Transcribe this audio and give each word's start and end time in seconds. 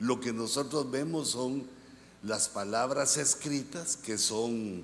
lo 0.00 0.20
que 0.20 0.32
nosotros 0.32 0.90
vemos 0.90 1.30
son 1.30 1.64
las 2.22 2.48
palabras 2.48 3.16
escritas 3.16 3.96
que 3.96 4.18
son 4.18 4.82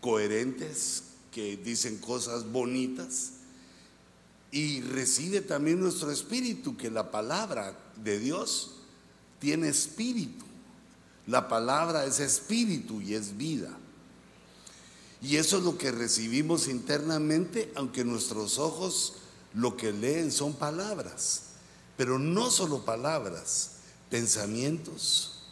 coherentes, 0.00 1.04
que 1.30 1.56
dicen 1.56 1.98
cosas 1.98 2.50
bonitas, 2.50 3.32
y 4.50 4.80
recibe 4.82 5.40
también 5.40 5.80
nuestro 5.80 6.10
espíritu, 6.10 6.76
que 6.76 6.90
la 6.90 7.10
palabra 7.10 7.76
de 7.96 8.18
Dios 8.18 8.72
tiene 9.40 9.68
espíritu. 9.68 10.44
La 11.26 11.48
palabra 11.48 12.04
es 12.04 12.20
espíritu 12.20 13.00
y 13.00 13.14
es 13.14 13.36
vida. 13.36 13.70
Y 15.22 15.36
eso 15.36 15.58
es 15.58 15.64
lo 15.64 15.78
que 15.78 15.90
recibimos 15.90 16.68
internamente, 16.68 17.72
aunque 17.74 18.04
nuestros 18.04 18.58
ojos 18.58 19.14
lo 19.54 19.76
que 19.76 19.92
leen 19.92 20.30
son 20.30 20.54
palabras, 20.54 21.42
pero 21.96 22.18
no 22.18 22.50
solo 22.50 22.84
palabras, 22.84 23.73
pensamientos, 24.10 25.42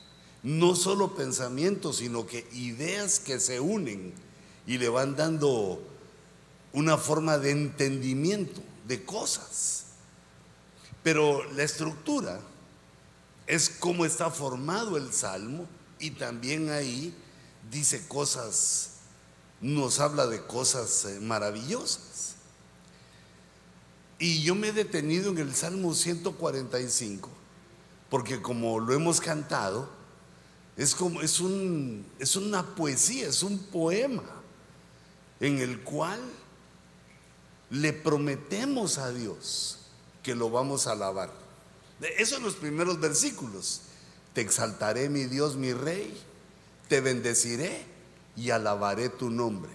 no 0.42 0.74
solo 0.74 1.14
pensamientos, 1.14 1.96
sino 1.96 2.26
que 2.26 2.48
ideas 2.52 3.20
que 3.20 3.38
se 3.40 3.60
unen 3.60 4.12
y 4.66 4.78
le 4.78 4.88
van 4.88 5.16
dando 5.16 5.82
una 6.72 6.96
forma 6.96 7.38
de 7.38 7.50
entendimiento 7.50 8.60
de 8.86 9.04
cosas. 9.04 9.84
Pero 11.02 11.44
la 11.52 11.62
estructura 11.62 12.40
es 13.46 13.68
cómo 13.68 14.04
está 14.04 14.30
formado 14.30 14.96
el 14.96 15.12
salmo 15.12 15.66
y 15.98 16.12
también 16.12 16.70
ahí 16.70 17.14
dice 17.70 18.06
cosas, 18.06 18.90
nos 19.60 20.00
habla 20.00 20.26
de 20.26 20.44
cosas 20.44 21.04
eh, 21.04 21.20
maravillosas. 21.20 22.34
Y 24.18 24.42
yo 24.42 24.54
me 24.54 24.68
he 24.68 24.72
detenido 24.72 25.30
en 25.30 25.38
el 25.38 25.54
Salmo 25.54 25.94
145, 25.94 27.28
porque 28.12 28.42
como 28.42 28.78
lo 28.78 28.92
hemos 28.92 29.22
cantado, 29.22 29.88
es 30.76 30.94
como 30.94 31.22
es 31.22 31.40
un 31.40 32.04
es 32.18 32.36
una 32.36 32.62
poesía, 32.74 33.26
es 33.26 33.42
un 33.42 33.58
poema 33.58 34.22
en 35.40 35.60
el 35.60 35.80
cual 35.80 36.20
le 37.70 37.94
prometemos 37.94 38.98
a 38.98 39.10
Dios 39.12 39.86
que 40.22 40.34
lo 40.34 40.50
vamos 40.50 40.86
a 40.86 40.92
alabar. 40.92 41.32
Esos 42.18 42.34
son 42.34 42.42
los 42.42 42.56
primeros 42.56 43.00
versículos. 43.00 43.80
Te 44.34 44.42
exaltaré, 44.42 45.08
mi 45.08 45.24
Dios, 45.24 45.56
mi 45.56 45.72
Rey, 45.72 46.14
te 46.88 47.00
bendeciré 47.00 47.86
y 48.36 48.50
alabaré 48.50 49.08
tu 49.08 49.30
nombre. 49.30 49.72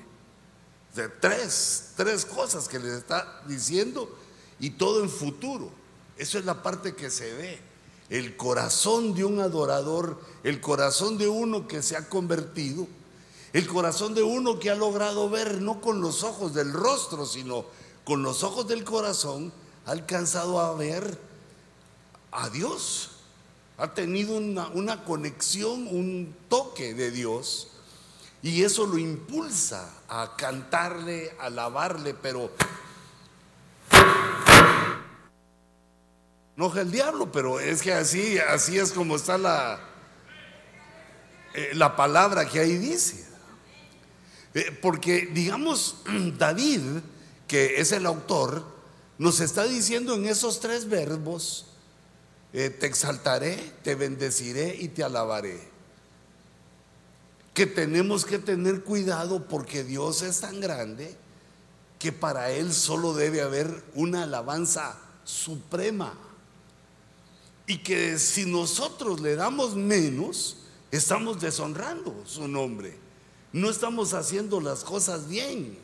De 0.93 1.09
tres, 1.09 1.93
tres 1.97 2.23
cosas 2.23 2.67
que 2.67 2.77
le 2.77 2.95
está 2.95 3.41
diciendo 3.47 4.15
y 4.59 4.69
todo 4.69 5.01
en 5.01 5.09
futuro. 5.09 5.71
Eso 6.19 6.37
es 6.37 6.45
la 6.45 6.61
parte 6.61 6.93
que 6.93 7.09
se 7.09 7.33
ve. 7.33 7.76
El 8.09 8.37
corazón 8.37 9.13
de 9.13 9.25
un 9.25 9.39
adorador, 9.39 10.21
el 10.43 10.61
corazón 10.61 11.17
de 11.17 11.27
uno 11.27 11.67
que 11.67 11.83
se 11.83 11.97
ha 11.97 12.07
convertido, 12.07 12.87
el 13.53 13.67
corazón 13.67 14.13
de 14.13 14.23
uno 14.23 14.59
que 14.59 14.69
ha 14.69 14.75
logrado 14.75 15.29
ver 15.29 15.61
no 15.61 15.81
con 15.81 16.01
los 16.01 16.23
ojos 16.23 16.53
del 16.53 16.71
rostro, 16.71 17.25
sino 17.25 17.65
con 18.03 18.23
los 18.23 18.43
ojos 18.43 18.67
del 18.67 18.83
corazón, 18.83 19.51
ha 19.85 19.91
alcanzado 19.91 20.59
a 20.59 20.73
ver 20.75 21.19
a 22.31 22.49
Dios. 22.49 23.11
Ha 23.77 23.93
tenido 23.93 24.37
una, 24.37 25.03
conexión, 25.03 25.87
un 25.87 26.35
toque 26.49 26.93
de 26.93 27.11
Dios. 27.11 27.69
Y 28.41 28.63
eso 28.63 28.85
lo 28.85 28.97
impulsa 28.97 29.91
a 30.07 30.35
cantarle, 30.37 31.35
a 31.39 31.45
alabarle, 31.45 32.13
pero 32.13 32.51
enoja 36.57 36.81
el 36.81 36.91
diablo, 36.91 37.31
pero 37.31 37.59
es 37.59 37.83
que 37.83 37.93
así, 37.93 38.39
así 38.39 38.79
es 38.79 38.91
como 38.91 39.15
está 39.15 39.37
la, 39.37 39.79
eh, 41.53 41.69
la 41.73 41.95
palabra 41.95 42.49
que 42.49 42.59
ahí 42.59 42.77
dice. 42.77 43.27
Eh, 44.55 44.75
porque, 44.81 45.27
digamos, 45.27 45.97
David, 46.39 46.81
que 47.47 47.79
es 47.79 47.91
el 47.91 48.07
autor, 48.07 48.65
nos 49.19 49.39
está 49.39 49.65
diciendo 49.65 50.15
en 50.15 50.25
esos 50.25 50.59
tres 50.59 50.89
verbos, 50.89 51.67
eh, 52.53 52.71
te 52.71 52.87
exaltaré, 52.87 53.55
te 53.83 53.93
bendeciré 53.93 54.75
y 54.79 54.87
te 54.87 55.03
alabaré. 55.03 55.59
Que 57.53 57.67
tenemos 57.67 58.25
que 58.25 58.39
tener 58.39 58.83
cuidado 58.83 59.47
porque 59.47 59.83
Dios 59.83 60.23
es 60.23 60.39
tan 60.39 60.59
grande 60.59 61.15
que 61.99 62.11
para 62.11 62.49
Él 62.49 62.73
solo 62.73 63.13
debe 63.13 63.41
haber 63.41 63.83
una 63.93 64.23
alabanza 64.23 64.97
suprema. 65.23 66.26
Y 67.67 67.79
que 67.79 68.17
si 68.17 68.45
nosotros 68.45 69.19
le 69.19 69.35
damos 69.35 69.75
menos, 69.75 70.57
estamos 70.89 71.39
deshonrando 71.39 72.23
su 72.25 72.47
nombre 72.47 73.07
no 73.57 73.69
estamos 73.69 74.13
haciendo 74.13 74.59
las 74.59 74.83
cosas 74.83 75.27
bien. 75.27 75.77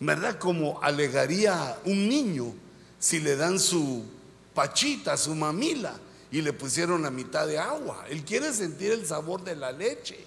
¿Verdad? 0.00 0.38
Como 0.38 0.82
alegaría 0.82 1.78
un 1.84 2.08
niño 2.08 2.54
si 2.98 3.20
le 3.20 3.36
dan 3.36 3.60
su 3.60 4.04
pachita, 4.52 5.16
su 5.16 5.34
mamila 5.34 5.94
y 6.30 6.40
le 6.42 6.52
pusieron 6.52 7.02
la 7.02 7.10
mitad 7.10 7.46
de 7.46 7.58
agua. 7.58 8.04
Él 8.08 8.24
quiere 8.24 8.52
sentir 8.52 8.90
el 8.92 9.06
sabor 9.06 9.44
de 9.44 9.54
la 9.54 9.70
leche. 9.70 10.18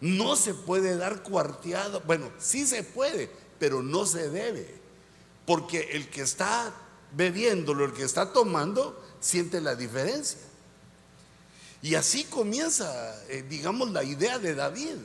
No 0.00 0.36
se 0.36 0.52
puede 0.52 0.96
dar 0.96 1.22
cuarteado. 1.22 2.02
Bueno, 2.06 2.30
sí 2.38 2.66
se 2.66 2.82
puede, 2.82 3.30
pero 3.58 3.82
no 3.82 4.04
se 4.04 4.28
debe. 4.28 4.74
Porque 5.46 5.88
el 5.92 6.10
que 6.10 6.20
está 6.20 6.74
bebiéndolo, 7.16 7.86
el 7.86 7.92
que 7.92 8.02
está 8.02 8.32
tomando, 8.32 9.02
siente 9.24 9.60
la 9.60 9.74
diferencia. 9.74 10.38
Y 11.80 11.94
así 11.94 12.24
comienza, 12.24 13.14
eh, 13.28 13.44
digamos, 13.48 13.90
la 13.90 14.04
idea 14.04 14.38
de 14.38 14.54
David, 14.54 14.96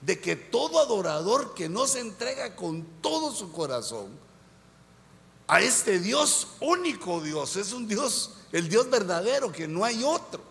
de 0.00 0.18
que 0.18 0.36
todo 0.36 0.80
adorador 0.80 1.54
que 1.54 1.68
no 1.68 1.86
se 1.86 2.00
entrega 2.00 2.56
con 2.56 2.84
todo 3.02 3.32
su 3.32 3.52
corazón 3.52 4.08
a 5.46 5.60
este 5.60 6.00
Dios, 6.00 6.48
único 6.60 7.20
Dios, 7.20 7.56
es 7.56 7.72
un 7.72 7.86
Dios, 7.86 8.32
el 8.52 8.68
Dios 8.68 8.88
verdadero, 8.88 9.52
que 9.52 9.68
no 9.68 9.84
hay 9.84 10.02
otro. 10.02 10.42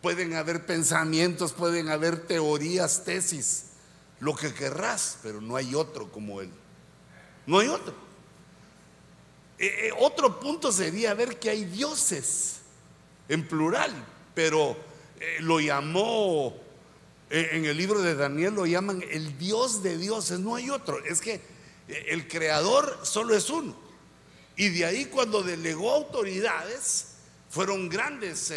Pueden 0.00 0.34
haber 0.34 0.66
pensamientos, 0.66 1.52
pueden 1.52 1.88
haber 1.88 2.26
teorías, 2.26 3.04
tesis, 3.04 3.64
lo 4.20 4.36
que 4.36 4.54
querrás, 4.54 5.18
pero 5.22 5.40
no 5.40 5.56
hay 5.56 5.74
otro 5.74 6.12
como 6.12 6.40
Él. 6.40 6.50
No 7.46 7.58
hay 7.58 7.68
otro. 7.68 8.03
Eh, 9.58 9.88
eh, 9.88 9.90
otro 9.98 10.40
punto 10.40 10.72
sería 10.72 11.14
ver 11.14 11.38
que 11.38 11.50
hay 11.50 11.64
dioses 11.64 12.56
en 13.28 13.46
plural, 13.46 13.92
pero 14.34 14.76
eh, 15.20 15.36
lo 15.40 15.60
llamó, 15.60 16.56
en 17.30 17.64
el 17.64 17.76
libro 17.76 18.02
de 18.02 18.14
Daniel 18.14 18.54
lo 18.54 18.66
llaman 18.66 19.02
el 19.10 19.38
Dios 19.38 19.82
de 19.82 19.96
dioses, 19.96 20.40
no 20.40 20.56
hay 20.56 20.70
otro, 20.70 21.02
es 21.04 21.20
que 21.20 21.40
el 21.88 22.28
creador 22.28 23.00
solo 23.02 23.34
es 23.34 23.48
uno. 23.50 23.76
Y 24.56 24.68
de 24.70 24.84
ahí 24.84 25.06
cuando 25.06 25.42
delegó 25.42 25.92
autoridades, 25.92 27.14
fueron 27.50 27.88
grandes 27.88 28.52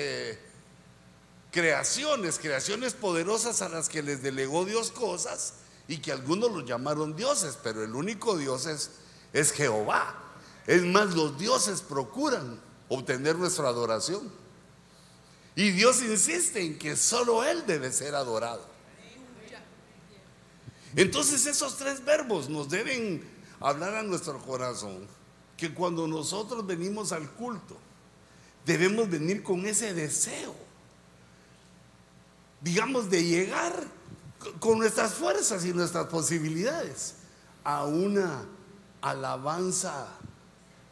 creaciones, 1.52 2.40
creaciones 2.40 2.94
poderosas 2.94 3.62
a 3.62 3.70
las 3.70 3.90
que 3.90 4.04
les 4.04 4.22
delegó 4.22 4.66
Dios 4.66 4.92
cosas 4.92 5.54
y 5.88 5.98
que 6.00 6.12
algunos 6.12 6.52
los 6.52 6.66
llamaron 6.66 7.16
dioses, 7.16 7.58
pero 7.64 7.84
el 7.84 7.96
único 7.96 8.38
Dios 8.38 8.66
es, 8.66 8.92
es 9.34 9.52
Jehová. 9.52 10.27
Es 10.68 10.84
más, 10.84 11.16
los 11.16 11.40
dioses 11.40 11.82
procuran 11.82 12.60
obtener 12.90 13.38
nuestra 13.38 13.70
adoración. 13.70 14.30
Y 15.56 15.72
Dios 15.72 16.04
insiste 16.04 16.62
en 16.62 16.78
que 16.78 16.96
solo 16.96 17.44
Él 17.44 17.64
debe 17.66 17.92
ser 17.92 18.14
adorado. 18.14 18.68
Entonces 20.96 21.46
esos 21.46 21.78
tres 21.78 22.04
verbos 22.04 22.50
nos 22.50 22.70
deben 22.70 23.24
hablar 23.60 23.96
a 23.96 24.04
nuestro 24.04 24.40
corazón 24.40 25.08
que 25.56 25.74
cuando 25.74 26.08
nosotros 26.08 26.66
venimos 26.66 27.12
al 27.12 27.30
culto, 27.32 27.78
debemos 28.66 29.10
venir 29.10 29.44
con 29.44 29.66
ese 29.66 29.94
deseo, 29.94 30.56
digamos, 32.62 33.10
de 33.10 33.24
llegar 33.24 33.74
con 34.60 34.78
nuestras 34.78 35.14
fuerzas 35.14 35.66
y 35.66 35.74
nuestras 35.74 36.08
posibilidades 36.08 37.16
a 37.64 37.86
una 37.86 38.46
alabanza 39.02 40.08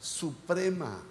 suprema 0.06 1.02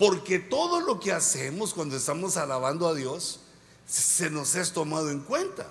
porque 0.00 0.38
todo 0.38 0.80
lo 0.80 0.98
que 0.98 1.12
hacemos 1.12 1.74
cuando 1.74 1.94
estamos 1.94 2.38
alabando 2.38 2.88
a 2.88 2.94
Dios 2.94 3.40
se 3.86 4.30
nos 4.30 4.54
es 4.54 4.72
tomado 4.72 5.10
en 5.10 5.20
cuenta. 5.20 5.66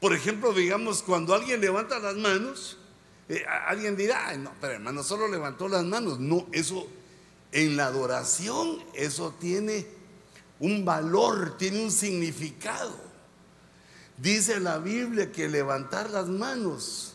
Por 0.00 0.12
ejemplo, 0.14 0.52
digamos, 0.52 1.02
cuando 1.02 1.32
alguien 1.32 1.60
levanta 1.60 2.00
las 2.00 2.16
manos, 2.16 2.76
eh, 3.28 3.44
alguien 3.68 3.94
dirá, 3.94 4.36
no, 4.36 4.50
pero 4.60 4.72
hermano, 4.72 5.04
solo 5.04 5.28
levantó 5.28 5.68
las 5.68 5.84
manos. 5.84 6.18
No, 6.18 6.48
eso 6.50 6.88
en 7.52 7.76
la 7.76 7.86
adoración, 7.86 8.82
eso 8.94 9.32
tiene 9.38 9.86
un 10.58 10.84
valor, 10.84 11.56
tiene 11.56 11.84
un 11.84 11.92
significado. 11.92 12.96
Dice 14.16 14.58
la 14.58 14.78
Biblia 14.78 15.30
que 15.30 15.48
levantar 15.48 16.10
las 16.10 16.26
manos 16.26 17.14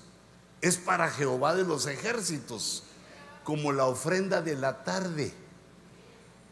es 0.62 0.78
para 0.78 1.12
Jehová 1.12 1.56
de 1.56 1.66
los 1.66 1.88
ejércitos, 1.88 2.84
como 3.46 3.72
la 3.72 3.86
ofrenda 3.86 4.42
de 4.42 4.56
la 4.56 4.84
tarde 4.84 5.34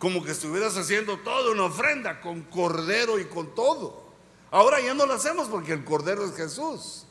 como 0.03 0.21
que 0.21 0.31
estuvieras 0.31 0.75
haciendo 0.75 1.17
toda 1.19 1.49
una 1.49 1.63
ofrenda 1.63 2.19
con 2.19 2.41
cordero 2.41 3.19
y 3.19 3.23
con 3.23 3.55
todo. 3.55 4.11
Ahora 4.51 4.81
ya 4.81 4.93
no 4.93 5.05
lo 5.05 5.13
hacemos 5.13 5.47
porque 5.47 5.71
el 5.71 5.85
cordero 5.85 6.25
es 6.25 6.35
Jesús. 6.35 7.05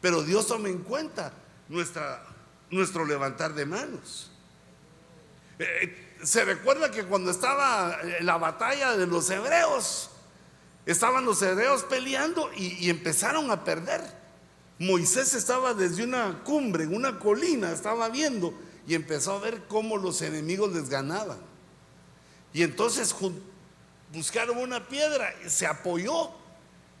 Pero 0.00 0.24
Dios 0.24 0.48
toma 0.48 0.68
en 0.68 0.78
cuenta 0.78 1.32
nuestra, 1.68 2.26
nuestro 2.68 3.04
levantar 3.04 3.54
de 3.54 3.64
manos. 3.64 4.32
Eh, 5.60 6.16
se 6.20 6.44
recuerda 6.44 6.90
que 6.90 7.04
cuando 7.04 7.30
estaba 7.30 7.96
la 8.20 8.38
batalla 8.38 8.96
de 8.96 9.06
los 9.06 9.30
hebreos, 9.30 10.10
estaban 10.84 11.24
los 11.24 11.40
hebreos 11.42 11.84
peleando 11.84 12.50
y, 12.56 12.90
empezaron 12.90 13.52
a 13.52 13.62
perder. 13.62 14.02
Moisés 14.80 15.32
estaba 15.34 15.74
desde 15.74 16.02
una 16.02 16.42
cumbre, 16.42 16.82
en 16.82 16.94
una 16.96 17.20
colina, 17.20 17.70
estaba 17.70 18.08
viendo 18.08 18.52
y 18.86 18.94
empezó 18.94 19.32
a 19.32 19.40
ver 19.40 19.64
cómo 19.68 19.96
los 19.96 20.22
enemigos 20.22 20.72
les 20.72 20.88
ganaban. 20.88 21.38
Y 22.52 22.62
entonces 22.62 23.14
buscaron 24.12 24.58
una 24.58 24.88
piedra, 24.88 25.34
se 25.46 25.66
apoyó, 25.66 26.30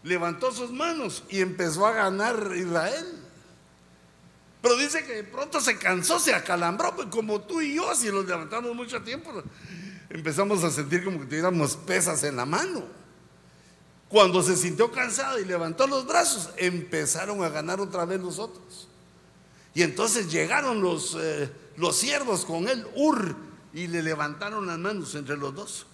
levantó 0.02 0.52
sus 0.52 0.70
manos 0.70 1.24
y 1.28 1.40
empezó 1.40 1.86
a 1.86 1.92
ganar 1.92 2.52
Israel. 2.54 3.22
Pero 4.60 4.76
dice 4.76 5.04
que 5.04 5.14
de 5.14 5.24
pronto 5.24 5.60
se 5.60 5.78
cansó, 5.78 6.18
se 6.18 6.34
acalambró, 6.34 6.94
pues 6.96 7.08
como 7.08 7.40
tú 7.40 7.60
y 7.60 7.76
yo, 7.76 7.94
si 7.94 8.10
los 8.10 8.26
levantamos 8.26 8.74
mucho 8.74 9.00
tiempo, 9.02 9.30
empezamos 10.10 10.64
a 10.64 10.70
sentir 10.70 11.04
como 11.04 11.20
que 11.20 11.26
tuviéramos 11.26 11.76
pesas 11.76 12.24
en 12.24 12.36
la 12.36 12.46
mano. 12.46 12.82
Cuando 14.08 14.42
se 14.42 14.56
sintió 14.56 14.90
cansado 14.90 15.38
y 15.38 15.44
levantó 15.44 15.86
los 15.86 16.06
brazos, 16.06 16.50
empezaron 16.56 17.42
a 17.42 17.48
ganar 17.48 17.80
otra 17.80 18.04
vez 18.04 18.20
los 18.20 18.38
otros. 18.38 18.85
Y 19.76 19.82
entonces 19.82 20.32
llegaron 20.32 20.80
los, 20.80 21.16
eh, 21.20 21.48
los 21.76 21.96
siervos 21.96 22.44
con 22.44 22.68
él, 22.68 22.84
Ur, 22.96 23.36
y 23.72 23.86
le 23.86 24.02
levantaron 24.02 24.66
las 24.66 24.78
manos 24.78 25.14
entre 25.14 25.36
los 25.36 25.54
dos. 25.54 25.86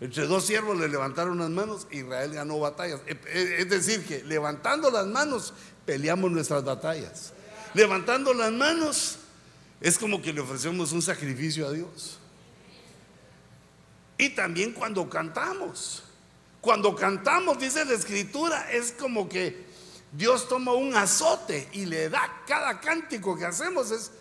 Entre 0.00 0.26
dos 0.26 0.44
siervos 0.44 0.76
le 0.76 0.88
levantaron 0.88 1.38
las 1.38 1.50
manos, 1.50 1.86
Israel 1.92 2.32
ganó 2.32 2.58
batallas. 2.58 3.00
Es 3.06 3.70
decir, 3.70 4.04
que 4.04 4.24
levantando 4.24 4.90
las 4.90 5.06
manos 5.06 5.54
peleamos 5.86 6.32
nuestras 6.32 6.64
batallas 6.64 7.32
levantando 7.74 8.34
las 8.34 8.52
manos, 8.52 9.18
es 9.80 9.98
como 9.98 10.20
que 10.22 10.32
le 10.32 10.40
ofrecemos 10.40 10.92
un 10.92 11.02
sacrificio 11.02 11.66
a 11.66 11.72
Dios. 11.72 12.18
Y 14.18 14.30
también 14.30 14.72
cuando 14.72 15.08
cantamos, 15.08 16.04
cuando 16.60 16.94
cantamos, 16.94 17.58
dice 17.58 17.84
la 17.84 17.94
escritura, 17.94 18.70
es 18.70 18.92
como 18.92 19.28
que 19.28 19.71
Dios 20.12 20.48
toma 20.48 20.72
un 20.72 20.94
azote 20.94 21.68
y 21.72 21.86
le 21.86 22.08
da 22.08 22.42
cada 22.46 22.80
cántico 22.80 23.36
que 23.36 23.46
hacemos, 23.46 23.90
es, 23.90 24.12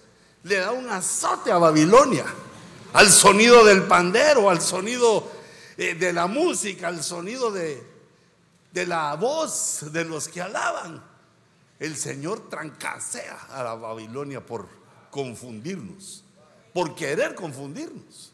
le 0.43 0.57
da 0.57 0.71
un 0.71 0.89
azote 0.89 1.51
a 1.51 1.57
Babilonia, 1.57 2.25
al 2.93 3.09
sonido 3.09 3.63
del 3.63 3.83
pandero, 3.83 4.49
al 4.49 4.61
sonido 4.61 5.29
eh, 5.77 5.95
de 5.95 6.13
la 6.13 6.27
música, 6.27 6.87
al 6.87 7.03
sonido 7.03 7.51
de, 7.51 7.83
de 8.71 8.85
la 8.85 9.15
voz 9.15 9.91
de 9.91 10.05
los 10.05 10.27
que 10.27 10.41
alaban 10.41 11.11
el 11.81 11.97
Señor 11.97 12.47
trancasea 12.47 13.47
a 13.49 13.63
la 13.63 13.73
Babilonia 13.73 14.45
por 14.45 14.69
confundirnos, 15.09 16.23
por 16.73 16.93
querer 16.93 17.33
confundirnos. 17.33 18.31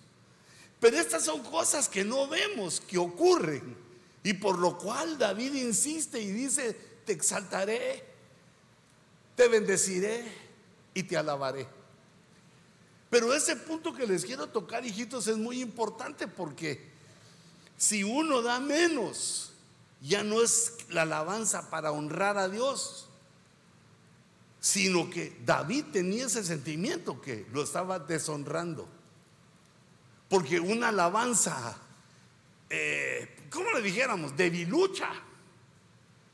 Pero 0.81 0.97
estas 0.97 1.23
son 1.23 1.41
cosas 1.43 1.87
que 1.87 2.03
no 2.03 2.27
vemos, 2.27 2.81
que 2.81 2.97
ocurren, 2.97 3.77
y 4.21 4.33
por 4.33 4.59
lo 4.59 4.77
cual 4.77 5.17
David 5.17 5.53
insiste 5.53 6.19
y 6.19 6.29
dice, 6.29 6.77
te 7.07 7.13
exaltaré, 7.13 8.03
te 9.37 9.47
bendeciré 9.47 10.29
y 10.93 11.03
te 11.03 11.15
alabaré. 11.15 11.65
Pero 13.09 13.33
ese 13.33 13.55
punto 13.55 13.93
que 13.93 14.05
les 14.05 14.25
quiero 14.25 14.47
tocar, 14.47 14.85
hijitos, 14.85 15.25
es 15.27 15.37
muy 15.37 15.61
importante 15.61 16.27
porque 16.27 16.91
si 17.77 18.03
uno 18.03 18.41
da 18.41 18.59
menos, 18.59 19.53
ya 20.01 20.21
no 20.21 20.41
es 20.43 20.73
la 20.89 21.03
alabanza 21.03 21.69
para 21.69 21.93
honrar 21.93 22.37
a 22.37 22.49
Dios, 22.49 23.07
sino 24.59 25.09
que 25.09 25.39
David 25.45 25.85
tenía 25.93 26.25
ese 26.25 26.43
sentimiento 26.43 27.21
que 27.21 27.47
lo 27.53 27.63
estaba 27.63 27.99
deshonrando. 27.99 28.85
Porque 30.27 30.59
una 30.59 30.89
alabanza, 30.89 31.77
eh, 32.69 33.47
¿cómo 33.49 33.71
le 33.71 33.81
dijéramos? 33.81 34.35
Debilucha. 34.35 35.23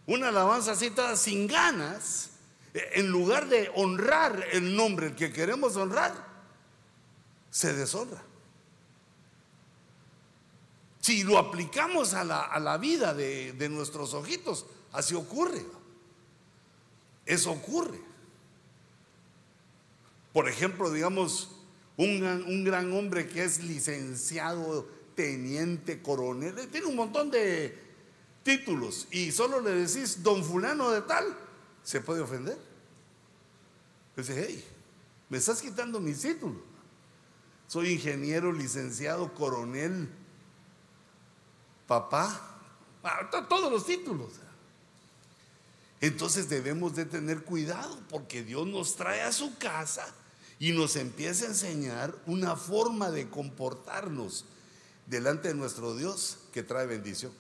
Una 0.06 0.30
alabanza 0.30 0.72
así 0.72 0.90
toda 0.90 1.16
sin 1.16 1.48
ganas, 1.48 2.32
eh, 2.74 2.82
en 2.96 3.10
lugar 3.10 3.48
de 3.48 3.72
honrar 3.76 4.48
el 4.52 4.76
nombre 4.76 5.16
que 5.16 5.32
queremos 5.32 5.76
honrar, 5.76 6.14
se 7.50 7.74
deshonra. 7.74 8.22
Si 11.00 11.24
lo 11.24 11.38
aplicamos 11.38 12.14
a 12.14 12.24
la, 12.24 12.78
vida 12.78 13.14
de, 13.14 13.54
de 13.54 13.70
nuestros 13.70 14.14
ojitos, 14.14 14.66
así 14.94 15.16
ocurre. 15.16 15.66
Eso 17.26 17.52
ocurre. 17.52 18.00
Por 20.32 20.50
ejemplo, 20.50 20.90
digamos, 20.92 21.50
un, 21.98 22.64
gran 22.64 22.92
hombre 22.94 23.28
que 23.28 23.44
es 23.44 23.64
licenciado, 23.64 24.88
teniente, 25.16 26.02
coronel, 26.02 26.56
tiene 26.72 26.88
un 26.88 26.96
montón 26.96 27.30
de 27.30 27.78
títulos 28.44 29.08
y 29.12 29.32
solo 29.32 29.62
le 29.62 29.72
decís 29.72 30.22
don 30.22 30.44
fulano 30.44 30.92
de 30.92 31.02
tal, 31.02 31.36
se 31.84 32.02
puede 32.02 32.22
ofender. 32.22 32.58
Dice, 34.16 34.46
hey, 34.48 34.64
me 35.30 35.38
estás 35.38 35.62
quitando 35.62 36.00
mi 36.00 36.14
título. 36.14 36.62
Soy 37.68 37.94
ingeniero, 37.94 38.52
licenciado, 38.52 39.34
coronel, 39.34 40.08
papá, 41.88 42.60
todos 43.50 43.72
los 43.72 43.86
títulos. 43.86 44.34
Entonces 46.02 46.50
debemos 46.50 46.96
de 46.96 47.06
tener 47.06 47.44
cuidado 47.44 47.98
porque 48.10 48.44
Dios 48.44 48.68
nos 48.68 48.96
trae 48.96 49.22
a 49.22 49.32
su 49.32 49.58
casa 49.58 50.06
y 50.60 50.72
nos 50.74 50.98
empieza 50.98 51.46
a 51.46 51.50
enseñar 51.50 52.14
una 52.26 52.56
forma 52.56 53.10
de 53.10 53.30
comportarnos 53.30 54.46
delante 55.08 55.48
de 55.48 55.54
nuestro 55.56 55.96
Dios 55.96 56.40
que 56.52 56.62
trae 56.62 56.86
bendición. 56.86 57.32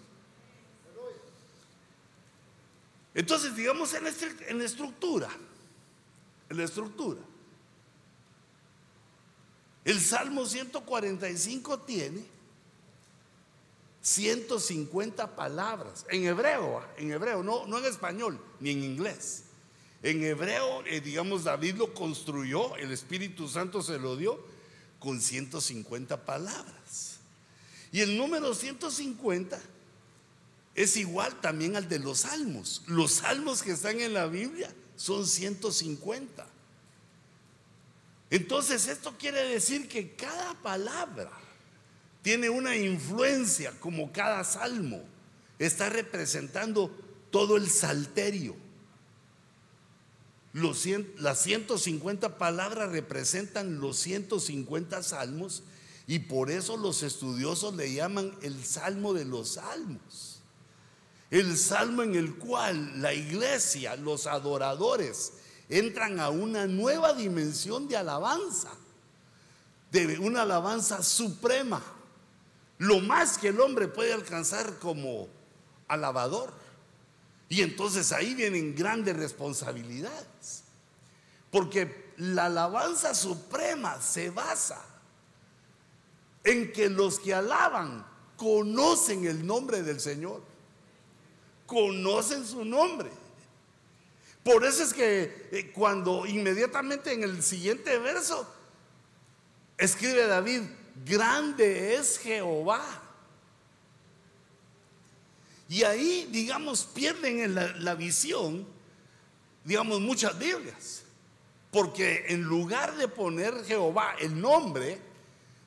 Entonces, 3.16 3.56
digamos 3.56 3.94
en 3.94 4.04
la, 4.04 4.10
estructura, 4.10 5.30
en 6.50 6.58
la 6.58 6.64
estructura, 6.64 7.22
el 9.86 10.00
Salmo 10.00 10.46
145 10.46 11.80
tiene 11.82 12.26
150 14.02 15.36
palabras, 15.36 16.06
en 16.10 16.26
hebreo, 16.26 16.84
en 16.98 17.12
hebreo, 17.12 17.44
no, 17.44 17.68
no 17.68 17.78
en 17.78 17.86
español, 17.86 18.40
ni 18.60 18.72
en 18.72 18.84
inglés. 18.84 19.44
En 20.02 20.22
hebreo, 20.24 20.84
eh, 20.86 21.00
digamos, 21.00 21.46
David 21.46 21.76
lo 21.76 21.94
construyó, 21.94 22.76
el 22.76 22.92
Espíritu 22.92 23.48
Santo 23.48 23.82
se 23.82 24.00
lo 24.00 24.18
dio 24.18 24.44
con 25.00 25.22
150 25.22 26.26
palabras. 26.26 27.20
Y 27.92 28.02
el 28.02 28.18
número 28.18 28.54
150 28.54 29.62
es 30.76 30.98
igual 30.98 31.40
también 31.42 31.76
al 31.76 31.88
de 31.88 32.00
los 32.00 32.20
salmos. 32.20 32.84
Los 32.88 33.14
salmos 33.14 33.62
que 33.62 33.72
están 33.72 34.00
en 34.00 34.14
la 34.14 34.28
Biblia 34.28 34.74
son 34.96 35.28
150. 35.28 36.46
Entonces 38.30 38.88
esto 38.88 39.16
quiere 39.18 39.48
decir 39.48 39.88
que 39.88 40.16
cada 40.16 40.54
palabra 40.62 41.32
tiene 42.22 42.50
una 42.50 42.76
influencia 42.76 43.72
como 43.80 44.12
cada 44.12 44.44
salmo. 44.44 45.04
Está 45.60 45.90
representando 45.90 46.90
todo 47.30 47.58
el 47.58 47.70
salterio 47.70 48.56
las 51.18 51.42
150 51.42 52.38
palabras 52.38 52.92
representan 52.92 53.80
los 53.80 53.98
150 53.98 55.02
salmos 55.02 55.64
y 56.06 56.20
por 56.20 56.52
eso 56.52 56.78
los 56.78 57.02
estudiosos 57.02 57.76
le 57.76 57.92
llaman 57.92 58.32
el 58.44 58.64
salmo 58.64 59.14
de 59.14 59.26
los 59.26 59.54
salmos. 59.54 60.33
El 61.34 61.58
salmo 61.58 62.04
en 62.04 62.14
el 62.14 62.36
cual 62.36 63.02
la 63.02 63.12
iglesia, 63.12 63.96
los 63.96 64.28
adoradores, 64.28 65.34
entran 65.68 66.20
a 66.20 66.30
una 66.30 66.68
nueva 66.68 67.14
dimensión 67.14 67.88
de 67.88 67.98
alabanza, 67.98 68.70
de 69.92 70.20
una 70.20 70.44
alabanza 70.44 71.02
suprema, 71.02 71.82
lo 72.78 73.00
más 73.00 73.40
que 73.40 73.48
el 73.48 73.60
hombre 73.60 73.88
puede 73.88 74.14
alcanzar 74.14 74.78
como 74.78 75.28
alabador. 75.88 76.54
Y 77.50 77.64
entonces 77.64 78.12
ahí 78.12 78.36
vienen 78.36 78.76
grandes 78.76 79.18
responsabilidades. 79.18 80.66
Porque 81.50 82.14
la 82.18 82.46
alabanza 82.46 83.16
suprema 83.16 84.00
se 84.00 84.30
basa 84.30 84.86
en 86.44 86.72
que 86.72 86.90
los 86.90 87.18
que 87.18 87.34
alaban 87.34 88.06
conocen 88.38 89.26
el 89.26 89.44
nombre 89.48 89.82
del 89.82 90.00
Señor. 90.00 90.53
Conocen 91.66 92.46
su 92.46 92.64
nombre. 92.66 93.10
Por 94.44 94.66
eso 94.66 94.84
es 94.84 94.94
que 94.94 95.48
eh, 95.52 95.72
cuando 95.74 96.26
inmediatamente 96.26 97.14
en 97.14 97.24
el 97.24 97.42
siguiente 97.42 97.98
verso 97.98 98.48
escribe 99.78 100.28
David, 100.28 100.64
grande 101.06 101.96
es 101.96 102.20
Jehová. 102.20 102.84
Y 105.70 105.84
ahí, 105.84 106.28
digamos, 106.30 106.84
pierden 106.84 107.56
la, 107.56 107.68
la 107.78 107.96
visión, 107.96 108.68
digamos, 109.64 110.02
muchas 110.02 110.38
Biblias. 110.38 111.04
Porque 111.72 112.26
en 112.28 112.44
lugar 112.44 112.96
de 112.98 113.08
poner 113.08 113.64
Jehová 113.66 114.16
el 114.20 114.40
nombre, 114.40 115.00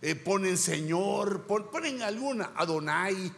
eh, 0.03 0.15
ponen 0.15 0.57
Señor, 0.57 1.43
ponen 1.47 2.03
alguna, 2.03 2.53
Adonai. 2.55 3.33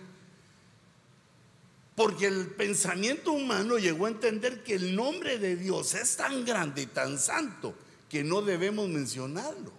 Porque 1.98 2.26
el 2.26 2.46
pensamiento 2.46 3.32
humano 3.32 3.76
llegó 3.76 4.06
a 4.06 4.10
entender 4.10 4.62
que 4.62 4.76
el 4.76 4.94
nombre 4.94 5.36
de 5.36 5.56
Dios 5.56 5.94
es 5.94 6.16
tan 6.16 6.44
grande 6.44 6.82
y 6.82 6.86
tan 6.86 7.18
santo 7.18 7.74
que 8.08 8.22
no 8.22 8.40
debemos 8.40 8.88
mencionarlo. 8.88 9.72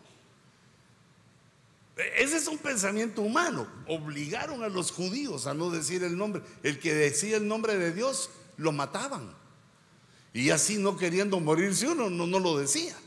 Ese 2.18 2.36
es 2.36 2.48
un 2.48 2.58
pensamiento 2.58 3.22
humano. 3.22 3.70
Obligaron 3.88 4.64
a 4.64 4.68
los 4.68 4.92
judíos 4.92 5.48
a 5.48 5.54
no 5.54 5.70
decir 5.70 6.04
el 6.04 6.18
nombre. 6.18 6.42
El 6.62 6.80
que 6.80 6.94
decía 6.94 7.38
el 7.38 7.48
nombre 7.48 7.78
de 7.78 7.94
Dios 7.94 8.30
lo 8.58 8.74
mataban. 8.74 9.34
Y 10.34 10.50
así 10.50 10.78
no 10.78 10.98
queriendo 10.98 11.40
morirse 11.40 11.88
uno, 11.88 12.10
no, 12.10 12.28
no 12.28 12.40
lo 12.40 12.58
decía. 12.58 12.98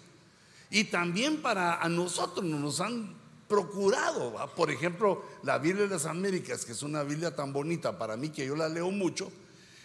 Y 0.70 0.84
también 0.84 1.42
para 1.42 1.82
a 1.82 1.88
nosotros 1.90 2.46
nos 2.46 2.80
han 2.80 3.14
procurado, 3.52 4.32
por 4.56 4.70
ejemplo, 4.70 5.22
la 5.42 5.58
Biblia 5.58 5.84
de 5.84 5.90
las 5.90 6.06
Américas, 6.06 6.64
que 6.64 6.72
es 6.72 6.82
una 6.82 7.02
Biblia 7.02 7.36
tan 7.36 7.52
bonita 7.52 7.98
para 7.98 8.16
mí 8.16 8.30
que 8.30 8.46
yo 8.46 8.56
la 8.56 8.66
leo 8.66 8.90
mucho, 8.90 9.30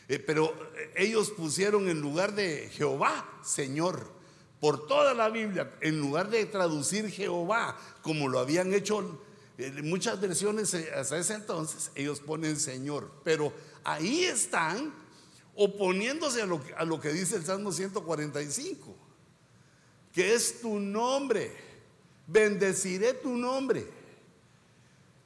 eh, 0.07 0.19
pero 0.19 0.55
eh, 0.77 0.93
ellos 0.95 1.31
pusieron 1.31 1.89
en 1.89 1.99
lugar 1.99 2.33
de 2.33 2.69
Jehová, 2.71 3.29
Señor, 3.43 4.09
por 4.61 4.87
toda 4.87 5.13
la 5.13 5.27
Biblia, 5.27 5.75
en 5.81 5.99
lugar 5.99 6.29
de 6.29 6.45
traducir 6.45 7.11
Jehová, 7.11 7.77
como 8.01 8.29
lo 8.29 8.39
habían 8.39 8.73
hecho 8.73 9.21
eh, 9.57 9.81
muchas 9.83 10.21
versiones 10.21 10.73
hasta 10.73 11.17
ese 11.17 11.33
entonces, 11.33 11.91
ellos 11.93 12.21
ponen 12.21 12.57
Señor, 12.57 13.11
pero 13.25 13.51
ahí 13.83 14.23
están 14.23 14.93
oponiéndose 15.55 16.41
a 16.41 16.45
lo, 16.45 16.61
a 16.77 16.85
lo 16.85 17.01
que 17.01 17.11
dice 17.11 17.35
el 17.35 17.43
Salmo 17.43 17.73
145, 17.73 18.95
que 20.13 20.35
es 20.35 20.61
tu 20.61 20.79
nombre, 20.79 21.66
bendeciré 22.27 23.13
tu 23.13 23.35
nombre. 23.35 23.87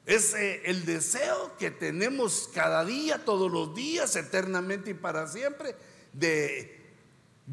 Es 0.06 0.34
eh, 0.34 0.62
el 0.64 0.84
deseo 0.84 1.56
que 1.58 1.70
tenemos 1.70 2.50
cada 2.54 2.84
día, 2.84 3.24
todos 3.24 3.50
los 3.50 3.74
días, 3.74 4.16
eternamente 4.16 4.90
y 4.90 4.94
para 4.94 5.28
siempre, 5.28 5.76
de 6.12 6.80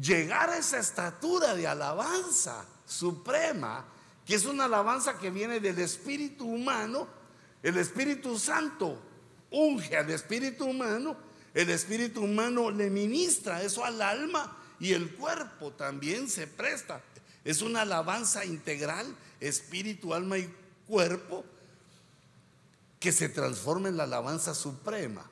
llegar 0.00 0.50
a 0.50 0.58
esa 0.58 0.78
estatura 0.78 1.54
de 1.54 1.66
alabanza 1.66 2.64
suprema, 2.86 3.86
que 4.24 4.34
es 4.34 4.46
una 4.46 4.64
alabanza 4.64 5.18
que 5.18 5.30
viene 5.30 5.60
del 5.60 5.78
espíritu 5.78 6.46
humano, 6.46 7.06
el 7.62 7.76
Espíritu 7.76 8.38
Santo 8.38 8.98
unge 9.50 9.94
al 9.94 10.08
espíritu 10.10 10.64
humano 10.64 11.14
el 11.54 11.70
espíritu 11.70 12.22
humano 12.22 12.70
le 12.70 12.90
ministra 12.90 13.62
eso 13.62 13.84
al 13.84 14.00
alma 14.02 14.56
y 14.78 14.92
el 14.92 15.14
cuerpo 15.14 15.72
también 15.72 16.28
se 16.28 16.46
presta. 16.46 17.02
Es 17.44 17.62
una 17.62 17.82
alabanza 17.82 18.44
integral, 18.44 19.06
espíritu, 19.40 20.14
alma 20.14 20.38
y 20.38 20.52
cuerpo, 20.86 21.44
que 22.98 23.12
se 23.12 23.28
transforma 23.28 23.88
en 23.88 23.96
la 23.96 24.04
alabanza 24.04 24.54
suprema, 24.54 25.28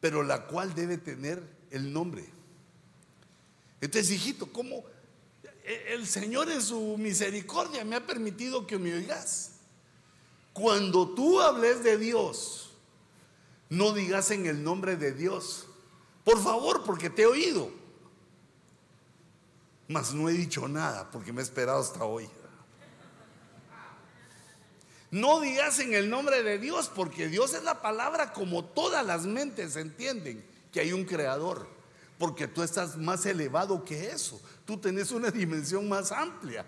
pero 0.00 0.22
la 0.22 0.46
cual 0.46 0.74
debe 0.74 0.98
tener 0.98 1.42
el 1.70 1.92
nombre. 1.92 2.28
Entonces, 3.80 4.10
hijito, 4.10 4.52
¿cómo 4.52 4.84
el 5.64 6.06
Señor 6.06 6.50
en 6.50 6.60
su 6.60 6.98
misericordia 6.98 7.84
me 7.84 7.96
ha 7.96 8.06
permitido 8.06 8.66
que 8.66 8.78
me 8.78 8.92
oigas? 8.94 9.52
Cuando 10.52 11.08
tú 11.14 11.40
hables 11.40 11.82
de 11.84 11.96
Dios, 11.96 12.70
no 13.68 13.92
digas 13.92 14.30
en 14.30 14.46
el 14.46 14.62
nombre 14.62 14.96
de 14.96 15.12
Dios. 15.12 15.66
Por 16.24 16.42
favor, 16.42 16.84
porque 16.84 17.10
te 17.10 17.22
he 17.22 17.26
oído. 17.26 17.70
Mas 19.88 20.14
no 20.14 20.28
he 20.28 20.32
dicho 20.32 20.66
nada 20.68 21.10
porque 21.10 21.32
me 21.32 21.40
he 21.40 21.44
esperado 21.44 21.80
hasta 21.80 22.04
hoy. 22.04 22.28
No 25.14 25.38
digas 25.38 25.78
en 25.78 25.94
el 25.94 26.10
nombre 26.10 26.42
de 26.42 26.58
Dios 26.58 26.90
porque 26.92 27.28
Dios 27.28 27.54
es 27.54 27.62
la 27.62 27.80
palabra 27.80 28.32
como 28.32 28.64
todas 28.64 29.06
las 29.06 29.26
mentes 29.26 29.76
entienden 29.76 30.44
que 30.72 30.80
hay 30.80 30.92
un 30.92 31.04
creador. 31.04 31.68
Porque 32.18 32.48
tú 32.48 32.64
estás 32.64 32.96
más 32.96 33.24
elevado 33.24 33.84
que 33.84 34.08
eso. 34.08 34.42
Tú 34.66 34.76
tenés 34.76 35.12
una 35.12 35.30
dimensión 35.30 35.88
más 35.88 36.10
amplia. 36.10 36.66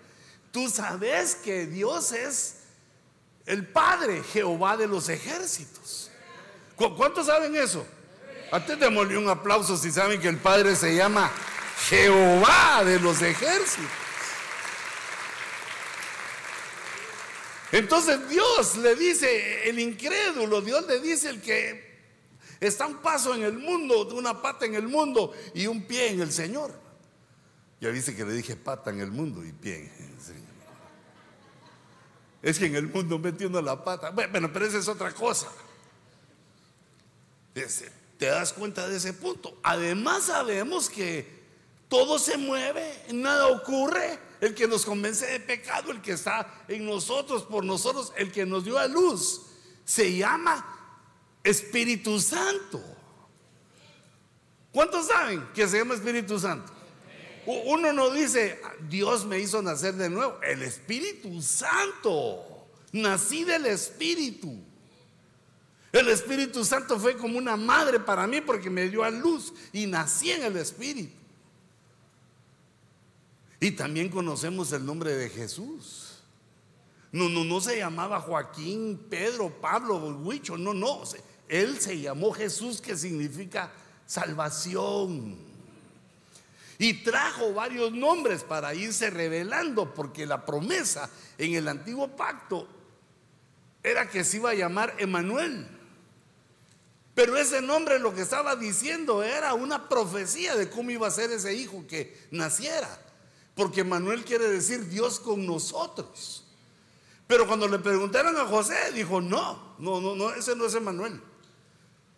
Tú 0.52 0.68
sabes 0.68 1.34
que 1.34 1.66
Dios 1.66 2.12
es 2.12 2.58
el 3.46 3.66
Padre, 3.66 4.22
Jehová 4.22 4.76
de 4.76 4.86
los 4.86 5.08
ejércitos. 5.08 6.12
¿Cuántos 6.76 7.26
saben 7.26 7.56
eso? 7.56 7.84
Antes 8.52 8.78
morir 8.92 9.18
un 9.18 9.28
aplauso 9.28 9.76
si 9.76 9.90
saben 9.90 10.20
que 10.20 10.28
el 10.28 10.38
Padre 10.38 10.76
se 10.76 10.94
llama 10.94 11.32
Jehová 11.88 12.84
de 12.84 13.00
los 13.00 13.22
ejércitos. 13.22 14.05
Entonces 17.72 18.28
Dios 18.28 18.76
le 18.76 18.94
dice, 18.94 19.68
el 19.68 19.78
incrédulo, 19.78 20.60
Dios 20.60 20.86
le 20.86 21.00
dice 21.00 21.30
el 21.30 21.40
que 21.40 21.86
está 22.60 22.86
un 22.86 22.96
paso 22.98 23.34
en 23.34 23.42
el 23.42 23.54
mundo, 23.54 24.08
una 24.14 24.40
pata 24.40 24.66
en 24.66 24.74
el 24.74 24.88
mundo 24.88 25.32
y 25.54 25.66
un 25.66 25.82
pie 25.82 26.10
en 26.10 26.20
el 26.20 26.32
Señor. 26.32 26.72
Ya 27.80 27.90
dice 27.90 28.16
que 28.16 28.24
le 28.24 28.32
dije 28.32 28.56
pata 28.56 28.90
en 28.90 29.00
el 29.00 29.10
mundo 29.10 29.44
y 29.44 29.52
pie 29.52 29.92
en 29.98 30.14
el 30.14 30.20
Señor. 30.20 30.46
Es 32.42 32.58
que 32.58 32.66
en 32.66 32.76
el 32.76 32.86
mundo 32.86 33.18
metiendo 33.18 33.60
la 33.60 33.82
pata. 33.82 34.10
Bueno, 34.10 34.52
pero 34.52 34.66
esa 34.66 34.78
es 34.78 34.88
otra 34.88 35.12
cosa. 35.12 35.48
¿Te 38.18 38.26
das 38.26 38.52
cuenta 38.52 38.86
de 38.86 38.96
ese 38.96 39.12
punto? 39.12 39.58
Además 39.62 40.24
sabemos 40.24 40.88
que 40.88 41.26
todo 41.88 42.18
se 42.18 42.38
mueve, 42.38 43.02
nada 43.12 43.48
ocurre. 43.48 44.25
El 44.40 44.54
que 44.54 44.66
nos 44.68 44.84
convence 44.84 45.26
de 45.26 45.40
pecado, 45.40 45.92
el 45.92 46.02
que 46.02 46.12
está 46.12 46.64
en 46.68 46.84
nosotros, 46.84 47.44
por 47.44 47.64
nosotros, 47.64 48.12
el 48.16 48.30
que 48.30 48.44
nos 48.44 48.64
dio 48.64 48.78
a 48.78 48.86
luz, 48.86 49.42
se 49.84 50.16
llama 50.16 50.64
Espíritu 51.42 52.20
Santo. 52.20 52.82
¿Cuántos 54.72 55.06
saben 55.06 55.46
que 55.54 55.66
se 55.66 55.78
llama 55.78 55.94
Espíritu 55.94 56.38
Santo? 56.38 56.72
Uno 57.46 57.92
no 57.92 58.10
dice, 58.10 58.60
Dios 58.88 59.24
me 59.24 59.38
hizo 59.38 59.62
nacer 59.62 59.94
de 59.94 60.10
nuevo. 60.10 60.38
El 60.42 60.62
Espíritu 60.62 61.40
Santo. 61.40 62.66
Nací 62.92 63.44
del 63.44 63.66
Espíritu. 63.66 64.62
El 65.92 66.08
Espíritu 66.08 66.64
Santo 66.64 66.98
fue 66.98 67.16
como 67.16 67.38
una 67.38 67.56
madre 67.56 68.00
para 68.00 68.26
mí 68.26 68.40
porque 68.40 68.68
me 68.68 68.88
dio 68.88 69.02
a 69.02 69.10
luz 69.10 69.54
y 69.72 69.86
nací 69.86 70.30
en 70.30 70.42
el 70.42 70.56
Espíritu. 70.56 71.15
Y 73.66 73.72
también 73.72 74.10
conocemos 74.10 74.70
el 74.70 74.86
nombre 74.86 75.16
de 75.16 75.28
Jesús. 75.28 76.20
No, 77.10 77.28
no, 77.28 77.42
no 77.42 77.60
se 77.60 77.78
llamaba 77.78 78.20
Joaquín, 78.20 79.08
Pedro, 79.10 79.50
Pablo, 79.60 79.96
Huicho, 79.96 80.56
no, 80.56 80.72
no. 80.72 81.02
Él 81.48 81.80
se 81.80 81.98
llamó 81.98 82.30
Jesús, 82.30 82.80
que 82.80 82.96
significa 82.96 83.72
salvación. 84.06 85.36
Y 86.78 87.02
trajo 87.02 87.54
varios 87.54 87.90
nombres 87.90 88.44
para 88.44 88.72
irse 88.72 89.10
revelando, 89.10 89.92
porque 89.92 90.26
la 90.26 90.46
promesa 90.46 91.10
en 91.36 91.54
el 91.54 91.66
antiguo 91.66 92.06
pacto 92.06 92.68
era 93.82 94.08
que 94.08 94.22
se 94.22 94.36
iba 94.36 94.50
a 94.50 94.54
llamar 94.54 94.94
Emanuel. 94.98 95.66
Pero 97.16 97.36
ese 97.36 97.60
nombre 97.60 97.98
lo 97.98 98.14
que 98.14 98.22
estaba 98.22 98.54
diciendo 98.54 99.24
era 99.24 99.54
una 99.54 99.88
profecía 99.88 100.54
de 100.54 100.70
cómo 100.70 100.92
iba 100.92 101.08
a 101.08 101.10
ser 101.10 101.32
ese 101.32 101.52
hijo 101.52 101.84
que 101.88 102.16
naciera. 102.30 103.02
Porque 103.56 103.82
Manuel 103.82 104.22
quiere 104.22 104.48
decir 104.50 104.86
Dios 104.88 105.18
con 105.18 105.46
nosotros. 105.46 106.44
Pero 107.26 107.46
cuando 107.46 107.66
le 107.66 107.78
preguntaron 107.78 108.36
a 108.36 108.44
José, 108.44 108.76
dijo, 108.94 109.20
no, 109.20 109.74
no, 109.78 110.00
no, 110.00 110.14
no, 110.14 110.30
ese 110.34 110.54
no 110.54 110.66
es 110.66 110.74
Emanuel. 110.74 111.20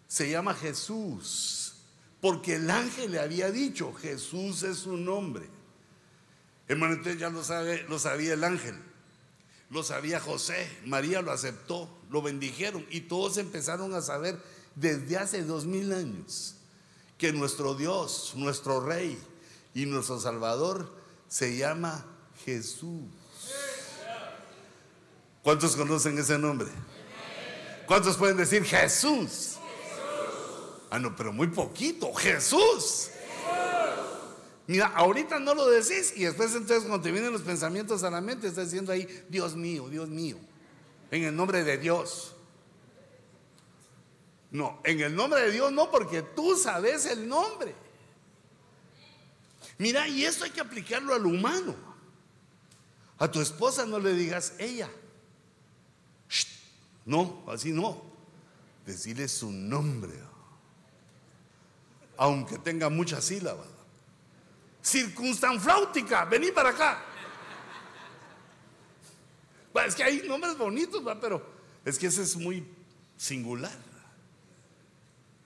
Se 0.08 0.28
llama 0.28 0.52
Jesús. 0.52 1.74
Porque 2.20 2.56
el 2.56 2.68
ángel 2.68 3.12
le 3.12 3.20
había 3.20 3.52
dicho, 3.52 3.94
Jesús 3.94 4.64
es 4.64 4.78
su 4.78 4.96
nombre. 4.96 5.48
Hermano, 6.66 7.00
ya 7.02 7.30
lo, 7.30 7.44
sabe, 7.44 7.86
lo 7.88 8.00
sabía 8.00 8.34
el 8.34 8.42
ángel. 8.42 8.76
Lo 9.70 9.84
sabía 9.84 10.18
José. 10.18 10.68
María 10.86 11.22
lo 11.22 11.30
aceptó, 11.30 11.88
lo 12.10 12.20
bendijeron. 12.20 12.84
Y 12.90 13.02
todos 13.02 13.38
empezaron 13.38 13.94
a 13.94 14.02
saber 14.02 14.42
desde 14.74 15.16
hace 15.16 15.44
dos 15.44 15.66
mil 15.66 15.92
años 15.92 16.56
que 17.16 17.32
nuestro 17.32 17.74
Dios, 17.74 18.32
nuestro 18.34 18.80
Rey 18.80 19.16
y 19.72 19.86
nuestro 19.86 20.18
Salvador 20.18 20.97
se 21.28 21.56
llama 21.56 22.04
Jesús. 22.44 23.04
¿Cuántos 25.42 25.76
conocen 25.76 26.18
ese 26.18 26.38
nombre? 26.38 26.68
¿Cuántos 27.86 28.16
pueden 28.16 28.36
decir 28.36 28.64
Jesús? 28.64 29.56
Ah, 30.90 30.98
no, 30.98 31.14
pero 31.14 31.32
muy 31.32 31.48
poquito. 31.48 32.12
Jesús. 32.14 33.10
Mira, 34.66 34.88
ahorita 34.88 35.38
no 35.38 35.54
lo 35.54 35.66
decís 35.66 36.12
y 36.14 36.24
después 36.24 36.54
entonces 36.54 36.80
cuando 36.80 37.00
te 37.00 37.10
vienen 37.10 37.32
los 37.32 37.40
pensamientos 37.40 38.02
a 38.02 38.10
la 38.10 38.20
mente 38.20 38.48
estás 38.48 38.66
diciendo 38.66 38.92
ahí, 38.92 39.24
Dios 39.28 39.56
mío, 39.56 39.88
Dios 39.88 40.08
mío. 40.08 40.36
En 41.10 41.24
el 41.24 41.34
nombre 41.34 41.64
de 41.64 41.78
Dios. 41.78 42.34
No, 44.50 44.80
en 44.84 45.00
el 45.00 45.14
nombre 45.14 45.40
de 45.42 45.52
Dios 45.52 45.72
no, 45.72 45.90
porque 45.90 46.22
tú 46.22 46.56
sabes 46.56 47.06
el 47.06 47.26
nombre. 47.26 47.74
Mira, 49.78 50.08
y 50.08 50.24
esto 50.24 50.44
hay 50.44 50.50
que 50.50 50.60
aplicarlo 50.60 51.14
al 51.14 51.24
humano. 51.24 51.74
A 53.18 53.30
tu 53.30 53.40
esposa 53.40 53.86
no 53.86 53.98
le 53.98 54.12
digas 54.12 54.54
ella. 54.58 54.90
No, 57.04 57.44
así 57.48 57.72
no. 57.72 58.02
Decirle 58.84 59.28
su 59.28 59.50
nombre. 59.50 60.12
Aunque 62.16 62.58
tenga 62.58 62.88
muchas 62.88 63.24
sílabas. 63.24 63.68
Circunstanfláutica, 64.82 66.24
vení 66.24 66.50
para 66.50 66.70
acá. 66.70 67.04
Es 69.86 69.94
que 69.94 70.02
hay 70.02 70.22
nombres 70.26 70.58
bonitos, 70.58 71.02
pero 71.20 71.44
es 71.84 71.98
que 71.98 72.08
ese 72.08 72.22
es 72.22 72.36
muy 72.36 72.66
singular. 73.16 73.76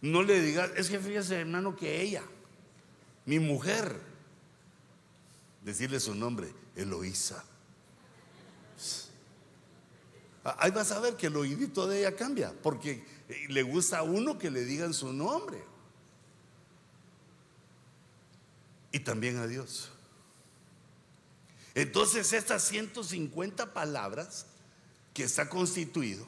No 0.00 0.22
le 0.22 0.40
digas, 0.40 0.70
es 0.76 0.88
que 0.88 0.98
fíjese 0.98 1.40
hermano 1.40 1.76
que 1.76 2.00
ella, 2.00 2.22
mi 3.26 3.38
mujer, 3.38 4.11
decirle 5.64 6.00
su 6.00 6.14
nombre, 6.14 6.52
Eloísa. 6.76 7.44
Ahí 10.44 10.70
vas 10.72 10.90
a 10.90 10.98
ver 10.98 11.16
que 11.16 11.28
el 11.28 11.36
oídito 11.36 11.86
de 11.86 12.00
ella 12.00 12.16
cambia, 12.16 12.52
porque 12.62 13.04
eh, 13.28 13.46
le 13.48 13.62
gusta 13.62 13.98
a 13.98 14.02
uno 14.02 14.38
que 14.38 14.50
le 14.50 14.64
digan 14.64 14.92
su 14.92 15.12
nombre. 15.12 15.62
Y 18.90 19.00
también 19.00 19.38
a 19.38 19.46
Dios. 19.46 19.90
Entonces 21.74 22.32
estas 22.32 22.64
150 22.64 23.72
palabras 23.72 24.46
que 25.14 25.24
está 25.24 25.48
constituido 25.48 26.26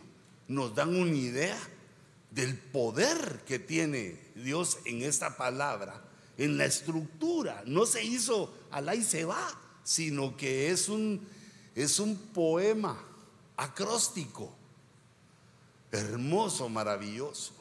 nos 0.49 0.75
dan 0.75 0.95
una 0.95 1.17
idea 1.17 1.59
del 2.31 2.57
poder 2.57 3.43
que 3.47 3.59
tiene 3.59 4.21
Dios 4.35 4.79
en 4.85 5.03
esta 5.03 5.37
palabra, 5.37 6.03
en 6.39 6.57
la 6.57 6.65
estructura. 6.65 7.63
No 7.67 7.87
se 7.87 8.03
hizo 8.03 8.53
al 8.75 8.93
y 8.95 9.05
se 9.05 9.25
va, 9.25 9.49
sino 9.85 10.37
que 10.37 10.71
es 10.71 10.89
un, 10.89 11.25
es 11.75 12.01
un 12.01 12.17
poema 12.17 12.99
acróstico, 13.57 14.53
hermoso, 15.93 16.69
maravilloso. 16.69 17.55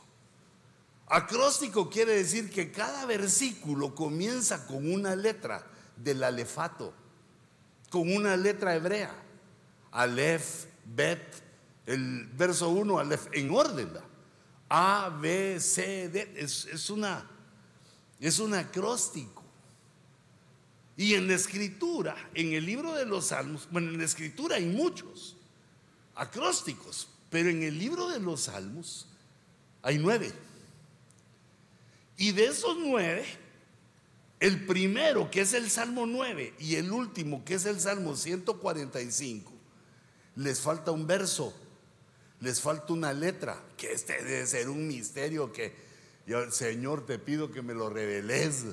Acróstico 1.07 1.89
quiere 1.89 2.15
decir 2.15 2.49
que 2.49 2.71
cada 2.71 3.05
versículo 3.05 3.93
comienza 3.93 4.65
con 4.65 4.91
una 4.91 5.15
letra 5.15 5.63
del 5.95 6.23
alefato, 6.23 6.93
con 7.91 8.11
una 8.11 8.35
letra 8.35 8.75
hebrea. 8.75 9.13
Aleph, 9.91 10.65
Bet, 10.83 11.43
el 11.85 12.25
verso 12.35 12.69
1, 12.69 12.97
Aleph, 12.97 13.27
en 13.33 13.51
orden. 13.51 13.91
A, 14.67 15.15
B, 15.21 15.59
C, 15.59 16.09
D, 16.09 16.33
es, 16.35 16.89
una, 16.89 17.29
es 18.19 18.39
un 18.39 18.55
acróstico. 18.55 19.42
Y 20.95 21.15
en 21.15 21.27
la 21.27 21.35
escritura, 21.35 22.15
en 22.33 22.53
el 22.53 22.65
libro 22.65 22.93
de 22.93 23.05
los 23.05 23.27
Salmos, 23.27 23.67
bueno, 23.71 23.89
en 23.89 23.97
la 23.97 24.05
escritura 24.05 24.57
hay 24.57 24.65
muchos 24.65 25.35
acrósticos, 26.15 27.07
pero 27.29 27.49
en 27.49 27.63
el 27.63 27.79
libro 27.79 28.09
de 28.09 28.19
los 28.19 28.41
Salmos 28.41 29.07
hay 29.81 29.97
nueve. 29.97 30.31
Y 32.17 32.31
de 32.31 32.45
esos 32.45 32.77
nueve, 32.77 33.25
el 34.39 34.65
primero, 34.65 35.31
que 35.31 35.41
es 35.41 35.53
el 35.53 35.69
Salmo 35.69 36.05
9, 36.05 36.53
y 36.59 36.75
el 36.75 36.91
último, 36.91 37.43
que 37.43 37.55
es 37.55 37.65
el 37.65 37.79
Salmo 37.79 38.15
145, 38.15 39.51
les 40.35 40.61
falta 40.61 40.91
un 40.91 41.07
verso, 41.07 41.53
les 42.39 42.59
falta 42.61 42.93
una 42.93 43.13
letra, 43.13 43.63
que 43.77 43.93
este 43.93 44.21
debe 44.21 44.45
ser 44.45 44.69
un 44.69 44.87
misterio 44.87 45.51
que 45.51 45.73
yo, 46.27 46.51
Señor, 46.51 47.05
te 47.05 47.19
pido 47.19 47.51
que 47.51 47.61
me 47.61 47.73
lo 47.73 47.89
reveles. 47.89 48.65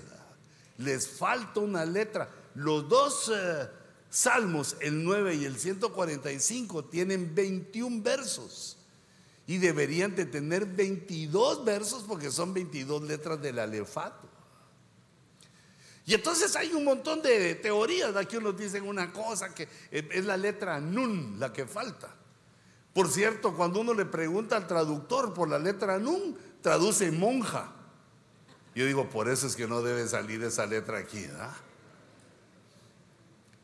Les 0.80 1.08
falta 1.08 1.60
una 1.60 1.84
letra. 1.84 2.28
Los 2.54 2.88
dos 2.88 3.32
eh, 3.34 3.68
salmos, 4.10 4.76
el 4.80 5.04
9 5.04 5.36
y 5.36 5.44
el 5.44 5.58
145, 5.58 6.84
tienen 6.86 7.34
21 7.34 8.02
versos 8.02 8.76
y 9.46 9.58
deberían 9.58 10.14
de 10.14 10.26
tener 10.26 10.64
22 10.64 11.64
versos 11.64 12.04
porque 12.06 12.30
son 12.30 12.54
22 12.54 13.02
letras 13.02 13.40
del 13.40 13.58
alefato. 13.58 14.28
Y 16.06 16.14
entonces 16.14 16.56
hay 16.56 16.72
un 16.72 16.84
montón 16.84 17.22
de 17.22 17.54
teorías, 17.56 18.16
aquí 18.16 18.36
unos 18.36 18.56
dicen 18.56 18.86
una 18.86 19.12
cosa 19.12 19.54
que 19.54 19.68
es 19.90 20.24
la 20.24 20.36
letra 20.36 20.80
nun 20.80 21.36
la 21.38 21.52
que 21.52 21.66
falta. 21.66 22.14
Por 22.92 23.08
cierto, 23.08 23.54
cuando 23.54 23.80
uno 23.80 23.94
le 23.94 24.04
pregunta 24.04 24.56
al 24.56 24.66
traductor 24.66 25.32
por 25.32 25.48
la 25.48 25.58
letra 25.58 25.98
nun, 25.98 26.36
traduce 26.60 27.10
monja. 27.12 27.72
Yo 28.74 28.86
digo, 28.86 29.08
por 29.08 29.28
eso 29.28 29.46
es 29.46 29.56
que 29.56 29.66
no 29.66 29.82
debe 29.82 30.06
salir 30.06 30.42
esa 30.42 30.66
letra 30.66 30.98
aquí, 30.98 31.26
¿verdad? 31.26 31.52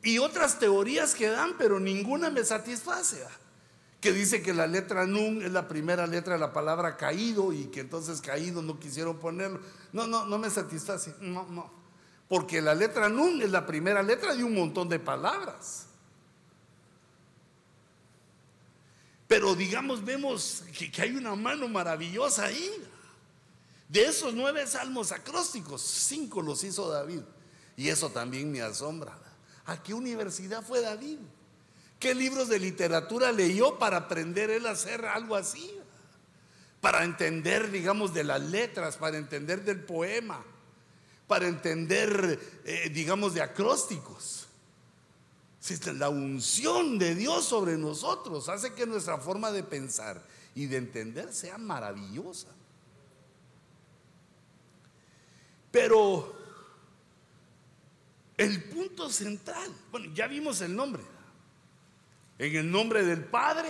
Y 0.03 0.19
otras 0.19 0.59
teorías 0.59 1.14
que 1.14 1.29
dan, 1.29 1.55
pero 1.59 1.81
ninguna 1.81 2.31
me 2.31 2.45
satisface. 2.45 3.25
Que 4.01 4.12
dice 4.12 4.42
que 4.42 4.55
la 4.55 4.66
letra 4.66 5.07
nun 5.07 5.42
es 5.42 5.51
la 5.51 5.66
primera 5.66 6.07
letra 6.07 6.35
de 6.35 6.40
la 6.40 6.53
palabra 6.53 6.97
caído 6.97 7.53
y 7.53 7.64
que 7.66 7.81
entonces 7.81 8.21
caído 8.21 8.62
no 8.62 8.79
quisieron 8.79 9.19
ponerlo. 9.19 9.61
No, 9.92 10.07
no, 10.07 10.27
no 10.27 10.38
me 10.38 10.51
satisface. 10.51 11.14
No, 11.21 11.47
no. 11.49 11.73
Porque 12.29 12.61
la 12.61 12.75
letra 12.75 13.09
nun 13.09 13.42
es 13.42 13.51
la 13.51 13.66
primera 13.66 14.03
letra 14.03 14.35
de 14.35 14.45
un 14.45 14.55
montón 14.55 14.88
de 14.88 14.99
palabras. 14.99 15.87
Pero 19.27 19.57
digamos, 19.57 20.05
vemos 20.05 20.62
que, 20.77 20.90
que 20.90 21.03
hay 21.03 21.16
una 21.16 21.35
mano 21.35 21.66
maravillosa 21.69 22.45
ahí. 22.45 22.71
De 23.88 24.05
esos 24.05 24.35
nueve 24.35 24.66
salmos 24.66 25.12
acrósticos, 25.12 25.81
cinco 25.83 26.42
los 26.42 26.64
hizo 26.64 26.88
David. 26.88 27.20
Y 27.77 27.88
eso 27.88 28.11
también 28.11 28.51
me 28.51 28.62
asombra. 28.62 29.18
¿A 29.66 29.83
qué 29.83 29.94
universidad 29.94 30.64
fue 30.64 30.81
David? 30.81 31.18
¿Qué 31.99 32.14
libros 32.14 32.49
de 32.49 32.59
literatura 32.59 33.33
leyó 33.33 33.79
para 33.79 33.99
aprender 33.99 34.51
él 34.51 34.66
a 34.66 34.70
hacer 34.70 35.05
algo 35.05 35.37
así? 35.37 35.72
Para 36.81 37.05
entender, 37.05 37.70
digamos, 37.70 38.12
de 38.12 38.25
las 38.25 38.40
letras, 38.42 38.96
para 38.96 39.16
entender 39.16 39.64
del 39.64 39.81
poema, 39.81 40.44
para 41.27 41.49
entender, 41.49 42.38
eh, 42.64 42.90
digamos, 42.92 43.35
de 43.35 43.42
acrósticos. 43.42 44.46
La 45.94 46.09
unción 46.09 46.99
de 46.99 47.14
Dios 47.14 47.44
sobre 47.46 47.77
nosotros 47.77 48.49
hace 48.49 48.72
que 48.72 48.87
nuestra 48.87 49.18
forma 49.18 49.51
de 49.51 49.64
pensar 49.64 50.22
y 50.55 50.66
de 50.66 50.77
entender 50.77 51.33
sea 51.33 51.59
maravillosa. 51.59 52.49
Pero 55.77 56.35
el 58.39 58.65
punto 58.65 59.11
central, 59.11 59.71
bueno, 59.93 60.11
ya 60.15 60.27
vimos 60.27 60.62
el 60.62 60.75
nombre. 60.75 61.03
En 62.39 62.57
el 62.57 62.71
nombre 62.71 63.05
del 63.05 63.23
Padre 63.23 63.69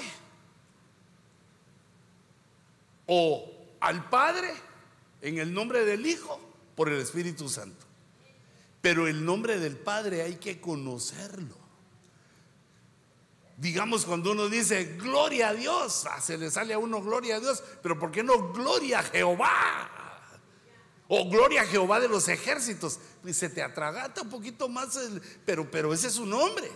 o 3.06 3.52
al 3.80 4.08
Padre, 4.08 4.54
en 5.20 5.38
el 5.38 5.52
nombre 5.52 5.84
del 5.84 6.06
Hijo, 6.06 6.38
por 6.76 6.90
el 6.90 7.00
Espíritu 7.00 7.48
Santo. 7.48 7.84
Pero 8.80 9.08
el 9.08 9.24
nombre 9.24 9.58
del 9.58 9.76
Padre 9.76 10.22
hay 10.22 10.36
que 10.36 10.60
conocerlo. 10.60 11.56
Digamos 13.56 14.04
cuando 14.04 14.30
uno 14.30 14.48
dice 14.48 14.94
gloria 14.96 15.48
a 15.48 15.54
Dios, 15.54 16.06
ah, 16.08 16.20
se 16.20 16.38
le 16.38 16.52
sale 16.52 16.72
a 16.72 16.78
uno 16.78 17.02
gloria 17.02 17.34
a 17.34 17.40
Dios, 17.40 17.64
pero 17.82 17.98
¿por 17.98 18.12
qué 18.12 18.22
no 18.22 18.52
gloria 18.52 19.00
a 19.00 19.02
Jehová? 19.02 20.05
O 21.08 21.28
gloria 21.28 21.62
a 21.62 21.66
Jehová 21.66 22.00
de 22.00 22.08
los 22.08 22.28
ejércitos. 22.28 22.98
Y 23.24 23.32
se 23.32 23.48
te 23.48 23.62
atragata 23.62 24.22
un 24.22 24.30
poquito 24.30 24.68
más, 24.68 24.98
pero, 25.44 25.70
pero 25.70 25.94
ese 25.94 26.08
es 26.08 26.14
su 26.14 26.26
nombre. 26.26 26.70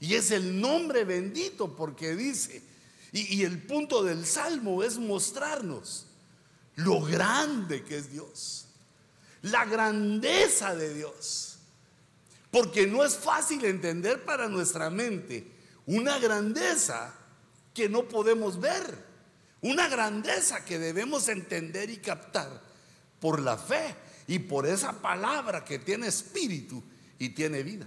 Y 0.00 0.14
es 0.14 0.30
el 0.30 0.60
nombre 0.60 1.04
bendito 1.04 1.76
porque 1.76 2.16
dice, 2.16 2.62
y 3.12 3.44
el 3.44 3.62
punto 3.62 4.02
del 4.02 4.26
salmo 4.26 4.82
es 4.82 4.98
mostrarnos 4.98 6.06
lo 6.76 7.02
grande 7.02 7.84
que 7.84 7.98
es 7.98 8.10
Dios, 8.10 8.66
la 9.42 9.64
grandeza 9.64 10.74
de 10.74 10.94
Dios. 10.94 11.58
Porque 12.50 12.86
no 12.86 13.04
es 13.04 13.16
fácil 13.16 13.64
entender 13.64 14.24
para 14.24 14.48
nuestra 14.48 14.90
mente 14.90 15.46
una 15.86 16.18
grandeza 16.18 17.14
que 17.72 17.88
no 17.88 18.08
podemos 18.08 18.60
ver, 18.60 18.98
una 19.60 19.88
grandeza 19.88 20.64
que 20.64 20.78
debemos 20.78 21.28
entender 21.28 21.90
y 21.90 21.98
captar 21.98 22.71
por 23.22 23.40
la 23.40 23.56
fe 23.56 23.94
y 24.26 24.38
por 24.38 24.66
esa 24.66 25.00
palabra 25.00 25.64
que 25.64 25.78
tiene 25.78 26.08
espíritu 26.08 26.82
y 27.18 27.30
tiene 27.30 27.62
vida. 27.62 27.86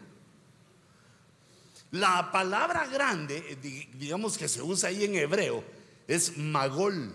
La 1.91 2.31
palabra 2.31 2.87
grande, 2.87 3.59
eh, 3.61 3.89
digamos 3.93 4.35
que 4.35 4.47
se 4.47 4.63
usa 4.63 4.89
ahí 4.89 5.03
en 5.03 5.13
hebreo, 5.13 5.63
es 6.07 6.35
magol. 6.37 7.13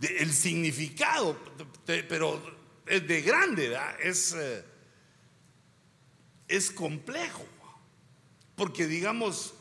El 0.00 0.32
significado, 0.32 1.36
pero 1.86 2.40
es 2.86 3.08
de 3.08 3.22
grande, 3.22 3.76
es, 4.00 4.34
eh, 4.34 4.64
es 6.46 6.70
complejo. 6.70 7.44
Porque 8.54 8.86
digamos, 8.86 9.54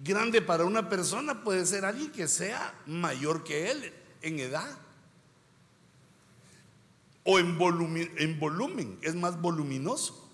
Grande 0.00 0.40
para 0.40 0.64
una 0.64 0.88
persona 0.88 1.42
puede 1.42 1.66
ser 1.66 1.84
alguien 1.84 2.12
que 2.12 2.28
sea 2.28 2.72
mayor 2.86 3.42
que 3.42 3.70
él 3.70 3.92
en 4.22 4.38
edad. 4.38 4.78
O 7.30 7.38
en 7.38 7.58
volumen, 7.58 8.10
en 8.16 8.40
volumen 8.40 8.98
es 9.02 9.14
más 9.14 9.38
voluminoso. 9.38 10.26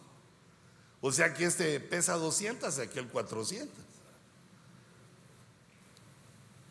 O 1.00 1.10
sea 1.10 1.34
que 1.34 1.44
este 1.44 1.80
pesa 1.80 2.14
200 2.14 2.78
y 2.78 2.80
aquel 2.82 3.08
400. 3.08 3.68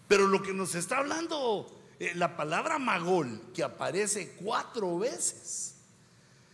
Pero 0.08 0.28
lo 0.28 0.42
que 0.42 0.54
nos 0.54 0.76
está 0.76 1.00
hablando 1.00 1.70
eh, 2.00 2.14
la 2.16 2.38
palabra 2.38 2.80
magol, 2.80 3.52
que 3.54 3.64
aparece 3.64 4.30
cuatro 4.38 4.98
veces, 4.98 5.76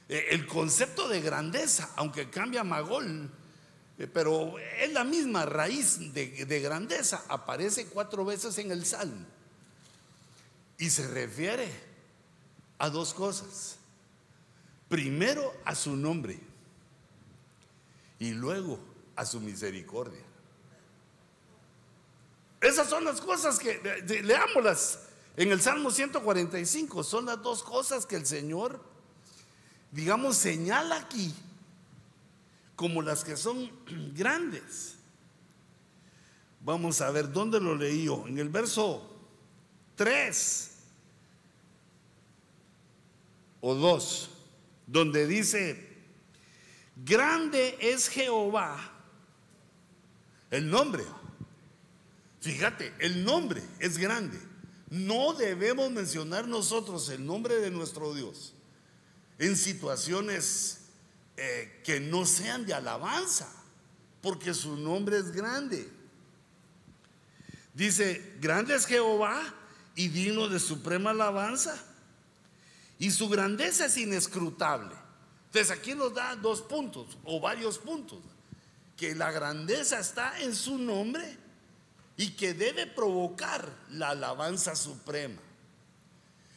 eh, 0.07 0.29
el 0.31 0.47
concepto 0.47 1.07
de 1.07 1.21
grandeza, 1.21 1.91
aunque 1.95 2.27
cambia 2.31 2.63
magol, 2.63 3.29
eh, 3.99 4.07
pero 4.11 4.55
es 4.79 4.91
la 4.93 5.03
misma 5.03 5.45
raíz 5.45 6.11
de, 6.11 6.43
de 6.43 6.59
grandeza, 6.59 7.23
aparece 7.27 7.85
cuatro 7.85 8.25
veces 8.25 8.57
en 8.57 8.71
el 8.71 8.83
Salmo. 8.83 9.27
Y 10.79 10.89
se 10.89 11.07
refiere 11.07 11.88
a 12.79 12.89
dos 12.89 13.13
cosas. 13.13 13.77
Primero 14.87 15.53
a 15.65 15.75
su 15.75 15.95
nombre 15.95 16.39
y 18.17 18.31
luego 18.31 18.79
a 19.15 19.25
su 19.25 19.39
misericordia. 19.39 20.23
Esas 22.61 22.89
son 22.89 23.05
las 23.05 23.21
cosas 23.21 23.59
que, 23.59 23.79
leámoslas 24.23 24.99
en 25.37 25.51
el 25.51 25.61
Salmo 25.61 25.91
145, 25.91 27.03
son 27.03 27.25
las 27.25 27.41
dos 27.41 27.63
cosas 27.63 28.05
que 28.05 28.15
el 28.15 28.25
Señor, 28.25 28.83
digamos, 29.91 30.35
señala 30.35 30.97
aquí 30.97 31.33
como 32.75 33.01
las 33.01 33.23
que 33.23 33.37
son 33.37 33.69
grandes. 34.15 34.95
Vamos 36.61 36.99
a 36.99 37.11
ver 37.11 37.31
dónde 37.31 37.61
lo 37.61 37.75
leí 37.75 38.05
yo. 38.05 38.25
En 38.27 38.37
el 38.37 38.49
verso 38.49 39.09
3 39.95 40.68
o 43.61 43.75
2, 43.75 44.29
donde 44.87 45.27
dice, 45.27 45.89
Grande 47.05 47.77
es 47.79 48.09
Jehová. 48.09 48.77
El 50.51 50.69
nombre. 50.69 51.03
Fíjate, 52.41 52.93
el 52.99 53.23
nombre 53.23 53.61
es 53.79 53.97
grande. 53.97 54.39
No 54.89 55.33
debemos 55.33 55.91
mencionar 55.91 56.47
nosotros 56.47 57.09
el 57.09 57.25
nombre 57.25 57.55
de 57.55 57.69
nuestro 57.69 58.13
Dios 58.13 58.53
en 59.37 59.55
situaciones 59.55 60.79
eh, 61.37 61.81
que 61.85 61.99
no 61.99 62.25
sean 62.25 62.65
de 62.65 62.73
alabanza, 62.73 63.47
porque 64.21 64.53
su 64.53 64.75
nombre 64.75 65.17
es 65.17 65.31
grande. 65.31 65.89
Dice, 67.73 68.35
grande 68.41 68.75
es 68.75 68.85
Jehová 68.85 69.41
y 69.95 70.09
digno 70.09 70.49
de 70.49 70.59
suprema 70.59 71.11
alabanza, 71.11 71.81
y 72.99 73.11
su 73.11 73.29
grandeza 73.29 73.85
es 73.85 73.97
inescrutable. 73.97 74.93
Entonces 75.45 75.71
aquí 75.71 75.95
nos 75.95 76.13
da 76.13 76.35
dos 76.35 76.61
puntos 76.61 77.17
o 77.23 77.39
varios 77.39 77.79
puntos. 77.79 78.19
Que 78.97 79.15
la 79.15 79.31
grandeza 79.31 79.99
está 79.99 80.39
en 80.41 80.53
su 80.53 80.77
nombre 80.77 81.37
y 82.17 82.31
que 82.31 82.53
debe 82.53 82.85
provocar 82.85 83.73
la 83.89 84.09
alabanza 84.09 84.75
suprema. 84.75 85.39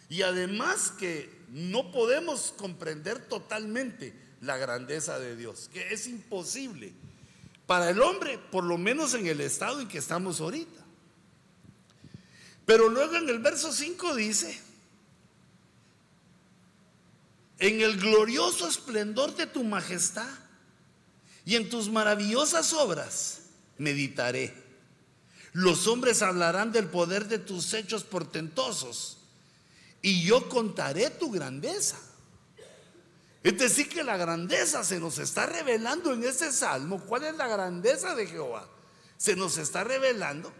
Y 0.08 0.22
además 0.22 0.90
que 0.90 1.42
no 1.48 1.92
podemos 1.92 2.52
comprender 2.56 3.28
totalmente 3.28 4.12
la 4.40 4.56
grandeza 4.56 5.20
de 5.20 5.36
Dios, 5.36 5.70
que 5.72 5.94
es 5.94 6.08
imposible 6.08 6.92
para 7.66 7.90
el 7.90 8.02
hombre, 8.02 8.38
por 8.38 8.64
lo 8.64 8.76
menos 8.76 9.14
en 9.14 9.26
el 9.28 9.40
estado 9.40 9.80
en 9.80 9.88
que 9.88 9.98
estamos 9.98 10.40
ahorita. 10.40 10.80
Pero 12.66 12.88
luego 12.88 13.16
en 13.16 13.28
el 13.28 13.38
verso 13.38 13.72
5 13.72 14.16
dice, 14.16 14.60
en 17.62 17.80
el 17.80 17.96
glorioso 17.96 18.66
esplendor 18.66 19.36
de 19.36 19.46
tu 19.46 19.62
majestad 19.62 20.28
y 21.44 21.54
en 21.54 21.70
tus 21.70 21.88
maravillosas 21.88 22.72
obras 22.72 23.42
meditaré. 23.78 24.52
Los 25.52 25.86
hombres 25.86 26.22
hablarán 26.22 26.72
del 26.72 26.88
poder 26.88 27.28
de 27.28 27.38
tus 27.38 27.72
hechos 27.72 28.02
portentosos 28.02 29.18
y 30.02 30.24
yo 30.24 30.48
contaré 30.48 31.08
tu 31.10 31.30
grandeza. 31.30 31.98
Es 33.44 33.56
decir, 33.56 33.88
que 33.88 34.02
la 34.02 34.16
grandeza 34.16 34.82
se 34.82 34.98
nos 34.98 35.20
está 35.20 35.46
revelando 35.46 36.12
en 36.12 36.24
este 36.24 36.50
salmo. 36.50 37.00
¿Cuál 37.04 37.22
es 37.22 37.36
la 37.36 37.46
grandeza 37.46 38.16
de 38.16 38.26
Jehová? 38.26 38.68
Se 39.16 39.36
nos 39.36 39.56
está 39.56 39.84
revelando 39.84 40.52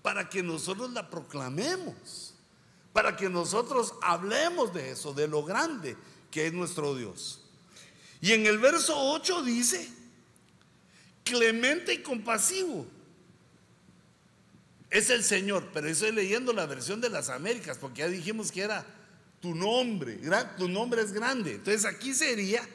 para 0.00 0.30
que 0.30 0.42
nosotros 0.42 0.92
la 0.92 1.10
proclamemos, 1.10 2.32
para 2.94 3.16
que 3.18 3.28
nosotros 3.28 3.92
hablemos 4.00 4.72
de 4.72 4.92
eso, 4.92 5.12
de 5.12 5.28
lo 5.28 5.44
grande 5.44 5.94
que 6.30 6.46
es 6.46 6.52
nuestro 6.52 6.94
Dios. 6.94 7.40
Y 8.20 8.32
en 8.32 8.46
el 8.46 8.58
verso 8.58 8.94
8 8.96 9.42
dice, 9.42 9.88
clemente 11.24 11.94
y 11.94 12.02
compasivo. 12.02 12.86
Es 14.90 15.10
el 15.10 15.22
Señor, 15.22 15.68
pero 15.72 15.88
estoy 15.88 16.12
leyendo 16.12 16.52
la 16.52 16.66
versión 16.66 17.00
de 17.00 17.10
las 17.10 17.28
Américas, 17.28 17.78
porque 17.78 18.00
ya 18.00 18.08
dijimos 18.08 18.50
que 18.50 18.62
era 18.62 18.86
tu 19.40 19.54
nombre, 19.54 20.18
tu 20.56 20.68
nombre 20.68 21.02
es 21.02 21.12
grande. 21.12 21.56
Entonces 21.56 21.84
aquí 21.84 22.14
sería, 22.14 22.66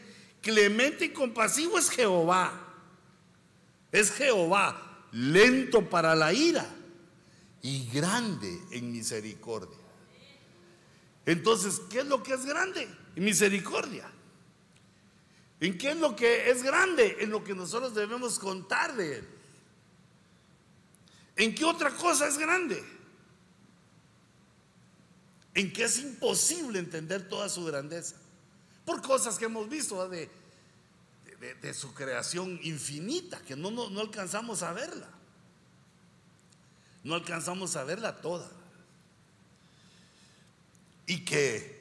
clemente 0.42 1.06
y 1.06 1.10
compasivo 1.10 1.78
es 1.78 1.90
Jehová. 1.90 2.70
Es 3.92 4.12
Jehová, 4.12 5.08
lento 5.12 5.90
para 5.90 6.16
la 6.16 6.34
ira 6.34 6.68
y 7.62 7.90
grande 7.92 8.60
en 8.72 8.92
misericordia. 8.92 9.78
Entonces, 11.26 11.82
¿qué 11.90 12.00
es 12.00 12.06
lo 12.06 12.22
que 12.22 12.34
es 12.34 12.46
grande? 12.46 12.88
Misericordia. 13.16 14.10
¿En 15.60 15.78
qué 15.78 15.92
es 15.92 15.98
lo 15.98 16.16
que 16.16 16.50
es 16.50 16.64
grande? 16.64 17.18
En 17.20 17.30
lo 17.30 17.44
que 17.44 17.54
nosotros 17.54 17.94
debemos 17.94 18.40
contar 18.40 18.96
de 18.96 19.18
Él. 19.18 19.28
¿En 21.36 21.56
qué 21.56 21.66
otra 21.66 21.92
cosa 21.92 22.28
es 22.28 22.38
grande? 22.38 22.84
En 25.54 25.72
que 25.72 25.84
es 25.84 26.00
imposible 26.00 26.80
entender 26.80 27.28
toda 27.30 27.48
su 27.50 27.64
grandeza. 27.66 28.16
Por 28.86 29.02
cosas 29.02 29.38
que 29.38 29.46
hemos 29.46 29.70
visto 29.70 30.08
de, 30.10 30.30
de, 31.62 31.74
su 31.74 31.94
creación 31.94 32.60
infinita, 32.64 33.40
que 33.42 33.56
no, 33.56 33.72
no, 33.72 33.90
no 33.90 34.02
alcanzamos 34.02 34.64
a 34.64 34.74
verla. 34.74 35.10
No 37.04 37.16
alcanzamos 37.16 37.76
a 37.76 37.84
verla 37.84 38.22
toda 38.22 38.50
y 41.06 41.26
que 41.26 41.73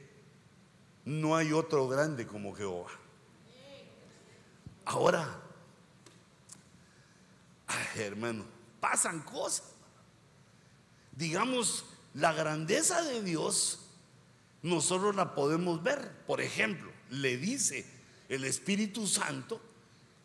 no 1.05 1.37
hay 1.37 1.53
otro 1.53 1.89
grande 1.89 2.27
como 2.27 2.55
Jehová. 2.55 2.91
Ahora, 4.85 5.41
hermano, 7.97 8.45
pasan 8.81 9.21
cosas. 9.21 9.65
Digamos, 11.13 11.85
la 12.15 12.33
grandeza 12.33 13.03
de 13.03 13.23
Dios, 13.23 13.81
nosotros 14.63 15.15
la 15.15 15.35
podemos 15.35 15.83
ver. 15.83 16.25
Por 16.27 16.41
ejemplo, 16.41 16.91
le 17.11 17.37
dice 17.37 17.87
el 18.29 18.45
Espíritu 18.45 19.07
Santo, 19.07 19.61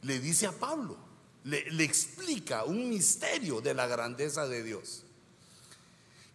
le 0.01 0.19
dice 0.19 0.47
a 0.47 0.51
Pablo, 0.51 0.97
le, 1.43 1.83
explica 1.83 2.63
un 2.65 2.89
misterio 2.89 3.61
de 3.61 3.73
la 3.73 3.87
grandeza 3.87 4.47
de 4.47 4.63
Dios. 4.63 5.03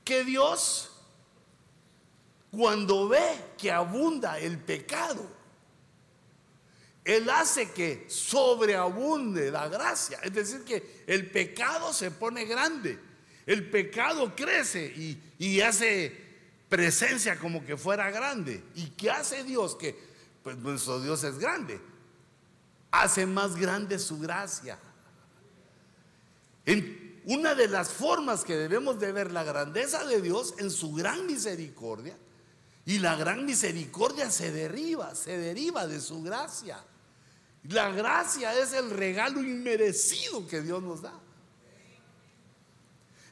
Que 0.05 0.25
Dios 0.25 0.92
cuando 2.53 3.09
ve 3.09 3.55
que 3.57 3.73
abunda 3.73 4.39
el 4.39 4.59
pecado, 4.59 5.27
Él 7.03 7.29
hace 7.31 7.71
que 7.71 8.05
sobreabunde 8.09 9.51
la 9.51 9.69
gracia. 9.69 10.19
Es 10.23 10.35
decir, 10.35 10.63
que 10.63 11.03
el 11.07 11.31
pecado 11.31 11.95
se 11.95 12.11
pone 12.11 12.45
grande, 12.45 12.99
el 13.47 13.71
pecado 13.71 14.37
crece 14.37 14.85
y, 15.39 15.61
hace 15.63 16.15
presencia 16.69 17.39
como 17.39 17.65
que 17.65 17.79
fuera 17.79 18.11
grande. 18.11 18.63
¿Y 18.75 18.91
qué 18.91 19.11
hace 19.11 19.45
Dios? 19.45 19.75
Que 19.75 19.99
pues 20.43 20.57
nuestro 20.59 21.01
Dios 21.01 21.25
es 21.25 21.39
grande. 21.39 21.81
Hace 22.91 23.25
más 23.25 23.57
grande 23.57 23.99
su 23.99 24.19
gracia. 24.19 24.79
En 26.67 27.23
una 27.25 27.55
de 27.55 27.69
las 27.69 27.89
formas 27.89 28.45
que 28.45 28.57
debemos 28.57 29.01
de 29.01 29.11
ver 29.11 29.33
la 29.33 29.43
grandeza 29.43 30.05
de 30.05 30.21
Dios 30.21 30.55
en 30.59 30.71
su 30.71 30.93
gran 30.93 31.27
misericordia 31.27 32.15
y 32.85 32.99
la 32.99 33.15
gran 33.17 33.47
misericordia 33.47 34.31
se 34.31 34.51
deriva, 34.51 35.15
se 35.15 35.39
deriva 35.39 35.87
de 35.87 36.01
su 36.01 36.23
gracia. 36.23 36.83
La 37.65 37.91
gracia 37.91 38.59
es 38.59 38.73
el 38.73 38.91
regalo 38.91 39.41
inmerecido 39.41 40.47
que 40.49 40.63
Dios 40.63 40.83
nos 40.83 41.03
da. 41.03 41.13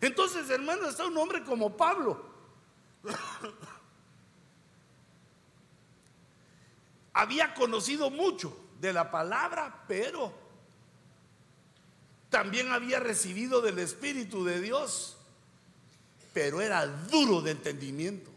Entonces, 0.01 0.49
hermano, 0.49 0.89
está 0.89 1.05
un 1.07 1.17
hombre 1.19 1.43
como 1.45 1.77
Pablo. 1.77 2.31
Había 7.13 7.53
conocido 7.55 8.09
mucho 8.09 8.57
de 8.81 8.93
la 8.93 9.11
palabra, 9.11 9.85
pero 9.89 10.33
también 12.31 12.71
había 12.71 13.01
recibido 13.01 13.61
del 13.61 13.81
Espíritu 13.81 14.45
de 14.45 14.61
Dios, 14.61 15.17
pero 16.33 16.61
era 16.61 16.87
duro 16.87 17.43
de 17.43 17.51
entendimiento. 17.51 18.30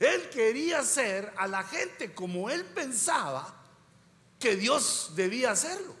Él 0.00 0.28
quería 0.30 0.80
hacer 0.80 1.32
a 1.36 1.46
la 1.46 1.62
gente 1.62 2.12
como 2.12 2.50
él 2.50 2.64
pensaba 2.64 3.54
que 4.38 4.56
Dios 4.56 5.12
debía 5.14 5.52
hacerlo. 5.52 5.94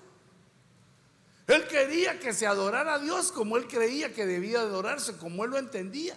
Él 1.46 1.66
quería 1.68 2.18
que 2.18 2.32
se 2.32 2.46
adorara 2.46 2.94
a 2.94 2.98
Dios 2.98 3.30
como 3.30 3.56
él 3.56 3.68
creía 3.68 4.14
que 4.14 4.26
debía 4.26 4.60
adorarse, 4.60 5.16
como 5.16 5.44
él 5.44 5.50
lo 5.50 5.58
entendía. 5.58 6.16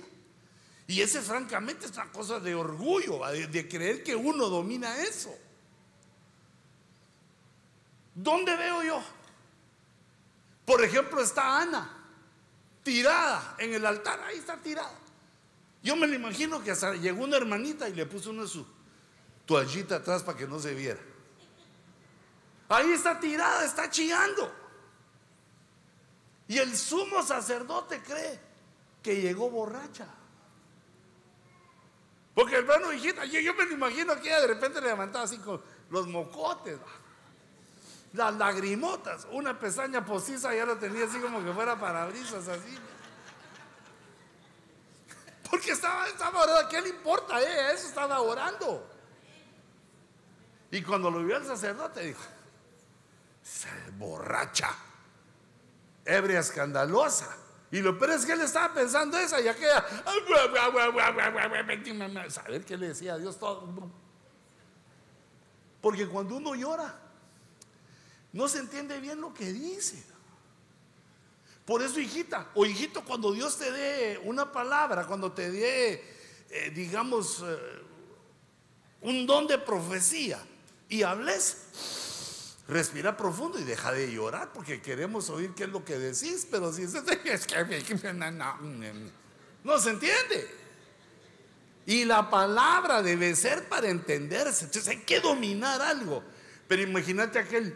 Y 0.88 1.02
ese 1.02 1.22
francamente 1.22 1.86
es 1.86 1.92
una 1.92 2.12
cosa 2.12 2.40
de 2.40 2.56
orgullo, 2.56 3.20
de, 3.28 3.68
creer 3.68 4.04
que 4.04 4.16
uno 4.16 4.48
domina 4.48 4.98
eso. 5.02 5.38
¿Dónde 8.16 8.56
veo 8.56 8.84
yo? 8.84 9.04
Por 10.66 10.84
ejemplo, 10.84 11.22
está 11.22 11.62
Ana, 11.62 12.10
tirada 12.84 13.56
en 13.60 13.74
el 13.74 13.86
altar, 13.86 14.22
ahí 14.22 14.38
está 14.38 14.56
tirada. 14.58 14.98
Yo 15.88 15.96
me 15.96 16.06
lo 16.06 16.16
imagino 16.16 16.62
que 16.62 16.74
llegó 17.00 17.24
una 17.24 17.38
hermanita 17.38 17.88
y 17.88 17.94
le 17.94 18.06
puso 18.06 18.32
una 18.32 18.46
su 18.46 18.66
toallita 19.46 19.96
atrás 19.96 20.22
para 20.22 20.38
que 20.38 20.46
no 20.46 20.60
se 20.60 20.74
viera. 20.74 21.00
Ahí 22.68 22.92
está 22.92 23.18
tirada, 23.18 23.64
está 23.64 23.90
chillando. 23.90 24.54
Y 26.50 26.58
el 26.58 26.76
sumo 26.76 27.24
sacerdote 27.24 28.02
cree 28.02 28.38
que 29.02 29.22
llegó 29.22 29.50
borracha. 29.50 30.10
Porque 32.36 32.58
hermano, 32.58 32.92
hijita, 32.92 33.24
yo, 33.24 33.40
yo 33.40 33.54
me 33.54 33.64
lo 33.64 33.72
imagino 33.72 34.14
que 34.20 34.28
ella 34.28 34.42
de 34.42 34.48
repente 34.48 34.82
le 34.82 34.88
levantaba 34.88 35.24
así 35.24 35.38
con 35.38 35.62
los 35.90 36.06
mocotes, 36.06 36.80
las 38.12 38.36
lagrimotas, 38.36 39.26
una 39.32 39.58
pestaña 39.58 40.04
postiza 40.04 40.54
ya 40.54 40.66
lo 40.66 40.76
tenía 40.76 41.06
así 41.06 41.18
como 41.20 41.42
que 41.46 41.54
fuera 41.54 41.80
parabrisas 41.80 42.46
así. 42.50 42.78
Porque 45.50 45.72
estaba, 45.72 46.08
estaba 46.08 46.44
orando, 46.44 46.70
¿qué 46.70 46.82
le 46.82 46.90
importa? 46.90 47.42
Eh? 47.42 47.74
Eso 47.74 47.88
estaba 47.88 48.20
orando. 48.22 48.88
Y 50.72 50.82
cuando 50.82 51.10
lo 51.10 51.24
vio 51.24 51.38
el 51.38 51.46
sacerdote 51.46 52.02
dijo, 52.02 52.24
borracha, 53.98 54.76
ebria 56.06 56.40
escandalosa. 56.40 57.36
Y 57.72 57.80
lo 57.80 57.98
peor 57.98 58.12
es 58.12 58.26
que 58.26 58.34
él 58.34 58.42
estaba 58.42 58.74
pensando 58.74 59.18
esa 59.18 59.42
y 59.42 59.48
aquella. 59.48 59.86
Saber 62.30 62.66
qué 62.66 62.78
le 62.78 62.90
decía 62.90 63.14
a 63.14 63.18
Dios 63.18 63.38
todo. 63.38 63.92
Porque 65.82 66.08
cuando 66.08 66.36
uno 66.36 66.56
llora, 66.56 66.94
no 68.34 68.48
se 68.48 68.60
entiende 68.60 69.00
bien 69.00 69.20
lo 69.22 69.34
que 69.34 69.52
dice. 69.52 70.04
Por 71.68 71.82
eso, 71.82 72.00
hijita, 72.00 72.50
o 72.56 72.66
hijito, 72.66 73.04
cuando 73.04 73.34
Dios 73.34 73.60
te 73.60 73.70
dé 73.74 74.22
una 74.24 74.50
palabra, 74.54 75.06
cuando 75.06 75.34
te 75.34 75.52
dé, 75.52 76.02
digamos, 76.74 77.44
un 79.02 79.28
don 79.28 79.48
de 79.48 79.58
profecía 79.58 80.40
y 80.88 81.04
hables, 81.04 81.58
respira 82.70 83.18
profundo 83.18 83.60
y 83.60 83.66
deja 83.66 83.92
de 83.92 84.10
llorar 84.14 84.54
porque 84.54 84.82
queremos 84.82 85.30
oír 85.30 85.54
qué 85.56 85.66
es 85.66 85.70
lo 85.70 85.84
que 85.84 86.00
decís, 86.00 86.48
pero 86.50 86.72
si 86.72 86.84
es, 87.26 87.46
que 87.46 88.14
no 89.66 89.78
se 89.78 89.90
entiende. 89.90 90.50
Y 91.86 92.06
la 92.06 92.30
palabra 92.30 93.02
debe 93.02 93.36
ser 93.36 93.68
para 93.68 93.90
entenderse. 93.90 94.66
Entonces 94.66 94.88
hay 94.88 95.02
que 95.04 95.20
dominar 95.20 95.82
algo. 95.82 96.24
Pero 96.68 96.82
imagínate 96.82 97.40
aquel, 97.40 97.76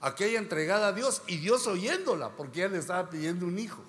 aquella 0.00 0.38
entregada 0.38 0.88
a 0.88 0.92
Dios 0.92 1.22
y 1.26 1.38
Dios 1.38 1.66
oyéndola 1.66 2.30
porque 2.36 2.60
ella 2.60 2.72
le 2.72 2.78
estaba 2.78 3.10
pidiendo 3.10 3.46
un 3.46 3.58
hijo. 3.58 3.82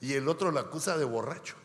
Y 0.00 0.14
el 0.14 0.28
otro 0.28 0.50
la 0.50 0.60
acusa 0.60 0.96
de 0.98 1.04
borracho. 1.04 1.56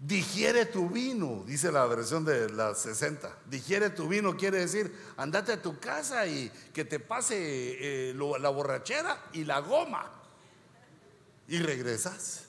Digiere 0.00 0.64
tu 0.64 0.88
vino, 0.88 1.44
dice 1.46 1.70
la 1.70 1.84
versión 1.84 2.24
de 2.24 2.48
las 2.48 2.80
60. 2.80 3.36
Digiere 3.46 3.90
tu 3.90 4.08
vino 4.08 4.34
quiere 4.34 4.58
decir, 4.60 4.94
andate 5.18 5.52
a 5.52 5.62
tu 5.62 5.78
casa 5.78 6.26
y 6.26 6.50
que 6.72 6.86
te 6.86 6.98
pase 6.98 7.36
eh, 8.10 8.14
la 8.14 8.48
borrachera 8.48 9.26
y 9.34 9.44
la 9.44 9.60
goma. 9.60 10.10
Y 11.48 11.58
regresas. 11.58 12.44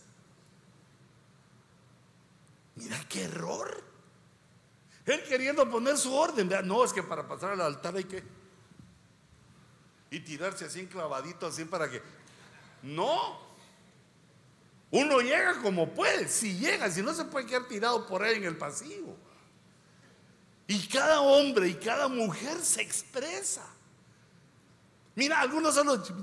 Mira 2.76 2.98
qué 3.10 3.24
error. 3.24 3.91
Él 5.06 5.24
queriendo 5.24 5.70
poner 5.70 5.98
su 5.98 6.14
orden. 6.14 6.50
No, 6.66 6.84
es 6.84 6.94
que 6.94 7.04
para 7.04 7.28
pasar 7.28 7.52
al 7.52 7.62
altar 7.62 7.96
hay 7.96 8.04
que... 8.04 8.24
Y 10.12 10.20
tirarse 10.20 10.66
así 10.66 10.86
clavadito, 10.88 11.48
así 11.48 11.66
para 11.66 11.90
que... 11.90 12.02
No, 12.84 13.40
uno 14.92 15.20
llega 15.22 15.62
como 15.62 15.94
puede, 15.94 16.28
si 16.28 16.58
llega, 16.58 16.90
si 16.90 17.02
no 17.02 17.14
se 17.14 17.26
puede 17.26 17.46
quedar 17.46 17.68
tirado 17.68 18.06
por 18.08 18.24
ahí 18.24 18.36
en 18.36 18.44
el 18.44 18.58
pasillo. 18.58 19.16
Y 20.68 20.88
cada 20.88 21.22
hombre 21.22 21.68
y 21.70 21.76
cada 21.76 22.08
mujer 22.08 22.60
se 22.60 22.82
expresa. 22.82 23.66
Mira, 25.16 25.40
algunos 25.40 25.76
son 25.76 25.88
los... 25.88 26.14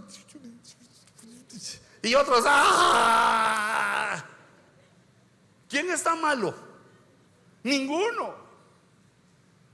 Y 2.02 2.14
otros... 2.14 2.44
¡ah! 2.46 4.24
¿Quién 5.68 5.90
está 5.90 6.14
malo? 6.14 6.54
Ninguno 7.62 8.47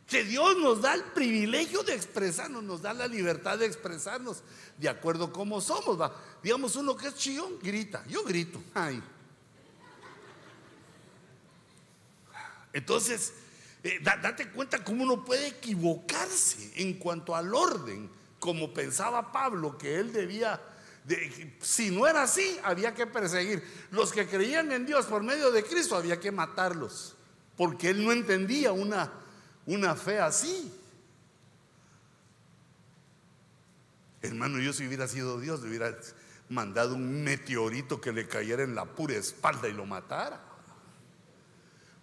que 0.06 0.22
Dios 0.22 0.56
nos 0.58 0.82
da 0.82 0.94
el 0.94 1.02
privilegio 1.02 1.82
de 1.82 1.94
expresarnos, 1.94 2.62
nos 2.62 2.82
da 2.82 2.92
la 2.92 3.06
libertad 3.06 3.58
de 3.58 3.66
expresarnos 3.66 4.42
de 4.76 4.88
acuerdo 4.88 5.32
como 5.32 5.60
somos. 5.60 5.98
¿va? 6.00 6.14
Digamos, 6.42 6.76
uno 6.76 6.96
que 6.96 7.08
es 7.08 7.14
chillón, 7.14 7.58
grita. 7.62 8.04
Yo 8.06 8.22
grito. 8.22 8.62
Ay. 8.74 9.02
Entonces, 12.72 13.32
eh, 13.82 14.00
date 14.02 14.50
cuenta 14.50 14.84
cómo 14.84 15.04
uno 15.04 15.24
puede 15.24 15.46
equivocarse 15.46 16.72
en 16.76 16.94
cuanto 16.94 17.34
al 17.34 17.54
orden, 17.54 18.10
como 18.38 18.74
pensaba 18.74 19.32
Pablo 19.32 19.78
que 19.78 19.98
él 19.98 20.12
debía, 20.12 20.60
de, 21.04 21.56
si 21.60 21.90
no 21.90 22.06
era 22.06 22.24
así, 22.24 22.58
había 22.62 22.94
que 22.94 23.06
perseguir. 23.06 23.62
Los 23.90 24.12
que 24.12 24.26
creían 24.26 24.70
en 24.72 24.84
Dios 24.84 25.06
por 25.06 25.22
medio 25.22 25.50
de 25.50 25.64
Cristo 25.64 25.96
había 25.96 26.20
que 26.20 26.30
matarlos, 26.30 27.14
porque 27.56 27.90
él 27.90 28.04
no 28.04 28.12
entendía 28.12 28.72
una 28.72 29.23
una 29.66 29.94
fe 29.94 30.20
así. 30.20 30.72
Hermano, 34.22 34.58
yo 34.58 34.72
si 34.72 34.86
hubiera 34.86 35.06
sido 35.06 35.38
Dios, 35.40 35.60
le 35.60 35.68
hubiera 35.68 35.94
mandado 36.48 36.94
un 36.94 37.22
meteorito 37.22 38.00
que 38.00 38.12
le 38.12 38.26
cayera 38.26 38.62
en 38.62 38.74
la 38.74 38.84
pura 38.86 39.14
espalda 39.14 39.68
y 39.68 39.72
lo 39.72 39.86
matara. 39.86 40.40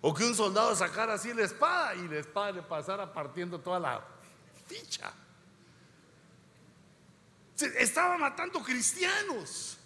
O 0.02 0.14
que 0.14 0.24
un 0.24 0.36
soldado 0.36 0.76
sacara 0.76 1.14
así 1.14 1.34
la 1.34 1.44
espada 1.44 1.96
y 1.96 2.08
la 2.08 2.18
espada 2.18 2.52
le 2.52 2.62
pasara 2.64 3.12
partiendo 3.12 3.60
toda 3.60 3.80
la 3.80 4.06
ficha. 4.68 5.14
Estaba 7.78 8.18
matando 8.18 8.64
cristianos. 8.64 9.78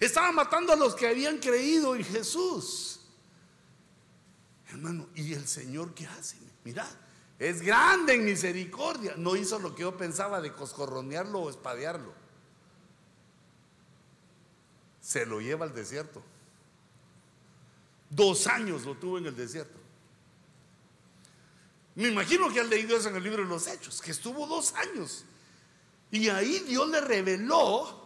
Estaba 0.00 0.32
matando 0.32 0.72
a 0.72 0.76
los 0.76 0.94
que 0.94 1.06
habían 1.06 1.38
creído 1.38 1.94
en 1.94 2.02
Jesús. 2.02 3.00
Hermano, 4.68 5.08
¿y 5.14 5.34
el 5.34 5.46
Señor 5.46 5.94
qué 5.94 6.06
hace? 6.06 6.51
Mira, 6.64 6.86
es 7.38 7.62
grande 7.62 8.14
en 8.14 8.24
misericordia. 8.24 9.14
No 9.16 9.36
hizo 9.36 9.58
lo 9.58 9.74
que 9.74 9.82
yo 9.82 9.96
pensaba 9.96 10.40
de 10.40 10.52
coscorronearlo 10.52 11.40
o 11.40 11.50
espadearlo. 11.50 12.12
Se 15.00 15.26
lo 15.26 15.40
lleva 15.40 15.64
al 15.64 15.74
desierto. 15.74 16.22
Dos 18.08 18.46
años 18.46 18.84
lo 18.84 18.96
tuvo 18.96 19.18
en 19.18 19.26
el 19.26 19.36
desierto. 19.36 19.78
Me 21.94 22.08
imagino 22.08 22.50
que 22.52 22.60
han 22.60 22.70
leído 22.70 22.96
eso 22.96 23.08
en 23.08 23.16
el 23.16 23.22
libro 23.22 23.42
de 23.42 23.48
los 23.48 23.66
Hechos, 23.66 24.00
que 24.00 24.12
estuvo 24.12 24.46
dos 24.46 24.74
años. 24.74 25.24
Y 26.10 26.28
ahí 26.28 26.60
Dios 26.60 26.88
le 26.88 27.00
reveló 27.00 28.02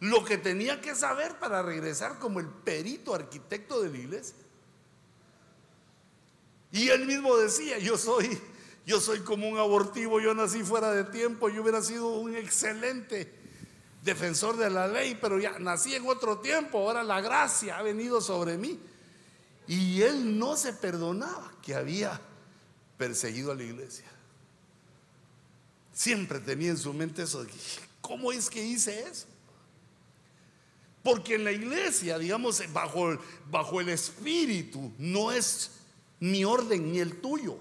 lo 0.00 0.24
que 0.24 0.38
tenía 0.38 0.80
que 0.80 0.94
saber 0.94 1.38
para 1.38 1.62
regresar 1.62 2.18
como 2.18 2.40
el 2.40 2.48
perito 2.48 3.14
arquitecto 3.14 3.82
de 3.82 3.90
la 3.90 3.98
iglesia. 3.98 4.36
Y 6.72 6.88
él 6.88 7.06
mismo 7.06 7.36
decía, 7.36 7.78
yo 7.78 7.98
soy, 7.98 8.40
yo 8.86 8.98
soy 8.98 9.20
como 9.20 9.46
un 9.46 9.58
abortivo, 9.58 10.20
yo 10.20 10.34
nací 10.34 10.62
fuera 10.62 10.90
de 10.92 11.04
tiempo, 11.04 11.50
yo 11.50 11.62
hubiera 11.62 11.82
sido 11.82 12.08
un 12.08 12.34
excelente 12.34 13.30
defensor 14.02 14.56
de 14.56 14.70
la 14.70 14.88
ley, 14.88 15.16
pero 15.20 15.38
ya 15.38 15.58
nací 15.58 15.94
en 15.94 16.06
otro 16.06 16.38
tiempo, 16.38 16.78
ahora 16.78 17.04
la 17.04 17.20
gracia 17.20 17.78
ha 17.78 17.82
venido 17.82 18.20
sobre 18.20 18.56
mí. 18.56 18.80
Y 19.68 20.02
él 20.02 20.38
no 20.38 20.56
se 20.56 20.72
perdonaba 20.72 21.52
que 21.62 21.74
había 21.74 22.20
perseguido 22.96 23.52
a 23.52 23.54
la 23.54 23.62
iglesia. 23.62 24.06
Siempre 25.92 26.40
tenía 26.40 26.70
en 26.70 26.78
su 26.78 26.92
mente 26.94 27.22
eso, 27.22 27.46
¿cómo 28.00 28.32
es 28.32 28.48
que 28.48 28.64
hice 28.64 29.06
eso? 29.06 29.26
Porque 31.02 31.34
en 31.34 31.44
la 31.44 31.52
iglesia, 31.52 32.18
digamos, 32.18 32.62
bajo, 32.72 33.18
bajo 33.50 33.80
el 33.80 33.90
espíritu, 33.90 34.92
no 34.98 35.32
es 35.32 35.81
mi 36.22 36.44
orden 36.44 36.92
ni 36.92 37.00
el 37.00 37.20
tuyo. 37.20 37.58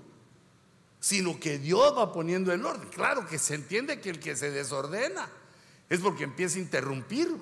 sino 0.99 1.39
que 1.39 1.57
Dios 1.57 1.97
va 1.97 2.13
poniendo 2.13 2.53
el 2.53 2.63
orden. 2.63 2.87
Claro 2.89 3.25
que 3.25 3.39
se 3.39 3.55
entiende 3.55 3.99
que 3.99 4.11
el 4.11 4.19
que 4.19 4.35
se 4.35 4.51
desordena 4.51 5.27
es 5.89 5.99
porque 5.99 6.25
empieza 6.25 6.59
a 6.59 6.61
interrumpir. 6.61 7.35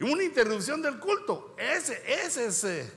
Una 0.00 0.22
interrupción 0.22 0.82
del 0.82 0.98
culto, 0.98 1.56
ese, 1.56 2.02
ese, 2.06 2.44
es, 2.44 2.64
eh, 2.64 2.92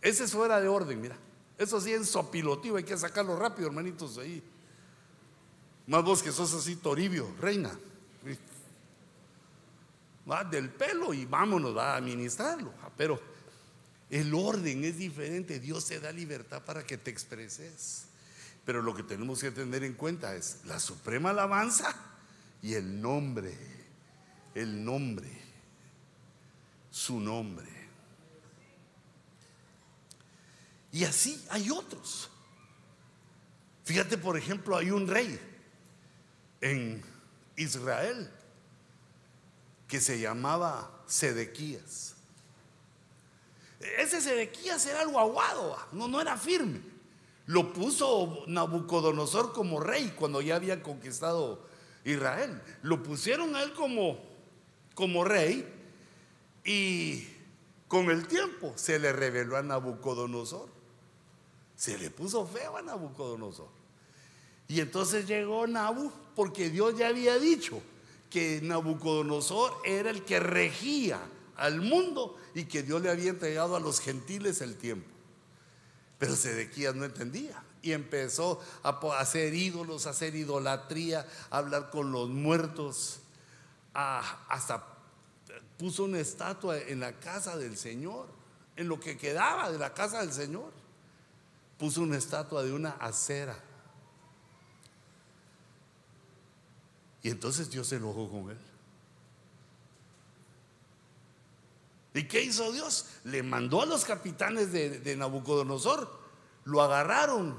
ese 0.00 0.22
es 0.22 0.30
fuera 0.30 0.60
de 0.60 0.68
orden, 0.68 1.00
mira. 1.00 1.16
Eso 1.58 1.80
sí 1.80 1.92
es 1.92 2.08
sopilotivo, 2.08 2.76
hay 2.76 2.84
que 2.84 2.96
sacarlo 2.96 3.36
rápido, 3.36 3.66
hermanitos, 3.66 4.18
ahí. 4.18 4.40
Más 5.88 6.04
vos 6.04 6.22
que 6.22 6.30
sos 6.30 6.54
así, 6.54 6.76
Toribio, 6.76 7.28
reina. 7.40 7.76
Va 10.30 10.44
del 10.44 10.70
pelo 10.70 11.12
y 11.12 11.26
vámonos, 11.26 11.76
va 11.76 11.94
a 11.94 11.96
administrarlo. 11.96 12.72
Pero 12.96 13.33
el 14.14 14.32
orden 14.32 14.84
es 14.84 14.96
diferente. 14.96 15.58
Dios 15.58 15.86
te 15.86 15.98
da 15.98 16.12
libertad 16.12 16.62
para 16.64 16.86
que 16.86 16.96
te 16.96 17.10
expreses. 17.10 18.04
Pero 18.64 18.80
lo 18.80 18.94
que 18.94 19.02
tenemos 19.02 19.40
que 19.40 19.50
tener 19.50 19.82
en 19.82 19.94
cuenta 19.94 20.36
es 20.36 20.60
la 20.66 20.78
suprema 20.78 21.30
alabanza 21.30 21.92
y 22.62 22.74
el 22.74 23.02
nombre. 23.02 23.58
El 24.54 24.84
nombre. 24.84 25.28
Su 26.92 27.18
nombre. 27.18 27.68
Y 30.92 31.02
así 31.02 31.44
hay 31.50 31.68
otros. 31.72 32.30
Fíjate, 33.82 34.16
por 34.16 34.38
ejemplo, 34.38 34.76
hay 34.76 34.92
un 34.92 35.08
rey 35.08 35.40
en 36.60 37.02
Israel 37.56 38.30
que 39.88 40.00
se 40.00 40.20
llamaba 40.20 41.02
Sedequías. 41.08 42.13
Ese 43.98 44.20
Sedequías 44.20 44.86
era 44.86 45.00
algo 45.00 45.18
aguado, 45.18 45.76
no, 45.92 46.08
no 46.08 46.20
era 46.20 46.36
firme. 46.36 46.80
Lo 47.46 47.72
puso 47.72 48.44
Nabucodonosor 48.46 49.52
como 49.52 49.80
rey 49.80 50.14
cuando 50.16 50.40
ya 50.40 50.56
había 50.56 50.82
conquistado 50.82 51.66
Israel. 52.04 52.60
Lo 52.82 53.02
pusieron 53.02 53.54
a 53.54 53.62
él 53.62 53.74
como, 53.74 54.18
como 54.94 55.24
rey 55.24 55.68
y 56.64 57.28
con 57.88 58.10
el 58.10 58.26
tiempo 58.26 58.72
se 58.76 58.98
le 58.98 59.12
reveló 59.12 59.56
a 59.56 59.62
Nabucodonosor. 59.62 60.68
Se 61.76 61.98
le 61.98 62.10
puso 62.10 62.46
feo 62.46 62.76
a 62.76 62.82
Nabucodonosor. 62.82 63.68
Y 64.68 64.80
entonces 64.80 65.26
llegó 65.26 65.66
Nabu 65.66 66.10
porque 66.34 66.70
Dios 66.70 66.96
ya 66.96 67.08
había 67.08 67.38
dicho 67.38 67.82
que 68.30 68.60
Nabucodonosor 68.62 69.74
era 69.84 70.10
el 70.10 70.24
que 70.24 70.40
regía 70.40 71.20
al 71.56 71.80
mundo 71.80 72.36
y 72.54 72.64
que 72.64 72.82
Dios 72.82 73.02
le 73.02 73.10
había 73.10 73.30
entregado 73.30 73.76
a 73.76 73.80
los 73.80 74.00
gentiles 74.00 74.60
el 74.60 74.76
tiempo. 74.76 75.08
Pero 76.18 76.36
Sedequías 76.36 76.94
no 76.94 77.04
entendía 77.04 77.62
y 77.82 77.92
empezó 77.92 78.60
a 78.82 78.98
hacer 79.18 79.54
ídolos, 79.54 80.06
a 80.06 80.10
hacer 80.10 80.34
idolatría, 80.34 81.26
a 81.50 81.58
hablar 81.58 81.90
con 81.90 82.12
los 82.12 82.28
muertos, 82.28 83.20
hasta 83.92 84.86
puso 85.78 86.04
una 86.04 86.18
estatua 86.18 86.78
en 86.78 87.00
la 87.00 87.18
casa 87.20 87.56
del 87.56 87.76
Señor, 87.76 88.28
en 88.76 88.88
lo 88.88 88.98
que 88.98 89.18
quedaba 89.18 89.70
de 89.70 89.78
la 89.78 89.92
casa 89.92 90.20
del 90.20 90.32
Señor. 90.32 90.72
Puso 91.78 92.02
una 92.02 92.16
estatua 92.16 92.62
de 92.62 92.72
una 92.72 92.90
acera 92.92 93.58
Y 97.24 97.30
entonces 97.30 97.70
Dios 97.70 97.88
se 97.88 97.96
enojó 97.96 98.30
con 98.30 98.50
él. 98.50 98.58
¿Y 102.14 102.24
qué 102.28 102.42
hizo 102.42 102.72
Dios? 102.72 103.06
Le 103.24 103.42
mandó 103.42 103.82
a 103.82 103.86
los 103.86 104.04
capitanes 104.04 104.72
de, 104.72 105.16
Nabucodonosor, 105.16 106.08
lo 106.64 106.80
agarraron 106.80 107.58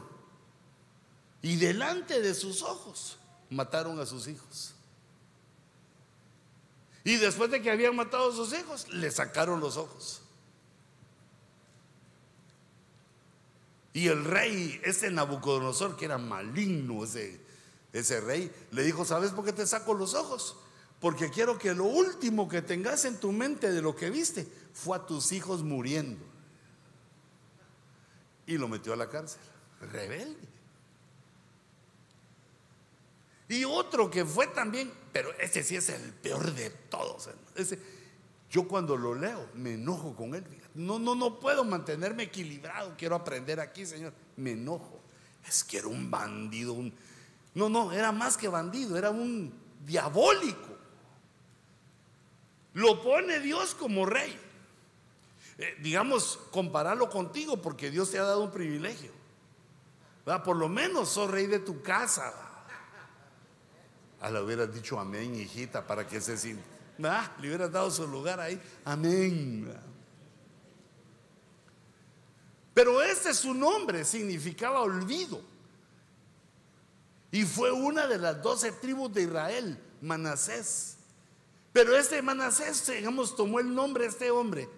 y 1.42 1.58
delante 1.58 2.22
de 2.22 2.34
sus 2.34 2.64
ojos 2.64 3.20
mataron 3.50 4.00
a 4.00 4.06
sus 4.06 4.28
hijos. 4.28 4.74
Y 7.04 7.18
después 7.18 7.52
de 7.52 7.62
que 7.62 7.70
habían 7.70 7.96
matado 7.96 8.32
a 8.32 8.36
sus 8.36 8.52
hijos, 8.54 8.88
le 8.90 9.12
sacaron 9.12 9.60
los 9.60 9.78
ojos. 9.78 10.22
Y 13.94 14.08
el 14.08 14.26
rey, 14.26 14.82
ese 14.84 15.12
Nabucodonosor, 15.12 15.96
que 15.96 16.06
era 16.06 16.18
maligno, 16.18 17.04
ese 17.04 17.46
ese 17.96 18.20
rey 18.20 18.54
le 18.72 18.84
dijo, 18.84 19.06
¿sabes 19.06 19.32
por 19.32 19.46
qué 19.46 19.54
te 19.54 19.66
saco 19.66 19.94
los 19.94 20.16
ojos? 20.16 20.58
Porque 21.06 21.30
quiero 21.30 21.56
que 21.56 21.72
lo 21.76 21.84
último 21.84 22.50
que 22.50 22.64
tengas 22.64 23.06
en 23.06 23.20
tu 23.20 23.32
mente 23.32 23.72
de 23.72 23.80
lo 23.80 23.96
que 23.96 24.10
viste 24.10 24.48
fue 24.74 24.98
a 24.98 25.06
tus 25.06 25.34
hijos 25.34 25.62
muriendo. 25.62 26.26
Y 28.48 28.58
lo 28.58 28.68
metió 28.68 28.92
a 28.92 28.96
la 28.96 29.08
cárcel. 29.08 29.40
Rebelde. 29.82 30.48
Y 33.50 33.64
otro 33.66 34.10
que 34.10 34.26
fue 34.26 34.48
también, 34.48 34.92
pero 35.14 35.32
ese 35.38 35.64
sí 35.64 35.76
es 35.76 35.90
el 35.90 36.12
peor 36.12 36.52
de 36.56 36.72
todos. 36.72 37.30
Ese, 37.54 37.78
yo 38.50 38.68
cuando 38.68 38.98
lo 38.98 39.14
leo 39.14 39.48
me 39.54 39.76
enojo 39.76 40.16
con 40.16 40.34
él. 40.34 40.44
No, 40.74 40.98
no, 40.98 41.14
no 41.14 41.40
puedo 41.40 41.64
mantenerme 41.64 42.24
equilibrado. 42.24 42.96
Quiero 42.98 43.16
aprender 43.16 43.60
aquí, 43.60 43.86
Señor. 43.86 44.12
Me 44.38 44.54
enojo. 44.54 45.00
Es 45.48 45.64
que 45.64 45.78
era 45.78 45.88
un 45.88 46.10
bandido, 46.10 46.74
un, 46.74 46.92
no, 47.54 47.70
no, 47.70 47.92
era 47.92 48.12
más 48.12 48.38
que 48.38 48.48
bandido, 48.48 48.98
era 48.98 49.12
un 49.12 49.54
diabólico. 49.86 50.75
Lo 52.76 53.02
pone 53.02 53.40
Dios 53.40 53.74
como 53.74 54.06
rey. 54.06 54.38
Eh, 55.58 55.78
digamos, 55.82 56.38
compararlo 56.52 57.10
contigo 57.10 57.62
porque 57.62 57.90
Dios 57.90 58.12
te 58.12 58.20
ha 58.20 58.24
dado 58.24 58.44
un 58.44 58.52
privilegio. 58.52 59.12
Por 60.44 60.58
lo 60.58 60.68
menos 60.68 61.10
sos 61.10 61.32
rey 61.32 61.48
de 61.48 61.60
tu 61.60 61.82
casa. 61.82 62.34
A 64.20 64.30
la 64.30 64.42
hubieras 64.42 64.74
dicho 64.74 65.00
amén, 65.00 65.36
hijita, 65.36 65.88
para 65.88 66.06
que 66.06 66.20
se 66.20 66.38
sienta. 66.38 66.64
Le 67.40 67.48
hubieras 67.48 67.72
dado 67.72 67.90
su 67.90 68.06
lugar 68.08 68.42
ahí. 68.42 68.62
Amén. 68.84 69.74
Pero 72.74 73.02
este 73.02 73.30
es 73.30 73.38
su 73.38 73.54
nombre, 73.54 74.04
significaba 74.04 74.82
olvido. 74.82 75.42
Y 77.32 77.44
fue 77.44 77.72
una 77.72 78.06
de 78.06 78.18
las 78.18 78.42
doce 78.42 78.74
tribus 78.74 79.14
de 79.14 79.22
Israel, 79.22 79.80
Manasés. 80.02 80.95
Pero 81.76 81.98
este 81.98 82.22
Manasés, 82.22 82.88
digamos, 82.88 83.36
tomó 83.36 83.60
el 83.60 83.76
nombre 83.76 84.06
de 84.06 84.10
este 84.10 84.32
hombre, 84.32 84.70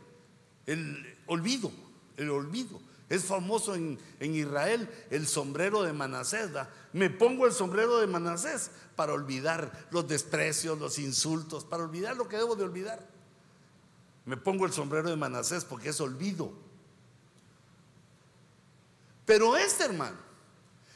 el 0.66 1.16
olvido, 1.28 1.72
el 2.18 2.32
olvido. 2.32 2.82
Es 3.08 3.26
famoso 3.26 3.76
en, 3.76 4.00
Israel 4.20 4.90
el 5.12 5.28
sombrero 5.28 5.84
de 5.84 5.94
Manasés. 5.94 6.50
Me 6.94 7.12
pongo 7.12 7.46
el 7.46 7.54
sombrero 7.54 8.00
de 8.00 8.08
Manasés 8.08 8.72
para 8.96 9.14
olvidar 9.14 9.88
los 9.92 10.08
desprecios, 10.08 10.80
los 10.80 10.98
insultos, 10.98 11.66
para 11.66 11.84
olvidar 11.84 12.18
lo 12.18 12.28
que 12.28 12.38
debo 12.38 12.56
de 12.56 12.64
olvidar. 12.64 13.08
Me 14.26 14.36
pongo 14.36 14.66
el 14.66 14.74
sombrero 14.74 15.08
de 15.08 15.18
Manasés 15.18 15.66
porque 15.66 15.90
es 15.90 16.02
olvido. 16.02 16.52
Pero 19.24 19.56
este 19.56 19.84
hermano 19.84 20.18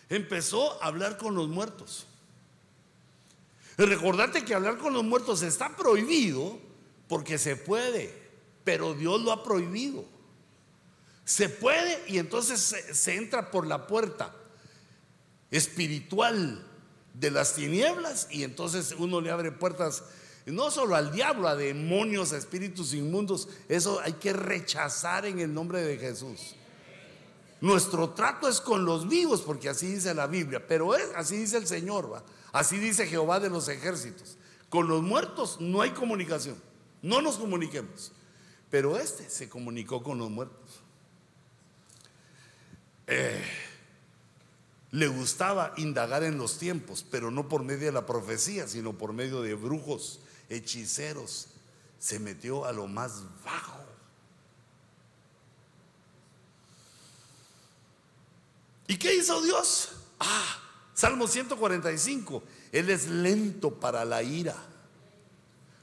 empezó 0.09 0.81
a 0.81 0.87
hablar 0.87 1.19
con 1.19 1.35
los 1.35 1.47
muertos. 1.47 2.07
Recordate 3.77 4.43
que 4.43 4.53
hablar 4.53 4.77
con 4.77 4.93
los 4.93 5.03
muertos 5.03 5.41
está 5.41 5.75
prohibido 5.75 6.59
porque 7.07 7.37
se 7.37 7.55
puede, 7.55 8.13
pero 8.63 8.93
Dios 8.93 9.21
lo 9.21 9.31
ha 9.31 9.43
prohibido. 9.43 10.05
Se 11.25 11.49
puede 11.49 12.03
y 12.07 12.17
entonces 12.17 12.75
se, 12.91 13.15
entra 13.15 13.51
por 13.51 13.65
la 13.65 13.87
puerta 13.87 14.33
espiritual 15.49 16.65
de 17.13 17.31
las 17.31 17.55
tinieblas 17.55 18.27
y 18.31 18.43
entonces 18.43 18.95
uno 18.97 19.21
le 19.21 19.31
abre 19.31 19.51
puertas 19.51 20.03
no 20.45 20.71
solo 20.71 20.95
al 20.95 21.11
diablo, 21.11 21.47
a 21.47 21.55
demonios, 21.55 22.33
a 22.33 22.37
espíritus 22.37 22.93
inmundos. 22.93 23.47
Eso 23.69 23.99
hay 23.99 24.13
que 24.13 24.33
rechazar 24.33 25.25
en 25.25 25.39
el 25.39 25.53
nombre 25.53 25.81
de 25.81 25.97
Jesús. 25.97 26.55
Nuestro 27.61 28.09
trato 28.09 28.49
es 28.49 28.59
con 28.59 28.85
los 28.85 29.07
vivos, 29.07 29.41
porque 29.41 29.69
así 29.69 29.87
dice 29.87 30.15
la 30.15 30.25
Biblia, 30.25 30.65
pero 30.67 30.95
es, 30.95 31.07
así 31.15 31.37
dice 31.37 31.57
el 31.57 31.67
Señor, 31.67 32.11
¿va? 32.11 32.23
Así 32.51 32.77
dice 32.77 33.07
Jehová 33.07 33.39
de 33.39 33.49
los 33.49 33.67
ejércitos. 33.67 34.37
Con 34.69 34.87
los 34.87 35.01
muertos 35.01 35.57
no 35.59 35.81
hay 35.81 35.91
comunicación, 35.91 36.61
no 37.01 37.21
nos 37.21 37.37
comuniquemos. 37.37 38.11
Pero 38.69 38.97
este 38.97 39.29
se 39.29 39.49
comunicó 39.49 40.01
con 40.01 40.17
los 40.17 40.29
muertos. 40.29 40.79
Eh, 43.07 43.43
le 44.91 45.07
gustaba 45.07 45.73
indagar 45.75 46.23
en 46.23 46.37
los 46.37 46.57
tiempos, 46.57 47.05
pero 47.11 47.31
no 47.31 47.49
por 47.49 47.63
medio 47.63 47.87
de 47.87 47.91
la 47.91 48.05
profecía, 48.05 48.67
sino 48.67 48.97
por 48.97 49.11
medio 49.11 49.41
de 49.41 49.55
brujos, 49.55 50.21
hechiceros. 50.47 51.47
Se 51.99 52.19
metió 52.19 52.65
a 52.65 52.71
lo 52.71 52.87
más 52.87 53.23
bajo 53.43 53.81
¿Y 58.91 58.97
qué 58.97 59.15
hizo 59.15 59.41
Dios? 59.41 59.87
Ah, 60.19 60.59
Salmo 61.01 61.27
145. 61.27 62.43
Él 62.71 62.91
es 62.91 63.07
lento 63.07 63.73
para 63.73 64.05
la 64.05 64.21
ira. 64.21 64.55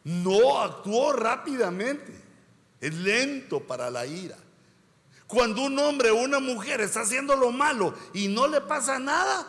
No 0.04 0.60
actuó 0.60 1.12
rápidamente. 1.12 2.14
Es 2.80 2.94
lento 2.94 3.58
para 3.66 3.90
la 3.90 4.06
ira. 4.06 4.36
Cuando 5.26 5.62
un 5.62 5.76
hombre 5.76 6.10
o 6.10 6.22
una 6.22 6.38
mujer 6.38 6.80
está 6.82 7.00
haciendo 7.00 7.34
lo 7.34 7.50
malo 7.50 7.96
y 8.14 8.28
no 8.28 8.46
le 8.46 8.60
pasa 8.60 9.00
nada, 9.00 9.44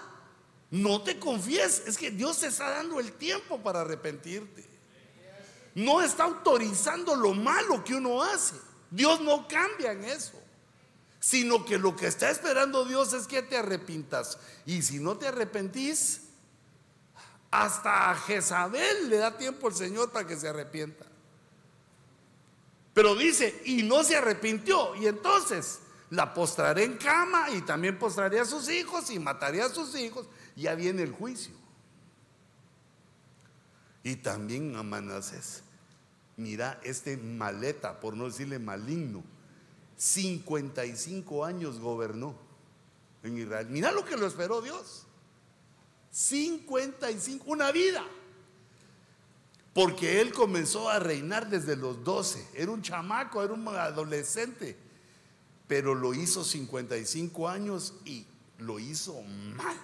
no 0.71 1.03
te 1.03 1.19
confíes. 1.19 1.83
Es 1.85 1.99
que 1.99 2.09
Dios 2.09 2.39
te 2.39 2.47
está 2.47 2.71
dando 2.71 2.99
el 2.99 3.11
tiempo 3.11 3.61
para 3.61 3.81
arrepentirte. 3.81 4.65
No 5.75 6.01
está 6.01 6.23
autorizando 6.23 7.15
lo 7.15 7.35
malo 7.35 7.83
que 7.83 7.93
uno 7.93 8.23
hace. 8.23 8.55
Dios 8.89 9.21
no 9.21 9.47
cambia 9.47 9.91
en 9.91 10.03
eso. 10.03 10.41
Sino 11.19 11.65
que 11.65 11.77
lo 11.77 11.95
que 11.95 12.07
está 12.07 12.29
esperando 12.29 12.85
Dios 12.85 13.13
es 13.13 13.27
que 13.27 13.41
te 13.43 13.57
arrepintas. 13.57 14.37
Y 14.65 14.81
si 14.81 14.99
no 14.99 15.17
te 15.17 15.27
arrepentís, 15.27 16.21
hasta 17.51 18.11
a 18.11 18.15
Jezabel 18.15 19.09
le 19.09 19.17
da 19.17 19.37
tiempo 19.37 19.67
el 19.67 19.75
Señor 19.75 20.11
para 20.11 20.27
que 20.27 20.37
se 20.37 20.47
arrepienta. 20.47 21.05
Pero 22.93 23.15
dice, 23.15 23.61
y 23.65 23.83
no 23.83 24.03
se 24.03 24.15
arrepintió. 24.15 24.95
Y 24.95 25.07
entonces 25.07 25.79
la 26.09 26.33
postraré 26.33 26.83
en 26.83 26.97
cama 26.97 27.49
y 27.51 27.61
también 27.61 27.97
postraré 27.99 28.39
a 28.39 28.45
sus 28.45 28.69
hijos 28.69 29.09
y 29.09 29.19
mataré 29.19 29.61
a 29.61 29.69
sus 29.69 29.95
hijos. 29.95 30.27
Ya 30.55 30.75
viene 30.75 31.03
el 31.03 31.11
juicio. 31.11 31.53
Y 34.03 34.15
también 34.17 34.75
a 34.75 34.83
Manasés. 34.83 35.63
Mira 36.37 36.79
este 36.83 37.17
maleta, 37.17 37.99
por 37.99 38.15
no 38.15 38.25
decirle 38.25 38.59
maligno. 38.59 39.23
55 39.99 41.43
años 41.43 41.77
gobernó 41.77 42.33
en 43.21 43.37
Israel. 43.37 43.67
Mira 43.69 43.91
lo 43.91 44.05
que 44.05 44.15
lo 44.15 44.25
esperó 44.25 44.61
Dios. 44.61 45.05
55, 46.09 47.43
una 47.47 47.71
vida. 47.73 48.01
Porque 49.73 50.21
él 50.21 50.33
comenzó 50.33 50.89
a 50.89 50.99
reinar 50.99 51.49
desde 51.49 51.75
los 51.75 52.01
12. 52.05 52.47
Era 52.53 52.71
un 52.71 52.81
chamaco, 52.81 53.43
era 53.43 53.53
un 53.53 53.67
adolescente. 53.67 54.77
Pero 55.67 55.93
lo 55.93 56.13
hizo 56.13 56.45
55 56.45 57.49
años 57.49 57.93
y 58.05 58.25
lo 58.57 58.79
hizo 58.79 59.21
mal. 59.21 59.77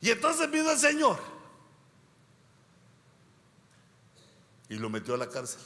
Y 0.00 0.10
entonces 0.10 0.48
vino 0.52 0.70
el 0.70 0.78
Señor. 0.78 1.18
Y 4.68 4.76
lo 4.76 4.88
metió 4.88 5.14
a 5.14 5.18
la 5.18 5.28
cárcel. 5.28 5.60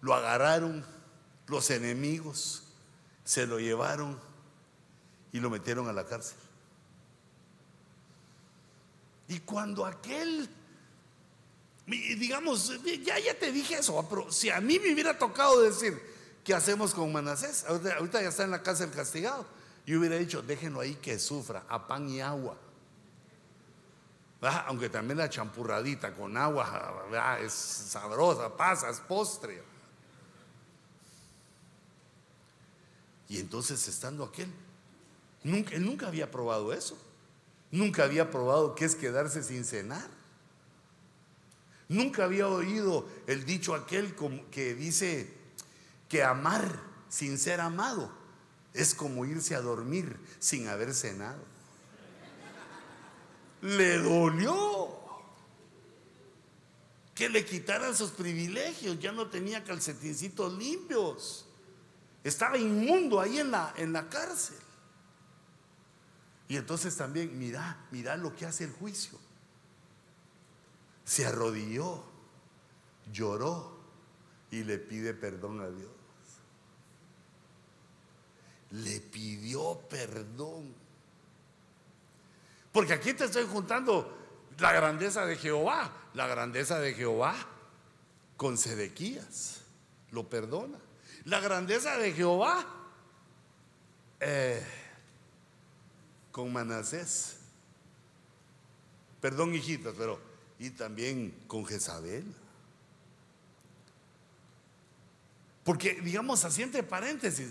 Lo 0.00 0.14
agarraron 0.14 0.84
los 1.46 1.70
enemigos, 1.70 2.62
se 3.24 3.46
lo 3.46 3.58
llevaron 3.58 4.18
y 5.32 5.40
lo 5.40 5.50
metieron 5.50 5.88
a 5.88 5.92
la 5.92 6.04
cárcel. 6.04 6.38
Y 9.28 9.40
cuando 9.40 9.84
aquel, 9.84 10.48
digamos, 11.86 12.72
ya, 13.04 13.18
ya 13.18 13.38
te 13.38 13.52
dije 13.52 13.74
eso, 13.74 14.06
pero 14.08 14.32
si 14.32 14.48
a 14.48 14.60
mí 14.60 14.78
me 14.78 14.92
hubiera 14.92 15.18
tocado 15.18 15.60
decir, 15.60 16.00
¿qué 16.42 16.54
hacemos 16.54 16.94
con 16.94 17.12
Manasés? 17.12 17.66
Ahorita, 17.66 18.22
ya 18.22 18.28
está 18.28 18.44
en 18.44 18.52
la 18.52 18.62
cárcel 18.62 18.90
castigado. 18.90 19.46
Yo 19.84 19.98
hubiera 19.98 20.16
dicho, 20.16 20.40
déjenlo 20.42 20.80
ahí 20.80 20.94
que 20.94 21.18
sufra, 21.18 21.64
a 21.68 21.86
pan 21.86 22.08
y 22.08 22.20
agua. 22.20 22.56
Aunque 24.66 24.88
también 24.88 25.18
la 25.18 25.28
champurradita 25.28 26.14
con 26.14 26.36
agua 26.36 27.38
es 27.42 27.52
sabrosa, 27.52 28.56
pasa, 28.56 28.88
es 28.88 29.00
postre. 29.00 29.62
Y 33.28 33.38
entonces 33.38 33.86
estando 33.88 34.24
aquel, 34.24 34.50
nunca, 35.44 35.74
él 35.74 35.84
nunca 35.84 36.08
había 36.08 36.30
probado 36.30 36.72
eso. 36.72 36.98
Nunca 37.70 38.04
había 38.04 38.30
probado 38.30 38.74
qué 38.74 38.86
es 38.86 38.94
quedarse 38.94 39.42
sin 39.42 39.64
cenar. 39.64 40.08
Nunca 41.88 42.24
había 42.24 42.48
oído 42.48 43.06
el 43.26 43.44
dicho 43.44 43.74
aquel 43.74 44.14
que 44.50 44.74
dice 44.74 45.32
que 46.08 46.22
amar 46.22 46.80
sin 47.08 47.38
ser 47.38 47.60
amado 47.60 48.10
es 48.74 48.94
como 48.94 49.24
irse 49.24 49.54
a 49.54 49.60
dormir 49.60 50.18
sin 50.38 50.68
haber 50.68 50.94
cenado. 50.94 51.42
Le 53.62 53.98
dolió 53.98 54.98
que 57.14 57.28
le 57.28 57.44
quitaran 57.44 57.96
sus 57.96 58.10
privilegios, 58.10 59.00
ya 59.00 59.10
no 59.10 59.28
tenía 59.28 59.64
calcetincitos 59.64 60.52
limpios. 60.52 61.47
Estaba 62.24 62.58
inmundo 62.58 63.20
ahí 63.20 63.38
en 63.38 63.50
la, 63.50 63.72
en 63.76 63.92
la 63.92 64.08
cárcel. 64.08 64.58
Y 66.48 66.56
entonces 66.56 66.96
también, 66.96 67.38
mira, 67.38 67.86
mira 67.90 68.16
lo 68.16 68.34
que 68.34 68.46
hace 68.46 68.64
el 68.64 68.72
juicio. 68.72 69.18
Se 71.04 71.26
arrodilló, 71.26 72.04
lloró 73.12 73.78
y 74.50 74.64
le 74.64 74.78
pide 74.78 75.14
perdón 75.14 75.60
a 75.60 75.68
Dios. 75.68 75.90
Le 78.70 79.00
pidió 79.00 79.78
perdón. 79.88 80.74
Porque 82.72 82.94
aquí 82.94 83.12
te 83.14 83.24
estoy 83.24 83.46
juntando 83.46 84.16
la 84.58 84.72
grandeza 84.72 85.24
de 85.24 85.36
Jehová, 85.36 85.92
la 86.14 86.26
grandeza 86.26 86.78
de 86.78 86.94
Jehová 86.94 87.34
con 88.36 88.56
Sedequías. 88.56 89.62
Lo 90.10 90.28
perdona. 90.28 90.78
La 91.28 91.40
grandeza 91.40 91.98
de 91.98 92.14
Jehová 92.14 92.66
eh, 94.18 94.64
con 96.32 96.50
Manasés. 96.50 97.36
Perdón, 99.20 99.54
hijitas, 99.54 99.94
pero 99.98 100.18
y 100.58 100.70
también 100.70 101.38
con 101.46 101.66
Jezabel. 101.66 102.24
Porque, 105.64 106.00
digamos, 106.00 106.46
así 106.46 106.62
entre 106.62 106.82
paréntesis, 106.82 107.50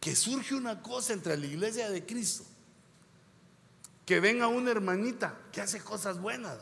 que 0.00 0.16
surge 0.16 0.56
una 0.56 0.82
cosa 0.82 1.12
entre 1.12 1.36
la 1.36 1.46
iglesia 1.46 1.88
de 1.88 2.04
Cristo. 2.04 2.44
Que 4.04 4.18
venga 4.18 4.48
una 4.48 4.72
hermanita 4.72 5.38
que 5.52 5.60
hace 5.60 5.78
cosas 5.78 6.20
buenas, 6.20 6.58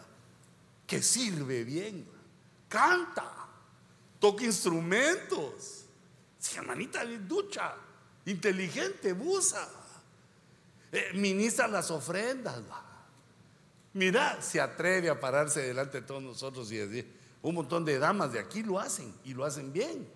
que 0.86 1.03
sirve 1.03 1.64
bien, 1.64 2.07
canta, 2.68 3.32
toca 4.20 4.45
instrumentos 4.45 5.84
hermanita 6.55 7.05
ducha, 7.05 7.74
inteligente, 8.26 9.12
busa, 9.12 9.68
eh, 10.92 11.11
ministra 11.14 11.66
las 11.68 11.90
ofrendas. 11.90 12.61
Mira, 13.95 14.40
se 14.42 14.61
atreve 14.61 15.09
a 15.09 15.18
pararse 15.18 15.62
delante 15.62 16.01
de 16.01 16.07
todos 16.07 16.22
nosotros 16.22 16.70
y 16.72 16.76
decir, 16.76 17.12
un 17.42 17.55
montón 17.55 17.84
de 17.84 17.99
damas 17.99 18.32
de 18.32 18.40
aquí 18.40 18.62
lo 18.62 18.78
hacen 18.78 19.14
y 19.24 19.34
lo 19.34 19.45
hacen 19.45 19.72
bien. 19.72 20.09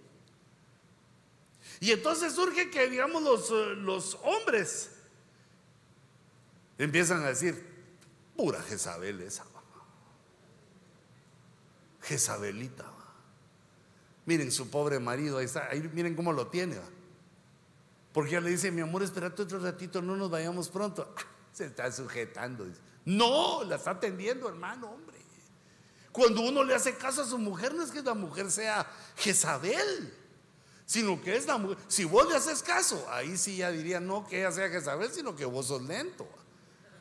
Y 1.80 1.92
entonces 1.92 2.32
surge 2.32 2.70
que, 2.70 2.88
digamos, 2.88 3.22
los, 3.22 3.50
eh, 3.50 3.74
los 3.76 4.18
hombres 4.22 4.90
empiezan 6.76 7.22
a 7.22 7.28
decir, 7.28 7.64
pura 8.36 8.60
Jezabel 8.62 9.20
esa. 9.22 9.44
Jezabelita. 12.02 12.97
Miren 14.28 14.52
su 14.52 14.68
pobre 14.68 14.98
marido, 14.98 15.38
ahí 15.38 15.46
está, 15.46 15.68
ahí 15.70 15.80
miren 15.94 16.14
cómo 16.14 16.34
lo 16.34 16.48
tiene. 16.48 16.76
Porque 18.12 18.32
ella 18.32 18.42
le 18.42 18.50
dice, 18.50 18.70
mi 18.70 18.82
amor, 18.82 19.02
espérate 19.02 19.40
otro 19.40 19.58
ratito, 19.58 20.02
no 20.02 20.16
nos 20.16 20.30
vayamos 20.30 20.68
pronto. 20.68 21.14
Se 21.54 21.64
está 21.64 21.90
sujetando. 21.90 22.66
No, 23.06 23.64
la 23.64 23.76
está 23.76 23.92
atendiendo, 23.92 24.46
hermano, 24.46 24.90
hombre. 24.90 25.16
Cuando 26.12 26.42
uno 26.42 26.62
le 26.62 26.74
hace 26.74 26.94
caso 26.94 27.22
a 27.22 27.24
su 27.24 27.38
mujer, 27.38 27.74
no 27.74 27.82
es 27.82 27.90
que 27.90 28.02
la 28.02 28.12
mujer 28.12 28.50
sea 28.50 28.86
Jezabel, 29.16 30.12
sino 30.84 31.18
que 31.22 31.34
es 31.34 31.46
la 31.46 31.56
mujer. 31.56 31.78
Si 31.88 32.04
vos 32.04 32.28
le 32.28 32.36
haces 32.36 32.62
caso, 32.62 33.06
ahí 33.10 33.34
sí 33.38 33.56
ya 33.56 33.70
diría 33.70 33.98
no 33.98 34.26
que 34.26 34.40
ella 34.40 34.52
sea 34.52 34.68
Jezabel, 34.68 35.10
sino 35.10 35.34
que 35.34 35.46
vos 35.46 35.68
sos 35.68 35.80
lento, 35.80 36.28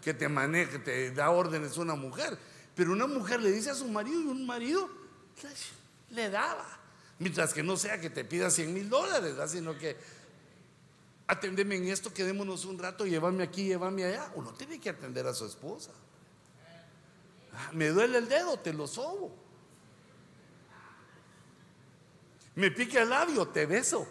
que 0.01 0.13
te 0.13 0.29
maneje, 0.29 0.79
te 0.79 1.11
da 1.11 1.29
órdenes 1.31 1.75
una 1.75 1.95
mujer. 1.95 2.37
Pero 2.73 2.93
una 2.93 3.05
mujer 3.05 3.41
le 3.41 3.51
dice 3.51 3.69
a 3.69 3.75
su 3.75 3.89
marido 3.89 4.21
y 4.21 4.27
un 4.27 4.45
marido 4.45 4.89
le 6.11 6.29
daba. 6.29 6.76
Mientras 7.19 7.53
que 7.53 7.63
no 7.63 7.77
sea 7.77 7.99
que 7.99 8.09
te 8.09 8.23
pida 8.23 8.51
100 8.51 8.73
mil 8.73 8.89
dólares, 8.89 9.35
sino 9.49 9.77
que 9.77 9.97
atendeme 11.25 11.75
en 11.75 11.87
esto, 11.87 12.13
quedémonos 12.13 12.65
un 12.65 12.77
rato, 12.77 13.05
llévame 13.05 13.43
aquí, 13.43 13.65
llévame 13.65 14.05
allá. 14.05 14.31
Uno 14.35 14.53
tiene 14.53 14.79
que 14.79 14.89
atender 14.89 15.25
a 15.25 15.33
su 15.33 15.45
esposa. 15.45 15.91
Ah, 17.53 17.71
me 17.73 17.87
duele 17.87 18.19
el 18.19 18.29
dedo, 18.29 18.57
te 18.59 18.71
lo 18.71 18.87
sobo. 18.87 19.35
Me 22.55 22.71
pique 22.71 22.99
el 22.99 23.09
labio, 23.09 23.47
te 23.47 23.65
beso. 23.65 24.07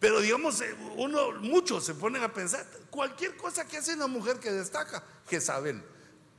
Pero 0.00 0.20
digamos, 0.20 0.60
eh, 0.62 0.74
uno, 0.96 1.32
muchos 1.40 1.84
se 1.84 1.94
ponen 1.94 2.22
a 2.22 2.32
pensar, 2.32 2.66
cualquier 2.90 3.36
cosa 3.36 3.66
que 3.66 3.76
hace 3.76 3.94
una 3.94 4.08
mujer 4.08 4.40
que 4.40 4.50
destaca, 4.50 5.04
Jezabel. 5.28 5.82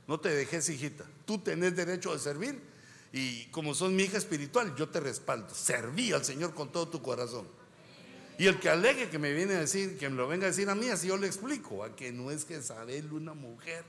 No 0.06 0.20
te 0.20 0.28
dejes, 0.28 0.68
hijita. 0.68 1.04
Tú 1.24 1.38
tenés 1.38 1.74
derecho 1.74 2.12
a 2.12 2.18
servir 2.18 2.60
y 3.12 3.46
como 3.46 3.74
son 3.74 3.94
mi 3.94 4.02
hija 4.02 4.18
espiritual, 4.18 4.74
yo 4.76 4.88
te 4.88 5.00
respaldo. 5.00 5.54
Serví 5.54 6.12
al 6.12 6.24
Señor 6.24 6.52
con 6.52 6.72
todo 6.72 6.88
tu 6.88 7.00
corazón. 7.00 7.46
Y 8.38 8.46
el 8.46 8.58
que 8.58 8.68
alegue 8.68 9.08
que 9.08 9.20
me 9.20 9.32
viene 9.32 9.54
a 9.54 9.60
decir, 9.60 9.96
que 9.96 10.10
me 10.10 10.16
lo 10.16 10.26
venga 10.26 10.46
a 10.46 10.50
decir 10.50 10.68
a 10.68 10.74
mí, 10.74 10.88
así 10.88 11.06
yo 11.06 11.16
le 11.16 11.28
explico, 11.28 11.84
a 11.84 11.94
que 11.94 12.10
no 12.10 12.32
es 12.32 12.44
Jezabel 12.44 13.12
una 13.12 13.32
mujer. 13.32 13.84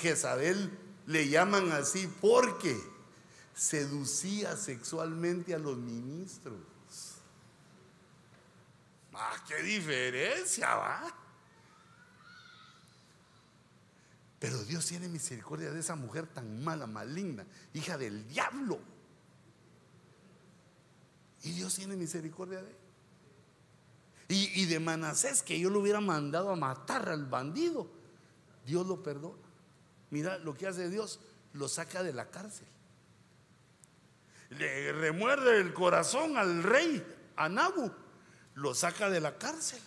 Jezabel 0.00 0.76
le 1.06 1.28
llaman 1.28 1.70
así 1.70 2.08
porque 2.20 2.76
seducía 3.54 4.56
sexualmente 4.56 5.54
a 5.54 5.58
los 5.58 5.76
ministros. 5.76 6.58
Ah, 9.14 9.42
qué 9.48 9.62
diferencia, 9.62 10.74
va. 10.74 11.25
Pero 14.46 14.62
Dios 14.62 14.86
tiene 14.86 15.08
misericordia 15.08 15.72
de 15.72 15.80
esa 15.80 15.96
mujer 15.96 16.28
tan 16.28 16.62
mala, 16.62 16.86
maligna, 16.86 17.44
hija 17.74 17.98
del 17.98 18.28
diablo. 18.28 18.78
Y 21.42 21.50
Dios 21.50 21.74
tiene 21.74 21.96
misericordia 21.96 22.62
de 22.62 22.70
él. 22.70 22.76
Y, 24.28 24.62
y 24.62 24.66
de 24.66 24.78
Manasés, 24.78 25.42
que 25.42 25.58
yo 25.58 25.68
lo 25.68 25.80
hubiera 25.80 26.00
mandado 26.00 26.50
a 26.50 26.54
matar 26.54 27.08
al 27.08 27.26
bandido, 27.26 27.90
Dios 28.64 28.86
lo 28.86 29.02
perdona. 29.02 29.42
Mira 30.10 30.38
lo 30.38 30.54
que 30.54 30.68
hace 30.68 30.90
Dios, 30.90 31.18
lo 31.52 31.66
saca 31.68 32.04
de 32.04 32.12
la 32.12 32.30
cárcel. 32.30 32.68
Le 34.50 34.92
remuerde 34.92 35.58
el 35.58 35.74
corazón 35.74 36.36
al 36.36 36.62
rey, 36.62 37.04
a 37.34 37.48
Nabu, 37.48 37.90
lo 38.54 38.76
saca 38.76 39.10
de 39.10 39.20
la 39.20 39.38
cárcel 39.38 39.82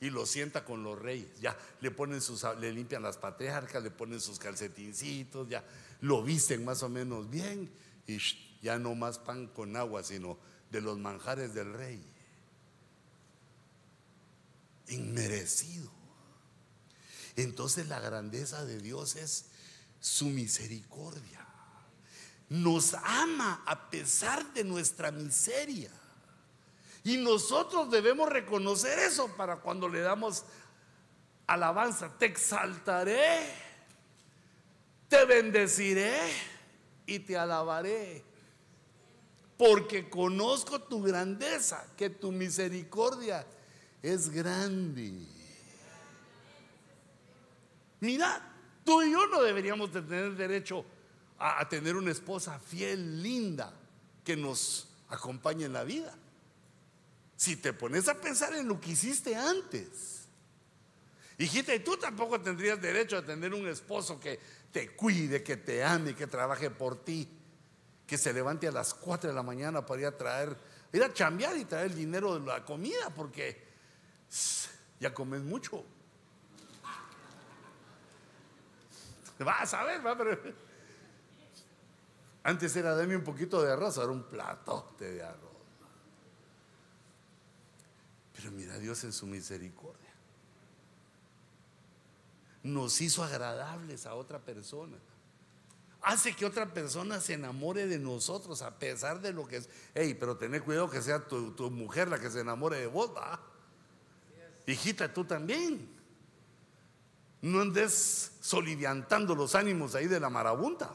y 0.00 0.10
lo 0.10 0.26
sienta 0.26 0.64
con 0.64 0.82
los 0.82 0.98
reyes. 0.98 1.40
Ya 1.40 1.56
le 1.80 1.90
ponen 1.90 2.20
sus, 2.20 2.44
le 2.58 2.72
limpian 2.72 3.02
las 3.02 3.18
patriarcas, 3.18 3.82
le 3.82 3.90
ponen 3.90 4.20
sus 4.20 4.38
calcetincitos, 4.38 5.48
ya 5.48 5.64
lo 6.00 6.22
visten 6.22 6.64
más 6.64 6.82
o 6.82 6.88
menos 6.88 7.28
bien 7.30 7.70
y 8.06 8.18
ya 8.62 8.78
no 8.78 8.94
más 8.94 9.18
pan 9.18 9.46
con 9.48 9.76
agua, 9.76 10.02
sino 10.02 10.38
de 10.70 10.80
los 10.80 10.98
manjares 10.98 11.54
del 11.54 11.72
rey. 11.74 12.02
Inmerecido. 14.88 15.90
Entonces 17.36 17.88
la 17.88 18.00
grandeza 18.00 18.64
de 18.64 18.80
Dios 18.80 19.16
es 19.16 19.46
su 20.00 20.26
misericordia. 20.26 21.46
Nos 22.48 22.94
ama 22.94 23.62
a 23.66 23.90
pesar 23.90 24.52
de 24.54 24.64
nuestra 24.64 25.12
miseria. 25.12 25.92
Y 27.02 27.16
nosotros 27.16 27.90
debemos 27.90 28.28
reconocer 28.28 28.98
eso 28.98 29.28
para 29.36 29.56
cuando 29.56 29.88
le 29.88 30.00
damos 30.00 30.44
alabanza. 31.46 32.10
Te 32.18 32.26
exaltaré, 32.26 33.52
te 35.08 35.24
bendeciré 35.24 36.18
y 37.06 37.20
te 37.20 37.38
alabaré. 37.38 38.22
Porque 39.56 40.08
conozco 40.08 40.80
tu 40.80 41.02
grandeza, 41.02 41.86
que 41.96 42.10
tu 42.10 42.32
misericordia 42.32 43.46
es 44.02 44.30
grande. 44.30 45.12
Mira, 48.00 48.54
tú 48.84 49.02
y 49.02 49.12
yo 49.12 49.26
no 49.26 49.42
deberíamos 49.42 49.92
de 49.92 50.00
tener 50.02 50.34
derecho 50.34 50.84
a, 51.38 51.60
a 51.60 51.68
tener 51.68 51.96
una 51.96 52.10
esposa 52.10 52.58
fiel, 52.58 53.22
linda, 53.22 53.72
que 54.24 54.36
nos 54.36 54.88
acompañe 55.08 55.66
en 55.66 55.72
la 55.74 55.84
vida. 55.84 56.14
Si 57.40 57.56
te 57.56 57.72
pones 57.72 58.06
a 58.06 58.20
pensar 58.20 58.52
en 58.52 58.68
lo 58.68 58.78
que 58.78 58.90
hiciste 58.90 59.34
antes. 59.34 60.26
Hijita, 61.38 61.74
y 61.74 61.78
tú 61.78 61.96
tampoco 61.96 62.38
tendrías 62.38 62.78
derecho 62.82 63.16
a 63.16 63.24
tener 63.24 63.54
un 63.54 63.66
esposo 63.66 64.20
que 64.20 64.38
te 64.70 64.94
cuide, 64.94 65.42
que 65.42 65.56
te 65.56 65.82
ame, 65.82 66.14
que 66.14 66.26
trabaje 66.26 66.68
por 66.68 67.02
ti, 67.02 67.26
que 68.06 68.18
se 68.18 68.34
levante 68.34 68.68
a 68.68 68.72
las 68.72 68.92
4 68.92 69.30
de 69.30 69.34
la 69.34 69.42
mañana 69.42 69.86
para 69.86 70.02
ir 70.02 70.06
a 70.08 70.18
traer, 70.18 70.54
ir 70.92 71.02
a 71.02 71.14
chambear 71.14 71.56
y 71.56 71.64
traer 71.64 71.86
el 71.86 71.96
dinero 71.96 72.38
de 72.38 72.44
la 72.44 72.62
comida, 72.62 73.08
porque 73.16 73.64
ya 75.00 75.14
comes 75.14 75.40
mucho. 75.40 75.82
Vas 79.38 79.72
a 79.72 79.84
ver, 79.84 80.06
va, 80.06 80.14
antes 82.42 82.76
era 82.76 82.94
dame 82.94 83.16
un 83.16 83.24
poquito 83.24 83.62
de 83.62 83.72
arroz, 83.72 83.96
ahora 83.96 84.12
un 84.12 84.24
platote 84.24 85.10
de 85.10 85.22
arroz. 85.22 85.49
Pero 88.40 88.52
mira 88.52 88.78
Dios 88.78 89.04
en 89.04 89.12
su 89.12 89.26
misericordia. 89.26 90.08
Nos 92.62 93.00
hizo 93.00 93.22
agradables 93.22 94.06
a 94.06 94.14
otra 94.14 94.38
persona. 94.38 94.96
Hace 96.02 96.34
que 96.34 96.46
otra 96.46 96.72
persona 96.72 97.20
se 97.20 97.34
enamore 97.34 97.86
de 97.86 97.98
nosotros 97.98 98.62
a 98.62 98.78
pesar 98.78 99.20
de 99.20 99.32
lo 99.34 99.46
que 99.46 99.58
es. 99.58 99.68
Ey, 99.94 100.14
pero 100.14 100.38
tené 100.38 100.60
cuidado 100.60 100.88
que 100.88 101.02
sea 101.02 101.26
tu, 101.26 101.70
mujer 101.70 102.08
la 102.08 102.18
que 102.18 102.30
se 102.30 102.40
enamore 102.40 102.78
de 102.78 102.86
vos. 102.86 103.10
Hijita, 104.66 105.12
tú 105.12 105.24
también. 105.24 105.88
No 107.42 107.60
andes 107.60 108.32
soliviantando 108.40 109.34
los 109.34 109.54
ánimos 109.54 109.94
ahí 109.94 110.06
de 110.06 110.20
la 110.20 110.30
marabunta. 110.30 110.94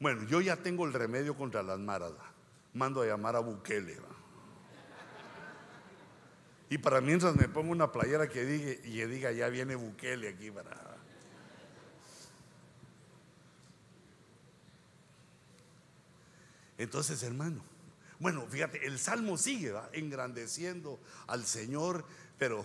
Bueno, 0.00 0.24
yo 0.24 0.40
ya 0.40 0.56
tengo 0.56 0.84
el 0.84 0.92
remedio 0.92 1.36
contra 1.36 1.62
las 1.62 1.78
maras. 1.78 2.12
Mando 2.74 3.02
a 3.02 3.06
llamar 3.06 3.36
a 3.36 3.40
Bukele. 3.40 3.98
¿va? 4.00 4.14
Y 6.68 6.78
para 6.78 7.00
mientras 7.00 7.36
me 7.36 7.48
pongo 7.48 7.70
una 7.70 7.92
playera 7.92 8.28
que 8.28 8.44
diga, 8.44 8.72
y 8.84 8.96
que 8.96 9.06
diga 9.06 9.32
ya 9.32 9.48
viene 9.48 9.76
Bukele 9.76 10.28
aquí 10.28 10.50
para. 10.50 10.96
Entonces, 16.76 17.22
hermano, 17.22 17.62
bueno, 18.18 18.44
fíjate, 18.48 18.86
el 18.86 18.98
salmo 18.98 19.38
sigue 19.38 19.70
¿va? 19.70 19.88
engrandeciendo 19.92 20.98
al 21.26 21.46
Señor, 21.46 22.04
pero, 22.38 22.64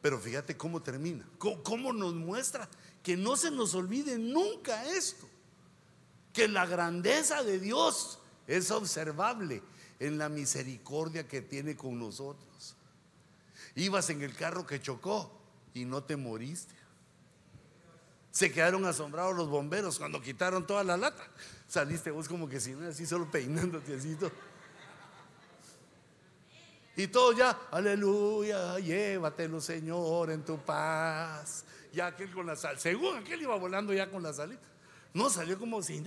pero 0.00 0.18
fíjate 0.18 0.56
cómo 0.56 0.82
termina, 0.82 1.28
cómo, 1.38 1.62
cómo 1.62 1.92
nos 1.92 2.14
muestra 2.14 2.68
que 3.02 3.16
no 3.16 3.36
se 3.36 3.50
nos 3.50 3.74
olvide 3.74 4.18
nunca 4.18 4.84
esto, 4.86 5.28
que 6.32 6.48
la 6.48 6.66
grandeza 6.66 7.42
de 7.42 7.58
Dios 7.58 8.20
es 8.46 8.70
observable 8.70 9.62
en 9.98 10.18
la 10.18 10.28
misericordia 10.28 11.26
que 11.26 11.42
tiene 11.42 11.76
con 11.76 11.98
nosotros. 11.98 12.76
Ibas 13.74 14.10
en 14.10 14.22
el 14.22 14.34
carro 14.34 14.66
que 14.66 14.80
chocó 14.80 15.30
y 15.74 15.84
no 15.84 16.02
te 16.02 16.16
moriste. 16.16 16.74
Se 18.30 18.52
quedaron 18.52 18.84
asombrados 18.84 19.34
los 19.34 19.48
bomberos 19.48 19.98
cuando 19.98 20.20
quitaron 20.20 20.66
toda 20.66 20.84
la 20.84 20.96
lata. 20.96 21.26
Saliste 21.68 22.10
vos 22.10 22.28
como 22.28 22.48
que 22.48 22.60
si 22.60 22.72
no, 22.72 22.86
así 22.88 23.06
solo 23.06 23.30
peinándote 23.30 23.94
así. 23.94 24.16
Y 26.96 27.08
todo 27.08 27.32
ya, 27.32 27.58
aleluya, 27.70 28.78
llévatelo 28.78 29.60
Señor 29.60 30.30
en 30.30 30.44
tu 30.44 30.58
paz. 30.58 31.64
Ya 31.92 32.08
aquel 32.08 32.30
con 32.30 32.46
la 32.46 32.56
sal, 32.56 32.78
según 32.78 33.16
aquel 33.16 33.42
iba 33.42 33.56
volando 33.56 33.92
ya 33.92 34.10
con 34.10 34.22
la 34.22 34.32
salita. 34.32 34.68
No 35.14 35.30
salió 35.30 35.58
como 35.58 35.82
si. 35.82 36.02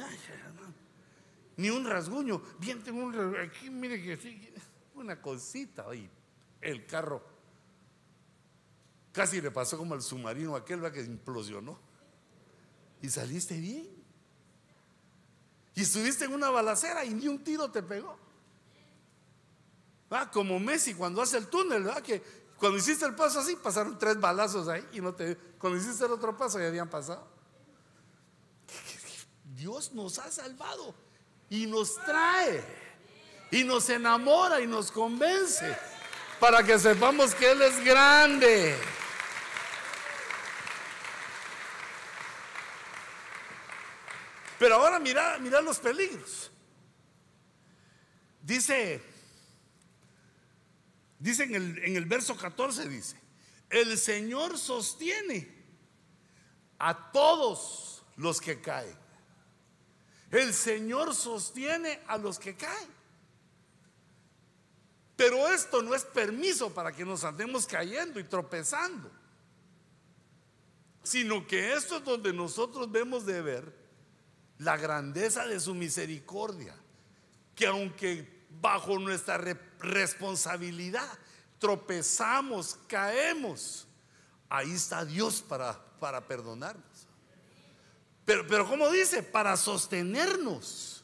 Ni 1.60 1.70
un 1.70 1.84
rasguño. 1.84 2.41
Bien, 2.57 2.82
tengo 2.82 3.03
un 3.03 3.14
rasguño. 3.14 3.41
Aquí, 3.41 3.70
mire 3.70 4.01
que 4.01 4.16
sí, 4.16 4.49
una 4.95 5.22
cosita. 5.22 5.93
Y 5.93 6.10
el 6.62 6.86
carro 6.86 7.22
casi 9.12 9.41
le 9.41 9.51
pasó 9.51 9.78
como 9.78 9.93
al 9.93 10.01
submarino 10.01 10.55
aquel 10.55 10.82
¿va? 10.82 10.89
que 10.89 11.01
implosionó 11.01 11.78
y 13.01 13.10
saliste 13.10 13.60
bien. 13.60 13.89
Y 15.76 15.82
estuviste 15.82 16.24
en 16.24 16.34
una 16.34 16.49
balacera 16.49 17.03
y 17.03 17.14
ni 17.14 17.28
un 17.28 17.43
tiro 17.43 17.70
te 17.70 17.84
pegó. 17.84 18.18
Ah, 20.12 20.32
como 20.32 20.62
Messi 20.62 20.93
cuando 20.93 21.22
hace 21.22 21.39
el 21.39 21.47
túnel, 21.47 21.84
¿verdad? 21.84 22.01
Que 22.01 22.24
cuando 22.57 22.78
hiciste 22.78 23.05
el 23.05 23.16
paso 23.16 23.41
así, 23.41 23.57
pasaron 23.57 23.99
tres 23.99 24.18
balazos 24.18 24.70
ahí 24.70 24.88
y 24.93 25.01
no 25.01 25.14
te. 25.14 25.36
Cuando 25.57 25.78
hiciste 25.78 26.05
el 26.05 26.14
otro 26.14 26.38
paso 26.38 26.57
ya 26.57 26.68
habían 26.68 26.89
pasado. 26.89 27.28
Dios 29.57 29.91
nos 29.91 30.20
ha 30.20 30.32
salvado 30.32 31.09
y 31.50 31.66
nos 31.66 31.95
trae 32.04 32.64
y 33.52 33.64
nos 33.64 33.89
enamora 33.89 34.62
y 34.62 34.68
nos 34.68 34.91
convence 34.91 35.76
para 36.39 36.64
que 36.64 36.78
sepamos 36.78 37.34
que 37.36 37.52
Él 37.52 37.62
es 37.62 37.84
grande. 37.84 38.78
Pero 44.58 44.76
ahora 44.76 45.00
mira, 45.00 45.38
mira 45.39 45.62
los 45.62 45.80
peligros. 45.80 46.52
Dice, 48.41 49.02
dice 51.18 51.43
en 51.43 51.56
el, 51.56 51.84
en 51.84 51.95
el 51.95 52.06
verso 52.06 52.36
14, 52.36 52.89
dice, 52.89 53.16
el 53.70 53.97
Señor 53.97 54.58
sostiene 54.58 55.60
a 56.78 57.12
todos 57.12 58.04
los 58.18 58.41
que 58.41 58.60
caen. 58.60 58.97
El 60.32 60.54
Señor 60.54 61.16
sostiene 61.16 62.02
a 62.08 62.18
los 62.18 62.38
que 62.38 62.56
caen. 62.56 63.00
Pero 65.16 65.48
esto 65.50 65.82
no 65.82 65.94
es 65.94 66.06
permiso 66.06 66.74
para 66.74 66.94
que 66.94 67.04
nos 67.04 67.24
andemos 67.24 67.66
cayendo 67.66 68.20
y 68.20 68.24
tropezando, 68.24 69.12
sino 71.04 71.46
que 71.46 71.74
esto 71.74 71.98
es 71.98 72.06
donde 72.06 72.32
nosotros 72.32 72.90
vemos 72.90 73.26
de 73.26 73.42
ver 73.42 73.74
la 74.60 74.78
grandeza 74.78 75.46
de 75.46 75.60
su 75.60 75.74
misericordia, 75.74 76.74
que 77.54 77.68
aunque 77.68 78.46
bajo 78.62 78.98
nuestra 78.98 79.38
responsabilidad 79.80 81.10
tropezamos, 81.60 82.78
caemos, 82.88 83.88
ahí 84.48 84.72
está 84.72 85.04
Dios 85.04 85.42
para, 85.42 85.78
para 86.00 86.26
perdonarnos. 86.26 86.89
Pero, 88.30 88.46
pero 88.46 88.70
como 88.70 88.92
dice, 88.92 89.24
para 89.24 89.58
sostenernos. 89.58 91.04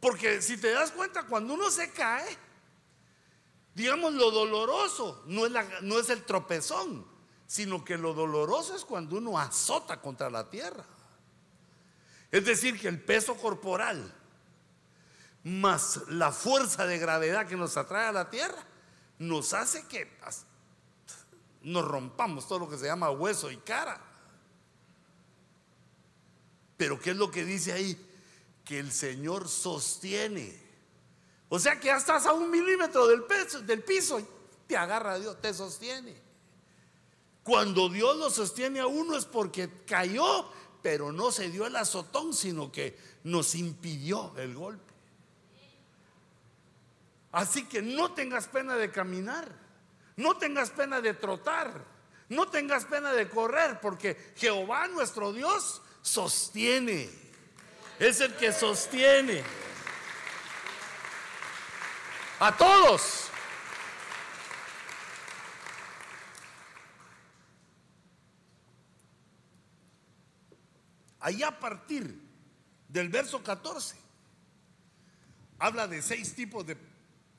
Porque 0.00 0.40
si 0.40 0.56
te 0.56 0.70
das 0.70 0.90
cuenta, 0.90 1.24
cuando 1.24 1.52
uno 1.52 1.70
se 1.70 1.90
cae, 1.90 2.38
digamos 3.74 4.14
lo 4.14 4.30
doloroso 4.30 5.22
no 5.26 5.44
es, 5.44 5.52
no 5.82 6.00
es 6.00 6.08
el 6.08 6.24
tropezón, 6.24 7.06
sino 7.46 7.84
que 7.84 7.98
lo 7.98 8.14
doloroso 8.14 8.74
es 8.74 8.82
cuando 8.82 9.18
uno 9.18 9.38
azota 9.38 10.00
contra 10.00 10.30
la 10.30 10.48
tierra. 10.48 10.86
Es 12.30 12.46
decir, 12.46 12.80
que 12.80 12.88
el 12.88 13.02
peso 13.02 13.36
corporal 13.36 14.10
más 15.42 16.00
la 16.08 16.32
fuerza 16.32 16.86
de 16.86 16.96
gravedad 16.98 17.46
que 17.46 17.56
nos 17.56 17.76
atrae 17.76 18.06
a 18.06 18.12
la 18.12 18.30
tierra 18.30 18.64
nos 19.18 19.52
hace 19.52 19.86
que 19.86 20.10
nos 21.60 21.84
rompamos 21.84 22.48
todo 22.48 22.60
lo 22.60 22.70
que 22.70 22.78
se 22.78 22.86
llama 22.86 23.10
hueso 23.10 23.50
y 23.50 23.58
cara. 23.58 24.13
Pero 26.76 26.98
¿qué 27.00 27.10
es 27.10 27.16
lo 27.16 27.30
que 27.30 27.44
dice 27.44 27.72
ahí? 27.72 27.96
Que 28.64 28.78
el 28.78 28.90
Señor 28.92 29.48
sostiene. 29.48 30.62
O 31.48 31.58
sea 31.58 31.78
que 31.78 31.86
ya 31.86 31.96
estás 31.96 32.26
a 32.26 32.32
un 32.32 32.50
milímetro 32.50 33.06
del, 33.06 33.22
peso, 33.24 33.60
del 33.60 33.82
piso 33.82 34.18
y 34.18 34.26
te 34.66 34.76
agarra 34.76 35.18
Dios, 35.18 35.40
te 35.40 35.54
sostiene. 35.54 36.14
Cuando 37.42 37.88
Dios 37.88 38.16
lo 38.16 38.30
sostiene 38.30 38.80
a 38.80 38.86
uno 38.86 39.16
es 39.16 39.26
porque 39.26 39.70
cayó, 39.86 40.50
pero 40.82 41.12
no 41.12 41.30
se 41.30 41.50
dio 41.50 41.66
el 41.66 41.76
azotón, 41.76 42.32
sino 42.32 42.72
que 42.72 42.98
nos 43.24 43.54
impidió 43.54 44.34
el 44.38 44.54
golpe. 44.54 44.92
Así 47.32 47.66
que 47.66 47.82
no 47.82 48.12
tengas 48.14 48.48
pena 48.48 48.76
de 48.76 48.90
caminar, 48.90 49.50
no 50.16 50.36
tengas 50.38 50.70
pena 50.70 51.00
de 51.00 51.14
trotar, 51.14 51.84
no 52.28 52.48
tengas 52.48 52.84
pena 52.84 53.12
de 53.12 53.28
correr, 53.28 53.80
porque 53.80 54.32
Jehová 54.36 54.88
nuestro 54.88 55.32
Dios 55.32 55.82
sostiene. 56.04 57.10
Es 57.98 58.20
el 58.20 58.36
que 58.36 58.52
sostiene 58.52 59.42
a 62.38 62.56
todos. 62.56 63.30
Allá 71.18 71.48
a 71.48 71.58
partir 71.58 72.20
del 72.86 73.08
verso 73.08 73.42
14, 73.42 73.96
habla 75.58 75.88
de 75.88 76.02
seis 76.02 76.34
tipos 76.36 76.64
de 76.66 76.76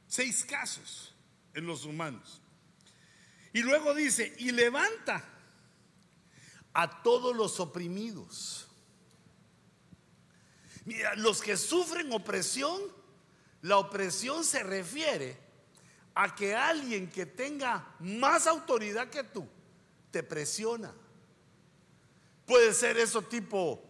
Seis 0.08 0.46
casos 0.46 1.14
en 1.54 1.66
los 1.66 1.86
humanos. 1.86 2.42
Y 3.54 3.62
luego 3.62 3.94
dice, 3.94 4.34
y 4.38 4.52
levanta 4.52 5.24
a 6.76 7.02
todos 7.02 7.34
los 7.34 7.60
oprimidos. 7.62 8.68
Mira, 10.84 11.16
los 11.16 11.42
que 11.42 11.56
sufren 11.56 12.12
opresión, 12.12 12.80
la 13.62 13.78
opresión 13.78 14.44
se 14.44 14.62
refiere 14.62 15.38
a 16.14 16.36
que 16.36 16.54
alguien 16.54 17.10
que 17.10 17.26
tenga 17.26 17.96
más 18.00 18.46
autoridad 18.46 19.10
que 19.10 19.24
tú 19.24 19.48
te 20.12 20.22
presiona. 20.22 20.94
Puede 22.46 22.74
ser 22.74 22.98
eso 22.98 23.22
tipo, 23.22 23.82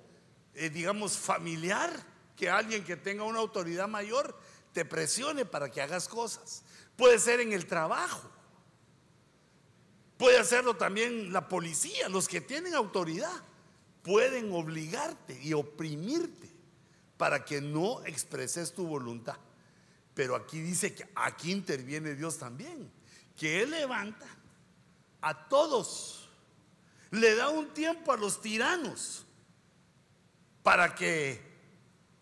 eh, 0.54 0.70
digamos, 0.70 1.18
familiar, 1.18 1.92
que 2.38 2.52
alguien 2.52 2.84
que 2.84 2.96
tenga 2.96 3.24
una 3.24 3.40
autoridad 3.40 3.88
mayor 3.88 4.40
te 4.74 4.86
presione 4.86 5.44
para 5.44 5.72
que 5.72 5.82
hagas 5.82 6.08
cosas. 6.08 6.64
Puede 6.96 7.18
ser 7.18 7.40
en 7.40 7.52
el 7.52 7.66
trabajo. 7.66 8.30
Puede 10.18 10.38
hacerlo 10.38 10.76
también 10.76 11.34
la 11.34 11.50
policía, 11.50 12.10
los 12.10 12.28
que 12.28 12.42
tienen 12.42 12.74
autoridad. 12.74 13.44
Pueden 14.04 14.52
obligarte 14.54 15.40
y 15.42 15.54
oprimirte 15.54 16.50
para 17.18 17.44
que 17.44 17.62
no 17.62 18.04
expreses 18.06 18.74
tu 18.74 18.88
voluntad. 18.88 19.38
Pero 20.14 20.36
aquí 20.36 20.62
dice 20.62 20.94
que 20.94 21.10
aquí 21.16 21.52
interviene 21.52 22.16
Dios 22.16 22.38
también, 22.38 22.90
que 23.36 23.62
Él 23.62 23.72
levanta 23.72 24.26
a 25.22 25.48
todos, 25.48 26.30
le 27.12 27.36
da 27.36 27.50
un 27.50 27.74
tiempo 27.74 28.14
a 28.14 28.18
los 28.18 28.42
tiranos 28.42 29.26
para 30.64 30.96
que 30.96 31.42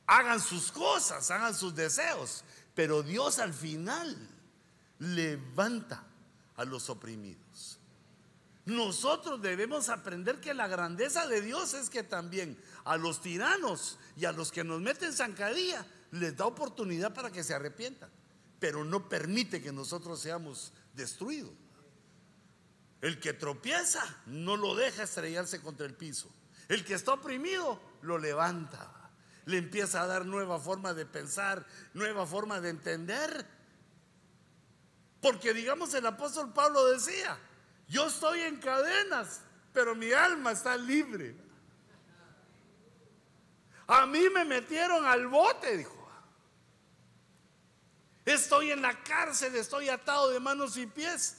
hagan 0.07 0.39
sus 0.39 0.71
cosas, 0.71 1.29
hagan 1.31 1.53
sus 1.53 1.75
deseos. 1.75 2.43
Pero 2.73 3.03
Dios 3.03 3.39
al 3.39 3.53
final 3.53 4.15
levanta 4.99 6.03
a 6.55 6.65
los 6.65 6.89
oprimidos. 6.89 7.42
Nosotros 8.65 9.41
debemos 9.41 9.89
aprender 9.89 10.39
que 10.39 10.53
la 10.53 10.67
grandeza 10.67 11.27
de 11.27 11.41
Dios 11.41 11.73
es 11.73 11.89
que 11.89 12.03
también 12.03 12.57
a 12.85 12.97
los 12.97 13.21
tiranos 13.21 13.99
y 14.15 14.25
a 14.25 14.31
los 14.31 14.51
que 14.51 14.63
nos 14.63 14.79
meten 14.79 15.11
zancadilla 15.11 15.85
les 16.11 16.37
da 16.37 16.45
oportunidad 16.45 17.13
para 17.13 17.31
que 17.31 17.43
se 17.43 17.53
arrepientan, 17.53 18.09
pero 18.59 18.85
no 18.85 19.09
permite 19.09 19.61
que 19.61 19.71
nosotros 19.71 20.19
seamos 20.19 20.71
destruidos. 20.93 21.51
El 23.01 23.19
que 23.19 23.33
tropieza 23.33 24.01
no 24.27 24.55
lo 24.55 24.75
deja 24.75 25.03
estrellarse 25.03 25.61
contra 25.61 25.85
el 25.85 25.93
piso. 25.93 26.29
El 26.69 26.85
que 26.85 26.93
está 26.93 27.13
oprimido 27.13 27.81
lo 28.01 28.17
levanta 28.17 29.03
le 29.45 29.57
empieza 29.57 30.01
a 30.01 30.07
dar 30.07 30.25
nueva 30.25 30.59
forma 30.59 30.93
de 30.93 31.05
pensar, 31.05 31.65
nueva 31.93 32.25
forma 32.25 32.61
de 32.61 32.69
entender. 32.69 33.45
Porque 35.21 35.53
digamos 35.53 35.93
el 35.93 36.05
apóstol 36.05 36.53
Pablo 36.53 36.85
decía, 36.87 37.37
yo 37.87 38.07
estoy 38.07 38.41
en 38.41 38.57
cadenas, 38.57 39.41
pero 39.73 39.95
mi 39.95 40.11
alma 40.11 40.51
está 40.51 40.77
libre. 40.77 41.35
A 43.87 44.05
mí 44.05 44.29
me 44.33 44.45
metieron 44.45 45.05
al 45.05 45.27
bote, 45.27 45.77
dijo. 45.77 46.03
Estoy 48.25 48.71
en 48.71 48.81
la 48.81 49.03
cárcel, 49.03 49.55
estoy 49.55 49.89
atado 49.89 50.29
de 50.29 50.39
manos 50.39 50.77
y 50.77 50.87
pies, 50.87 51.37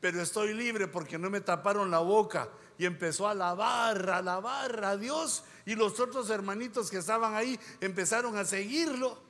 pero 0.00 0.20
estoy 0.20 0.52
libre 0.52 0.86
porque 0.86 1.18
no 1.18 1.30
me 1.30 1.40
taparon 1.40 1.90
la 1.90 2.00
boca. 2.00 2.48
Y 2.78 2.84
empezó 2.84 3.26
a 3.26 3.30
alabar, 3.30 4.10
a 4.10 4.18
alabar 4.18 4.84
a 4.84 4.96
Dios. 4.98 5.44
Y 5.64 5.74
los 5.74 5.98
otros 5.98 6.28
hermanitos 6.28 6.90
que 6.90 6.98
estaban 6.98 7.34
ahí 7.34 7.58
empezaron 7.80 8.36
a 8.36 8.44
seguirlo. 8.44 9.25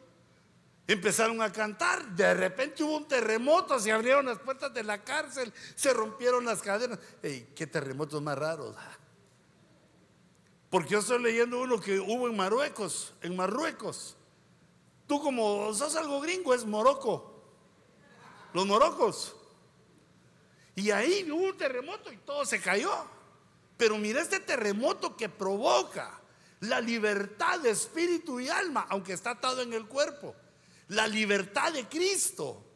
Empezaron 0.88 1.42
a 1.42 1.52
cantar. 1.52 2.04
De 2.14 2.32
repente 2.34 2.84
hubo 2.84 2.96
un 2.96 3.08
terremoto, 3.08 3.78
se 3.80 3.90
abrieron 3.90 4.26
las 4.26 4.38
puertas 4.38 4.72
de 4.72 4.84
la 4.84 5.02
cárcel, 5.02 5.52
se 5.74 5.92
rompieron 5.92 6.44
las 6.44 6.62
cadenas. 6.62 6.98
¡Ey, 7.22 7.52
qué 7.54 7.66
terremotos 7.66 8.22
más 8.22 8.38
raros! 8.38 8.76
Porque 10.70 10.90
yo 10.90 10.98
estoy 11.00 11.22
leyendo 11.22 11.60
uno 11.60 11.80
que 11.80 11.98
hubo 11.98 12.28
en 12.28 12.36
Marruecos, 12.36 13.14
en 13.22 13.34
Marruecos. 13.34 14.16
Tú 15.06 15.20
como 15.20 15.72
sos 15.74 15.96
algo 15.96 16.20
gringo, 16.20 16.54
es 16.54 16.64
Morocco. 16.64 17.32
Los 18.52 18.66
morocos. 18.66 19.36
Y 20.74 20.90
ahí 20.90 21.28
hubo 21.30 21.46
un 21.46 21.56
terremoto 21.56 22.12
y 22.12 22.16
todo 22.18 22.44
se 22.44 22.60
cayó. 22.60 22.92
Pero 23.76 23.98
mira 23.98 24.20
este 24.20 24.40
terremoto 24.40 25.16
que 25.16 25.28
provoca 25.28 26.20
la 26.60 26.80
libertad 26.80 27.60
de 27.60 27.70
espíritu 27.70 28.40
y 28.40 28.48
alma, 28.48 28.86
aunque 28.88 29.12
está 29.12 29.30
atado 29.30 29.62
en 29.62 29.72
el 29.72 29.86
cuerpo. 29.86 30.34
La 30.88 31.06
libertad 31.06 31.72
de 31.72 31.86
Cristo 31.86 32.66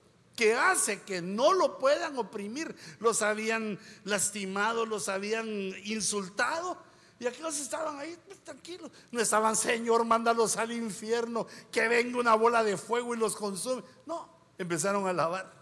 que 0.41 0.55
hace 0.55 1.03
que 1.03 1.21
no 1.21 1.53
lo 1.53 1.77
puedan 1.77 2.17
oprimir. 2.17 2.75
Los 2.99 3.21
habían 3.21 3.79
lastimado, 4.05 4.87
los 4.87 5.11
habían 5.11 5.47
insultado. 5.85 6.79
Y 7.19 7.27
aquellos 7.27 7.61
estaban 7.61 7.99
ahí 7.99 8.17
pues, 8.27 8.41
tranquilos. 8.41 8.91
No 9.13 9.21
estaban, 9.21 9.55
Señor, 9.55 10.07
mándalos 10.07 10.57
al 10.57 10.73
infierno, 10.73 11.47
que 11.71 11.87
venga 11.89 12.19
una 12.19 12.35
bola 12.35 12.65
de 12.65 12.79
fuego 12.79 13.15
y 13.15 13.19
los 13.19 13.37
consume. 13.37 13.85
No, 14.07 14.31
empezaron 14.57 15.07
a 15.07 15.11
alabar. 15.11 15.53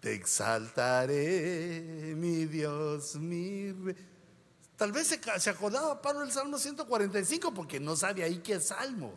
Te 0.00 0.14
exaltaré, 0.14 2.14
mi 2.16 2.46
Dios, 2.46 3.14
mi 3.16 3.72
Tal 4.80 4.92
vez 4.92 5.08
se, 5.08 5.50
acordaba 5.50 6.00
Pablo 6.00 6.20
del 6.20 6.32
Salmo 6.32 6.58
145 6.58 7.52
porque 7.52 7.78
no 7.78 7.94
sabe 7.94 8.24
ahí 8.24 8.38
qué 8.38 8.58
salmo. 8.58 9.12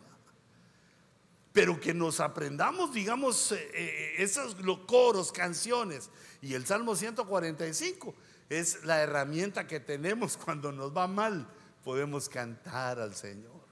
Pero 1.54 1.80
que 1.80 1.94
nos 1.94 2.20
aprendamos, 2.20 2.92
digamos, 2.92 3.52
eh, 3.52 3.70
eh, 3.72 4.14
esos 4.18 4.54
coros, 4.86 5.32
canciones. 5.32 6.10
Y 6.42 6.52
el 6.52 6.66
Salmo 6.66 6.94
145 6.94 8.14
es 8.50 8.84
la 8.84 9.00
herramienta 9.00 9.66
que 9.66 9.80
tenemos 9.80 10.36
cuando 10.44 10.70
nos 10.70 10.94
va 10.94 11.06
mal. 11.06 11.48
Podemos 11.82 12.28
cantar 12.28 13.00
al 13.00 13.14
Señor. 13.14 13.64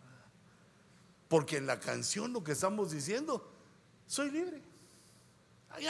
Porque 1.28 1.58
en 1.58 1.66
la 1.66 1.78
canción 1.78 2.32
lo 2.32 2.42
que 2.42 2.52
estamos 2.52 2.90
diciendo, 2.92 3.52
soy 4.06 4.30
libre 4.30 4.72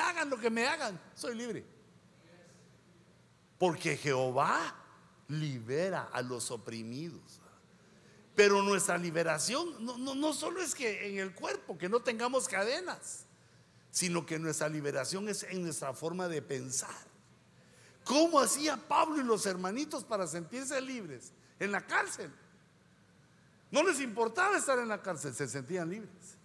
hagan 0.00 0.30
lo 0.30 0.38
que 0.38 0.50
me 0.50 0.66
hagan, 0.66 1.00
soy 1.14 1.34
libre. 1.34 1.64
Porque 3.58 3.96
Jehová 3.96 4.74
libera 5.28 6.08
a 6.12 6.22
los 6.22 6.50
oprimidos. 6.50 7.40
Pero 8.34 8.62
nuestra 8.62 8.96
liberación 8.96 9.84
no, 9.84 9.98
no, 9.98 10.14
no, 10.14 10.32
solo 10.32 10.62
es 10.62 10.74
que 10.74 11.08
en 11.08 11.18
el 11.18 11.34
cuerpo, 11.34 11.76
que 11.76 11.88
no 11.88 12.00
tengamos 12.00 12.48
cadenas, 12.48 13.26
sino 13.90 14.24
que 14.24 14.38
nuestra 14.38 14.68
liberación 14.68 15.28
es 15.28 15.42
en 15.44 15.62
nuestra 15.62 15.92
forma 15.92 16.28
de 16.28 16.40
pensar. 16.40 17.12
¿Cómo 18.04 18.22
¿Cómo 18.32 18.40
hacía 18.40 18.76
Pablo 18.76 19.20
y 19.20 19.24
los 19.24 19.44
hermanitos 19.46 20.04
para 20.04 20.26
sentirse 20.26 20.80
libres 20.80 21.32
en 21.60 21.70
la 21.70 21.86
cárcel? 21.86 22.32
No 23.70 23.82
les 23.82 24.00
importaba 24.00 24.56
estar 24.56 24.78
en 24.78 24.88
la 24.88 25.02
cárcel, 25.02 25.34
se 25.34 25.46
sentían 25.46 25.90
libres. 25.90 26.36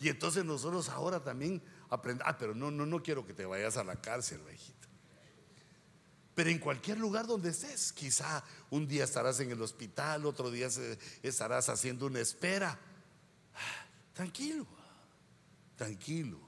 Y 0.00 0.08
entonces 0.08 0.44
nosotros 0.44 0.88
ahora 0.88 1.22
también 1.22 1.62
aprendemos, 1.88 2.32
ah, 2.32 2.36
pero 2.38 2.54
no, 2.54 2.70
no, 2.70 2.84
no 2.84 3.02
quiero 3.02 3.24
que 3.24 3.32
te 3.32 3.46
vayas 3.46 3.76
a 3.76 3.84
la 3.84 3.96
cárcel, 3.96 4.40
hijita. 4.52 4.85
Pero 6.36 6.50
en 6.50 6.58
cualquier 6.58 6.98
lugar 6.98 7.26
donde 7.26 7.48
estés, 7.48 7.94
quizá 7.94 8.44
un 8.68 8.86
día 8.86 9.04
estarás 9.04 9.40
en 9.40 9.50
el 9.50 9.62
hospital, 9.62 10.26
otro 10.26 10.50
día 10.50 10.68
estarás 11.22 11.70
haciendo 11.70 12.04
una 12.04 12.20
espera. 12.20 12.78
Tranquilo, 14.12 14.66
tranquilo, 15.76 16.38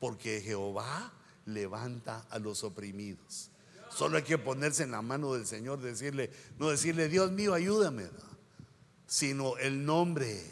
porque 0.00 0.40
Jehová 0.40 1.12
levanta 1.44 2.24
a 2.30 2.38
los 2.38 2.64
oprimidos. 2.64 3.50
Solo 3.94 4.16
hay 4.16 4.22
que 4.22 4.38
ponerse 4.38 4.84
en 4.84 4.92
la 4.92 5.02
mano 5.02 5.34
del 5.34 5.46
Señor, 5.46 5.82
decirle, 5.82 6.30
no 6.58 6.70
decirle, 6.70 7.08
Dios 7.08 7.30
mío, 7.30 7.52
ayúdame, 7.52 8.08
sino 9.06 9.58
el 9.58 9.84
nombre, 9.84 10.42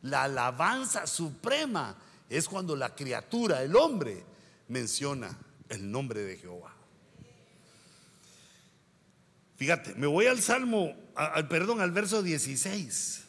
la 0.00 0.22
alabanza 0.22 1.06
suprema 1.06 1.98
es 2.30 2.48
cuando 2.48 2.76
la 2.76 2.94
criatura, 2.94 3.62
el 3.62 3.76
hombre, 3.76 4.24
menciona 4.68 5.38
el 5.68 5.90
nombre 5.90 6.22
de 6.22 6.38
Jehová. 6.38 6.73
Fíjate, 9.56 9.94
me 9.94 10.06
voy 10.06 10.26
al 10.26 10.42
Salmo, 10.42 10.94
al 11.14 11.48
perdón, 11.48 11.80
al 11.80 11.92
verso 11.92 12.22
16. 12.22 13.24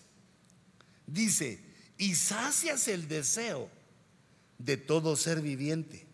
Dice, 1.07 1.63
y 1.97 2.15
sacias 2.15 2.87
el 2.87 3.07
deseo 3.07 3.69
de 4.57 4.77
todo 4.77 5.15
ser 5.15 5.41
viviente. 5.41 6.07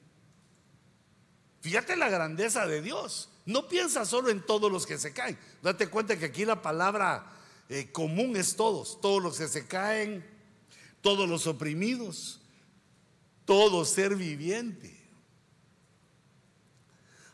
Fíjate 1.61 1.95
la 1.95 2.09
grandeza 2.09 2.67
de 2.67 2.81
Dios. 2.81 3.29
No 3.45 3.67
piensa 3.67 4.05
solo 4.05 4.29
en 4.29 4.45
todos 4.45 4.71
los 4.71 4.85
que 4.85 4.97
se 4.97 5.13
caen. 5.13 5.37
Date 5.61 5.87
cuenta 5.87 6.17
que 6.17 6.25
aquí 6.25 6.45
la 6.45 6.61
palabra 6.61 7.31
eh, 7.69 7.91
común 7.91 8.35
es 8.35 8.55
todos. 8.55 8.99
Todos 8.99 9.23
los 9.23 9.37
que 9.37 9.47
se 9.47 9.67
caen, 9.67 10.25
todos 11.01 11.29
los 11.29 11.47
oprimidos, 11.47 12.41
todo 13.45 13.85
ser 13.85 14.15
viviente 14.15 15.00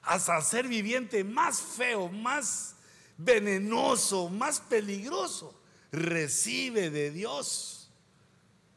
hasta 0.07 0.41
ser 0.41 0.67
viviente 0.67 1.23
más 1.23 1.61
feo, 1.61 2.09
más 2.09 2.75
venenoso, 3.17 4.29
más 4.29 4.59
peligroso, 4.59 5.59
recibe 5.91 6.89
de 6.89 7.11
Dios 7.11 7.89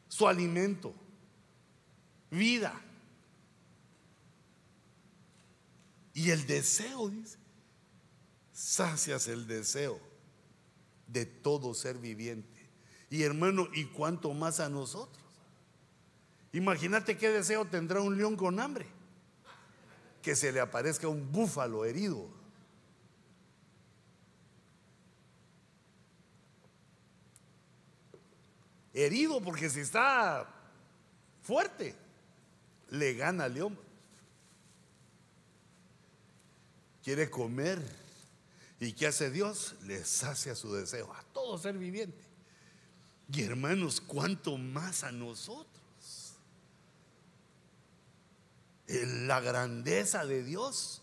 su 0.07 0.27
alimento, 0.27 0.93
vida. 2.29 2.79
Y 6.13 6.29
el 6.31 6.45
deseo, 6.45 7.09
dice, 7.09 7.37
sacias 8.51 9.27
el 9.27 9.47
deseo 9.47 9.99
de 11.07 11.25
todo 11.25 11.73
ser 11.73 11.97
viviente. 11.97 12.69
Y 13.09 13.23
hermano, 13.23 13.69
¿y 13.73 13.85
cuánto 13.85 14.33
más 14.33 14.59
a 14.59 14.69
nosotros? 14.69 15.23
Imagínate 16.51 17.17
qué 17.17 17.29
deseo 17.29 17.65
tendrá 17.65 18.01
un 18.01 18.17
león 18.17 18.35
con 18.35 18.59
hambre 18.59 19.00
que 20.21 20.35
se 20.35 20.51
le 20.51 20.59
aparezca 20.59 21.07
un 21.07 21.31
búfalo 21.31 21.85
herido. 21.85 22.29
Herido 28.93 29.41
porque 29.41 29.69
si 29.69 29.79
está 29.79 30.47
fuerte, 31.41 31.95
le 32.89 33.13
gana 33.13 33.45
al 33.45 33.53
león. 33.53 33.79
Quiere 37.03 37.29
comer. 37.29 37.81
¿Y 38.79 38.93
qué 38.93 39.07
hace 39.07 39.31
Dios? 39.31 39.75
Le 39.83 40.03
sacia 40.03 40.55
su 40.55 40.73
deseo 40.73 41.13
a 41.13 41.23
todo 41.33 41.57
ser 41.57 41.77
viviente. 41.77 42.21
Y 43.31 43.43
hermanos, 43.43 44.01
¿cuánto 44.01 44.57
más 44.57 45.03
a 45.03 45.11
nosotros? 45.11 45.80
La 48.91 49.39
grandeza 49.39 50.25
de 50.25 50.43
Dios 50.43 51.01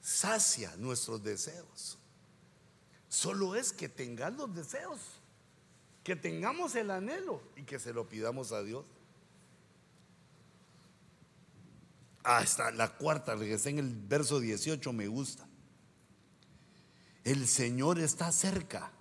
sacia 0.00 0.74
nuestros 0.76 1.22
deseos. 1.22 1.98
Solo 3.08 3.56
es 3.56 3.72
que 3.72 3.88
tengan 3.88 4.36
los 4.36 4.54
deseos, 4.54 5.00
que 6.04 6.14
tengamos 6.16 6.74
el 6.76 6.90
anhelo 6.90 7.42
y 7.56 7.62
que 7.64 7.78
se 7.78 7.92
lo 7.92 8.08
pidamos 8.08 8.52
a 8.52 8.62
Dios. 8.62 8.86
Hasta 12.22 12.70
la 12.70 12.96
cuarta, 12.96 13.34
está 13.34 13.70
en 13.70 13.78
el 13.78 13.94
verso 13.94 14.38
18, 14.38 14.92
me 14.92 15.08
gusta. 15.08 15.46
El 17.24 17.48
Señor 17.48 17.98
está 17.98 18.30
cerca 18.30 18.92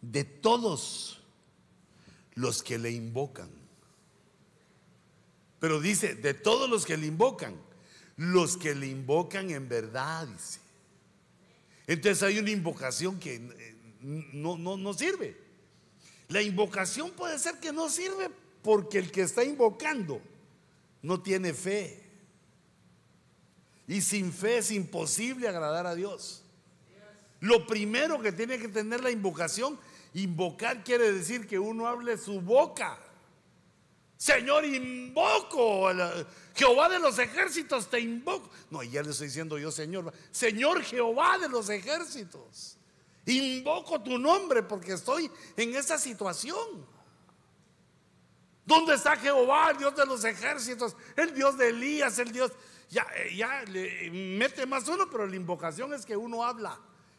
de 0.00 0.24
todos 0.24 1.22
los 2.34 2.62
que 2.62 2.78
le 2.78 2.90
invocan. 2.90 3.61
Pero 5.62 5.80
dice, 5.80 6.16
de 6.16 6.34
todos 6.34 6.68
los 6.68 6.84
que 6.84 6.96
le 6.96 7.06
invocan, 7.06 7.54
los 8.16 8.56
que 8.56 8.74
le 8.74 8.88
invocan 8.88 9.48
en 9.52 9.68
verdad, 9.68 10.26
dice. 10.26 10.58
Entonces 11.86 12.20
hay 12.24 12.40
una 12.40 12.50
invocación 12.50 13.20
que 13.20 13.36
eh, 13.36 13.76
no, 14.32 14.58
no, 14.58 14.76
no 14.76 14.92
sirve. 14.92 15.36
La 16.26 16.42
invocación 16.42 17.12
puede 17.12 17.38
ser 17.38 17.60
que 17.60 17.72
no 17.72 17.88
sirve 17.88 18.28
porque 18.60 18.98
el 18.98 19.12
que 19.12 19.22
está 19.22 19.44
invocando 19.44 20.20
no 21.00 21.22
tiene 21.22 21.54
fe. 21.54 22.10
Y 23.86 24.00
sin 24.00 24.32
fe 24.32 24.58
es 24.58 24.72
imposible 24.72 25.46
agradar 25.46 25.86
a 25.86 25.94
Dios. 25.94 26.42
Lo 27.38 27.68
primero 27.68 28.20
que 28.20 28.32
tiene 28.32 28.58
que 28.58 28.66
tener 28.66 29.00
la 29.00 29.12
invocación, 29.12 29.78
invocar 30.12 30.82
quiere 30.82 31.12
decir 31.12 31.46
que 31.46 31.60
uno 31.60 31.86
hable 31.86 32.18
su 32.18 32.40
boca. 32.40 32.98
Señor, 34.22 34.64
invoco. 34.64 35.88
Jehová 36.54 36.88
de 36.88 37.00
los 37.00 37.18
ejércitos, 37.18 37.90
te 37.90 37.98
invoco. 37.98 38.48
No, 38.70 38.80
ya 38.84 39.02
le 39.02 39.10
estoy 39.10 39.26
diciendo 39.26 39.58
yo, 39.58 39.72
Señor. 39.72 40.12
Señor 40.30 40.80
Jehová 40.84 41.38
de 41.38 41.48
los 41.48 41.68
ejércitos. 41.68 42.76
Invoco 43.26 44.00
tu 44.00 44.18
nombre 44.18 44.62
porque 44.62 44.92
estoy 44.92 45.28
en 45.56 45.74
esa 45.74 45.98
situación. 45.98 46.86
¿Dónde 48.64 48.94
está 48.94 49.16
Jehová, 49.16 49.72
el 49.72 49.78
Dios 49.78 49.96
de 49.96 50.06
los 50.06 50.24
ejércitos? 50.24 50.94
El 51.16 51.34
Dios 51.34 51.58
de 51.58 51.70
Elías, 51.70 52.16
el 52.20 52.30
Dios. 52.30 52.52
Ya, 52.90 53.04
eh, 53.16 53.34
ya 53.34 53.64
le 53.64 54.08
mete 54.12 54.66
más 54.66 54.86
uno, 54.86 55.10
pero 55.10 55.26
la 55.26 55.34
invocación 55.34 55.92
es 55.94 56.06
que 56.06 56.16
uno 56.16 56.44
habla, 56.44 56.78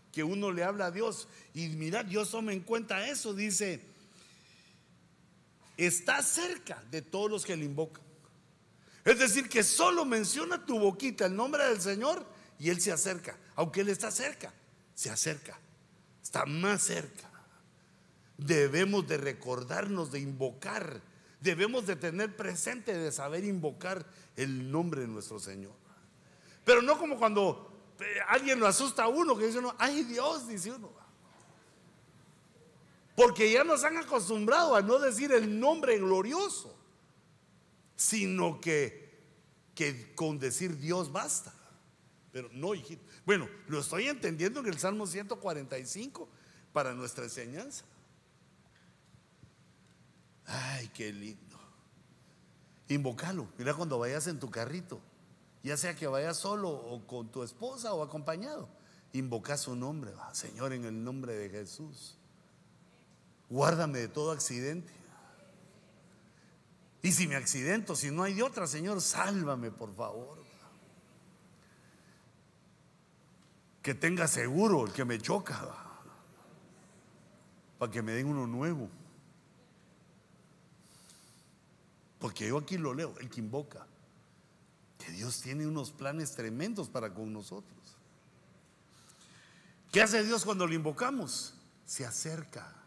que 0.10 0.24
uno 0.24 0.54
le 0.54 0.64
habla 0.64 0.86
a 0.86 0.92
Dios. 0.92 1.28
Y 1.54 1.68
mira, 1.68 2.02
Dios 2.02 2.32
toma 2.32 2.54
en 2.54 2.62
cuenta 2.62 3.06
eso. 3.10 3.34
Dice, 3.34 3.93
está 5.78 6.22
cerca 6.22 6.84
de 6.92 7.02
todos 7.02 7.30
los 7.30 7.46
que 7.46 7.56
le 7.56 7.66
invocan. 7.66 8.04
Es 9.06 9.20
decir, 9.20 9.50
que 9.50 9.64
solo 9.64 10.06
menciona 10.06 10.66
tu 10.66 10.80
boquita 10.80 11.26
el 11.26 11.36
nombre 11.36 11.68
del 11.68 11.82
Señor 11.82 12.26
y 12.60 12.70
Él 12.70 12.80
se 12.80 12.92
acerca. 12.92 13.38
Aunque 13.56 13.82
Él 13.82 13.90
está 13.90 14.12
cerca, 14.12 14.54
se 14.94 15.10
acerca. 15.10 15.60
Está 16.22 16.46
más 16.46 16.84
cerca. 16.84 17.30
Debemos 18.38 19.08
de 19.08 19.18
recordarnos 19.18 20.12
de 20.12 20.20
invocar. 20.20 21.02
Debemos 21.42 21.86
de 21.86 21.98
tener 21.98 22.36
presente 22.36 22.98
de 22.98 23.12
saber 23.12 23.44
invocar 23.44 24.06
el 24.38 24.72
nombre 24.72 25.02
de 25.02 25.08
nuestro 25.08 25.40
Señor. 25.40 25.74
Pero 26.64 26.82
no 26.82 26.98
como 26.98 27.18
cuando 27.18 27.94
eh, 28.00 28.20
alguien 28.30 28.60
lo 28.60 28.68
asusta 28.68 29.04
a 29.04 29.08
uno, 29.10 29.38
que 29.38 29.48
dice 29.48 29.60
uno, 29.60 29.76
ay 29.78 30.04
Dios, 30.04 30.48
dice 30.48 30.72
uno. 30.72 31.03
Porque 33.16 33.52
ya 33.52 33.64
nos 33.64 33.84
han 33.84 33.98
acostumbrado 33.98 34.76
a 34.76 34.82
no 34.82 35.00
decir 35.00 35.32
el 35.32 35.60
nombre 35.60 35.98
glorioso, 36.00 36.76
sino 37.96 38.60
que, 38.60 39.22
que 39.76 40.16
con 40.16 40.40
decir 40.40 40.78
Dios 40.78 41.12
basta. 41.12 41.54
Pero 42.32 42.50
no, 42.52 42.74
hijito. 42.74 43.04
Bueno, 43.26 43.48
lo 43.68 43.80
estoy 43.80 44.08
entendiendo 44.08 44.60
en 44.62 44.66
el 44.66 44.80
Salmo 44.80 45.06
145 45.06 46.28
para 46.74 46.96
nuestra 46.96 47.26
enseñanza. 47.26 47.86
Ay, 50.46 50.90
qué 50.94 51.14
lindo. 51.14 51.60
Invocalo. 52.88 53.48
Mira 53.58 53.76
cuando 53.76 54.00
vayas 54.00 54.26
en 54.28 54.40
tu 54.40 54.50
carrito, 54.50 55.00
ya 55.62 55.78
sea 55.78 55.96
que 55.96 56.08
vayas 56.08 56.38
solo 56.38 56.70
o 56.70 57.06
con 57.06 57.32
tu 57.32 57.44
esposa 57.44 57.94
o 57.94 58.02
acompañado, 58.02 58.68
invoca 59.14 59.56
su 59.56 59.76
nombre. 59.76 60.12
Señor, 60.34 60.74
en 60.74 60.86
el 60.86 61.04
nombre 61.04 61.34
de 61.34 61.50
Jesús. 61.50 62.18
Guárdame 63.54 64.00
de 64.00 64.08
todo 64.08 64.32
accidente. 64.32 64.92
Y 67.04 67.12
si 67.12 67.28
me 67.28 67.36
accidento, 67.36 67.96
si 67.96 68.10
no 68.10 68.24
hay 68.24 68.34
de 68.34 68.42
otra, 68.42 68.66
Señor, 68.66 69.00
sálvame, 69.00 69.70
por 69.70 69.94
favor. 69.94 70.44
Que 73.84 73.94
tenga 73.94 74.28
seguro 74.28 74.88
el 74.88 74.92
que 74.92 75.06
me 75.06 75.20
choca. 75.20 75.70
Para 77.78 77.92
que 77.92 78.02
me 78.02 78.14
den 78.14 78.26
uno 78.26 78.48
nuevo. 78.48 78.90
Porque 82.18 82.48
yo 82.48 82.58
aquí 82.58 82.80
lo 82.80 82.96
leo, 82.96 83.14
el 83.20 83.30
que 83.30 83.40
invoca. 83.40 83.86
Que 84.98 85.12
Dios 85.12 85.42
tiene 85.42 85.68
unos 85.68 85.92
planes 85.92 86.34
tremendos 86.34 86.90
para 86.90 87.14
con 87.14 87.32
nosotros. 87.32 87.98
¿Qué 89.92 90.02
hace 90.02 90.24
Dios 90.24 90.44
cuando 90.44 90.66
lo 90.66 90.74
invocamos? 90.74 91.54
Se 91.86 92.04
acerca. 92.04 92.83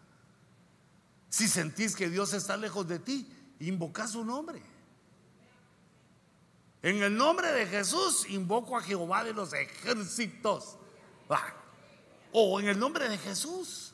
Si 1.36 1.48
sentís 1.48 1.94
que 1.94 2.08
Dios 2.08 2.32
está 2.32 2.56
lejos 2.56 2.88
de 2.88 2.98
ti, 2.98 3.30
invoca 3.60 4.08
su 4.08 4.24
nombre. 4.24 4.62
En 6.80 7.02
el 7.02 7.14
nombre 7.14 7.52
de 7.52 7.66
Jesús 7.66 8.24
invoco 8.30 8.74
a 8.74 8.80
Jehová 8.80 9.22
de 9.22 9.34
los 9.34 9.52
ejércitos. 9.52 10.78
Ah. 11.28 11.52
O 12.32 12.58
en 12.58 12.68
el 12.68 12.78
nombre 12.78 13.06
de 13.10 13.18
Jesús. 13.18 13.92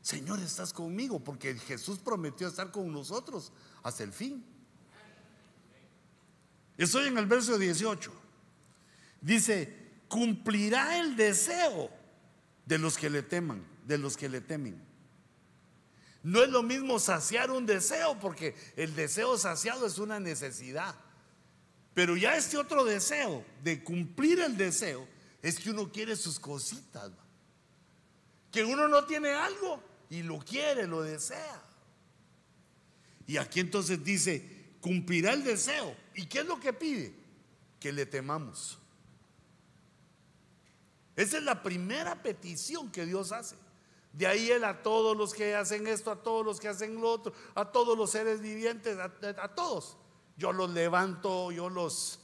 Señor, 0.00 0.38
estás 0.38 0.72
conmigo 0.72 1.18
porque 1.18 1.56
Jesús 1.56 1.98
prometió 1.98 2.46
estar 2.46 2.70
con 2.70 2.92
nosotros 2.92 3.50
hasta 3.82 4.04
el 4.04 4.12
fin. 4.12 4.46
Estoy 6.76 7.08
en 7.08 7.18
el 7.18 7.26
verso 7.26 7.58
18. 7.58 8.12
Dice, 9.20 9.90
cumplirá 10.06 11.00
el 11.00 11.16
deseo 11.16 11.90
de 12.64 12.78
los 12.78 12.96
que 12.96 13.10
le 13.10 13.24
teman, 13.24 13.66
de 13.84 13.98
los 13.98 14.16
que 14.16 14.28
le 14.28 14.40
temen. 14.40 14.86
No 16.26 16.42
es 16.42 16.50
lo 16.50 16.64
mismo 16.64 16.98
saciar 16.98 17.52
un 17.52 17.66
deseo, 17.66 18.18
porque 18.18 18.56
el 18.74 18.96
deseo 18.96 19.38
saciado 19.38 19.86
es 19.86 19.98
una 19.98 20.18
necesidad. 20.18 20.92
Pero 21.94 22.16
ya 22.16 22.36
este 22.36 22.56
otro 22.56 22.84
deseo 22.84 23.44
de 23.62 23.84
cumplir 23.84 24.40
el 24.40 24.56
deseo 24.56 25.06
es 25.40 25.60
que 25.60 25.70
uno 25.70 25.92
quiere 25.92 26.16
sus 26.16 26.40
cositas. 26.40 27.12
Que 28.50 28.64
uno 28.64 28.88
no 28.88 29.04
tiene 29.04 29.30
algo 29.30 29.80
y 30.10 30.24
lo 30.24 30.40
quiere, 30.40 30.88
lo 30.88 31.02
desea. 31.02 31.62
Y 33.28 33.36
aquí 33.36 33.60
entonces 33.60 34.02
dice, 34.02 34.74
cumplirá 34.80 35.32
el 35.32 35.44
deseo. 35.44 35.96
¿Y 36.16 36.26
qué 36.26 36.40
es 36.40 36.46
lo 36.46 36.58
que 36.58 36.72
pide? 36.72 37.14
Que 37.78 37.92
le 37.92 38.04
temamos. 38.04 38.80
Esa 41.14 41.38
es 41.38 41.44
la 41.44 41.62
primera 41.62 42.20
petición 42.20 42.90
que 42.90 43.06
Dios 43.06 43.30
hace. 43.30 43.54
De 44.16 44.26
ahí 44.26 44.50
Él 44.50 44.64
a 44.64 44.82
todos 44.82 45.14
los 45.14 45.34
que 45.34 45.54
hacen 45.54 45.86
esto, 45.86 46.10
a 46.10 46.22
todos 46.22 46.44
los 46.44 46.58
que 46.58 46.68
hacen 46.68 46.98
lo 46.98 47.10
otro, 47.10 47.34
a 47.54 47.70
todos 47.70 47.98
los 47.98 48.10
seres 48.10 48.40
vivientes, 48.40 48.96
a, 48.98 49.54
todos. 49.54 49.98
Yo 50.38 50.54
los 50.54 50.70
levanto, 50.70 51.52
yo 51.52 51.68
los 51.68 52.18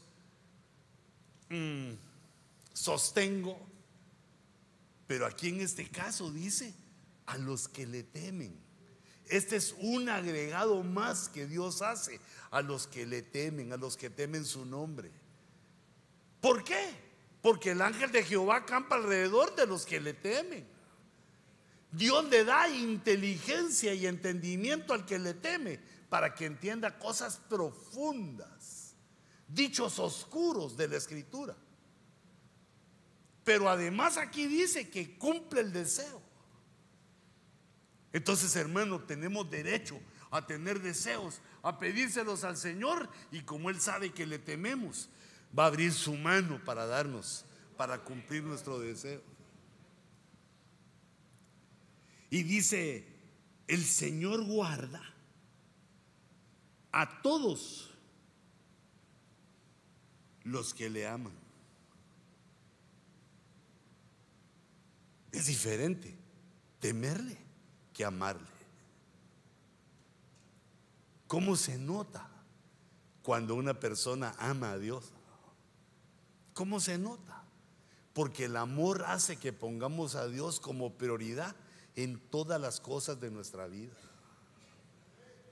mm, 1.51 1.93
sostengo. 2.73 3.59
Pero 5.07 5.27
aquí 5.27 5.51
en 5.51 5.61
este 5.61 5.87
caso 5.91 6.31
dice, 6.31 6.75
a 7.27 7.37
los 7.37 7.69
que 7.69 7.87
le 7.87 8.03
temen. 8.03 8.59
Este 9.27 9.57
es 9.57 9.75
un 9.79 10.09
agregado 10.09 10.83
más 10.83 11.29
que 11.29 11.47
Dios 11.47 11.83
hace 11.83 12.21
a 12.51 12.63
los 12.63 12.87
que 12.87 13.05
le 13.05 13.21
temen, 13.21 13.71
a 13.71 13.77
los 13.77 13.99
que 13.99 14.09
temen 14.09 14.47
su 14.47 14.65
nombre. 14.65 15.11
¿Por 16.41 16.65
qué? 16.65 16.89
Porque 17.43 17.73
el 17.73 17.83
ángel 17.83 18.11
de 18.13 18.25
Jehová 18.25 18.65
campa 18.65 18.95
alrededor 18.95 19.55
de 19.57 19.67
los 19.67 19.85
que 19.85 20.01
le 20.01 20.15
temen. 20.15 20.72
Dios 21.93 22.25
le 22.31 22.45
da 22.45 22.69
inteligencia 22.69 23.93
y 23.93 24.07
entendimiento 24.07 24.95
al 24.95 25.05
que 25.05 25.19
le 25.19 25.35
teme 25.35 25.79
para 26.09 26.35
que 26.35 26.47
entienda 26.47 26.99
cosas 26.99 27.37
profundas, 27.49 28.95
dichos 29.47 29.99
oscuros 29.99 30.77
de 30.77 30.89
la 30.89 30.97
escritura. 30.97 31.55
Pero 33.45 33.69
además 33.69 34.17
aquí 34.17 34.47
dice 34.47 34.89
que 34.89 35.19
cumple 35.19 35.61
el 35.61 35.73
deseo. 35.73 36.23
Entonces, 38.13 38.55
hermano, 38.57 39.01
tenemos 39.01 39.51
derecho 39.51 40.01
a 40.31 40.47
tener 40.47 40.81
deseos, 40.81 41.41
a 41.63 41.79
pedírselos 41.79 42.45
al 42.45 42.57
Señor 42.57 43.09
y 43.31 43.43
como 43.43 43.69
Él 43.69 43.81
sabe 43.81 44.13
que 44.13 44.27
le 44.27 44.39
tememos, 44.39 45.11
va 45.57 45.65
a 45.65 45.67
abrir 45.67 45.93
su 45.93 46.15
mano 46.15 46.63
para 46.65 46.87
darnos, 46.87 47.45
para 47.77 47.99
cumplir 47.99 48.43
nuestro 48.43 48.79
deseo. 48.79 49.23
Y 52.33 52.45
dice, 52.45 53.05
el 53.69 53.85
Señor 53.85 54.43
guarda 54.47 55.03
a 56.91 57.21
todos 57.21 57.91
los 60.43 60.73
que 60.73 60.89
le 60.89 61.07
aman. 61.07 61.35
Es 65.31 65.45
diferente 65.45 66.17
temerle 66.81 67.37
que 67.93 68.03
amarle. 68.03 68.49
¿Cómo 71.27 71.55
se 71.55 71.77
nota 71.77 72.31
cuando 73.23 73.57
una 73.57 73.79
persona 73.79 74.35
ama 74.39 74.71
a 74.71 74.79
Dios? 74.79 75.13
¿Cómo 76.55 76.81
se 76.81 76.97
nota? 76.97 77.45
Porque 78.15 78.47
el 78.47 78.57
amor 78.57 79.05
hace 79.07 79.37
que 79.37 79.53
pongamos 79.53 80.15
a 80.15 80.29
Dios 80.29 80.61
como 80.61 80.95
prioridad 80.95 81.55
en 81.97 82.19
todas 82.31 82.61
las 82.61 82.81
cosas 82.81 83.21
de 83.21 83.31
nuestra 83.31 83.67
vida. 83.67 83.95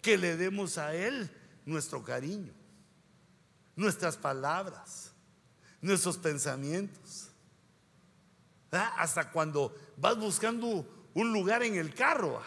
Que 0.03 0.17
le 0.17 0.37
demos 0.37 0.79
a 0.79 0.95
Él 0.95 1.31
nuestro 1.67 2.03
cariño, 2.03 2.53
nuestras 3.77 4.17
palabras, 4.17 5.13
nuestros 5.81 6.17
pensamientos. 6.17 7.29
¿Ah? 8.73 8.95
Hasta 8.99 9.31
cuando 9.31 9.75
vas 9.97 10.19
buscando 10.19 10.87
un 11.15 11.33
lugar 11.33 11.63
en 11.63 11.77
el 11.77 11.95
carro. 11.95 12.41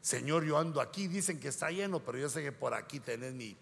Señor, 0.00 0.44
yo 0.44 0.58
ando 0.58 0.80
aquí, 0.80 1.06
dicen 1.06 1.38
que 1.38 1.48
está 1.48 1.70
lleno, 1.70 2.00
pero 2.00 2.18
yo 2.18 2.28
sé 2.30 2.42
que 2.42 2.52
por 2.52 2.72
aquí 2.72 3.00
tenés 3.00 3.34
mi, 3.34 3.56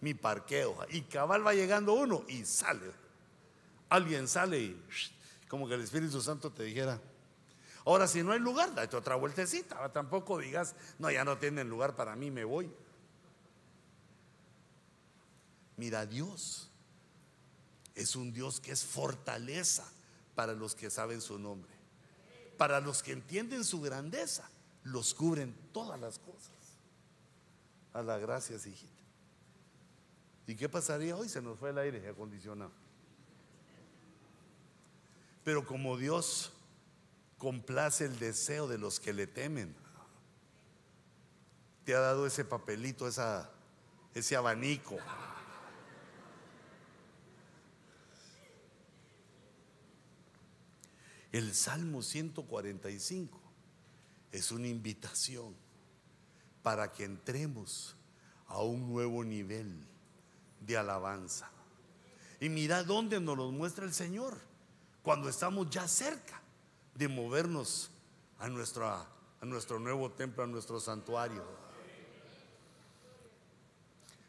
mi 0.00 0.14
parqueo. 0.14 0.78
Y 0.90 1.02
cabal 1.02 1.44
va 1.44 1.54
llegando 1.54 1.94
uno 1.94 2.24
y 2.28 2.44
sale. 2.44 2.92
Alguien 3.88 4.28
sale 4.28 4.58
y 4.60 4.82
como 5.48 5.68
que 5.68 5.74
el 5.74 5.82
Espíritu 5.82 6.22
Santo 6.22 6.50
te 6.50 6.62
dijera, 6.62 6.98
ahora 7.84 8.06
si 8.06 8.22
no 8.22 8.32
hay 8.32 8.38
lugar, 8.38 8.74
date 8.74 8.96
otra 8.96 9.16
vueltecita. 9.16 9.92
Tampoco 9.92 10.38
digas, 10.38 10.74
no, 10.98 11.10
ya 11.10 11.24
no 11.24 11.38
tienen 11.38 11.68
lugar 11.68 11.96
para 11.96 12.16
mí, 12.16 12.30
me 12.30 12.44
voy. 12.44 12.70
Mira, 15.76 16.06
Dios 16.06 16.70
es 17.94 18.16
un 18.16 18.32
Dios 18.32 18.60
que 18.60 18.72
es 18.72 18.84
fortaleza 18.84 19.84
para 20.34 20.54
los 20.54 20.74
que 20.74 20.90
saben 20.90 21.20
su 21.20 21.38
nombre. 21.38 21.72
Para 22.56 22.80
los 22.80 23.02
que 23.02 23.12
entienden 23.12 23.64
su 23.64 23.80
grandeza, 23.80 24.48
los 24.84 25.14
cubren 25.14 25.54
todas 25.72 25.98
las 26.00 26.18
cosas. 26.18 26.50
A 27.92 28.02
la 28.02 28.18
gracias, 28.18 28.66
hijita. 28.66 29.02
¿Y 30.46 30.56
qué 30.56 30.68
pasaría 30.68 31.16
hoy? 31.16 31.28
Se 31.28 31.42
nos 31.42 31.58
fue 31.58 31.70
el 31.70 31.78
aire 31.78 32.08
acondicionado. 32.08 32.72
Pero 35.44 35.66
como 35.66 35.96
Dios 35.96 36.52
complace 37.42 38.04
el 38.04 38.20
deseo 38.20 38.68
de 38.68 38.78
los 38.78 39.00
que 39.00 39.12
le 39.12 39.26
temen, 39.26 39.74
te 41.84 41.92
ha 41.92 41.98
dado 41.98 42.24
ese 42.24 42.44
papelito, 42.44 43.08
esa, 43.08 43.50
ese 44.14 44.36
abanico. 44.36 44.96
El 51.32 51.52
Salmo 51.52 52.02
145 52.02 53.40
es 54.30 54.52
una 54.52 54.68
invitación 54.68 55.56
para 56.62 56.92
que 56.92 57.02
entremos 57.02 57.96
a 58.46 58.62
un 58.62 58.88
nuevo 58.88 59.24
nivel 59.24 59.84
de 60.60 60.76
alabanza. 60.76 61.50
Y 62.38 62.48
mira 62.48 62.84
dónde 62.84 63.18
nos 63.18 63.36
lo 63.36 63.50
muestra 63.50 63.84
el 63.84 63.92
Señor 63.92 64.38
cuando 65.02 65.28
estamos 65.28 65.68
ya 65.70 65.88
cerca 65.88 66.41
de 66.94 67.08
movernos 67.08 67.90
a, 68.38 68.48
nuestra, 68.48 69.06
a 69.40 69.44
nuestro 69.44 69.78
nuevo 69.78 70.10
templo, 70.10 70.44
a 70.44 70.46
nuestro 70.46 70.80
santuario. 70.80 71.44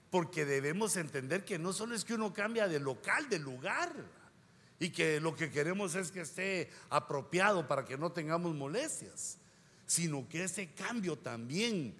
Porque 0.10 0.46
debemos 0.46 0.96
entender 0.96 1.44
que 1.44 1.58
no 1.58 1.74
solo 1.74 1.96
es 1.96 2.06
que 2.06 2.14
uno 2.14 2.34
cambia 2.34 2.68
de 2.68 2.80
local, 2.80 3.28
de 3.30 3.40
lugar, 3.40 3.92
y 4.80 4.90
que 4.90 5.20
lo 5.20 5.36
que 5.36 5.50
queremos 5.50 5.96
es 5.96 6.12
que 6.12 6.22
esté 6.22 6.70
apropiado 6.90 7.68
para 7.68 7.86
que 7.86 7.98
no 7.98 8.12
tengamos 8.12 8.54
molestias, 8.54 9.38
sino 9.86 10.28
que 10.28 10.44
ese 10.44 10.74
cambio 10.74 11.18
también 11.18 11.96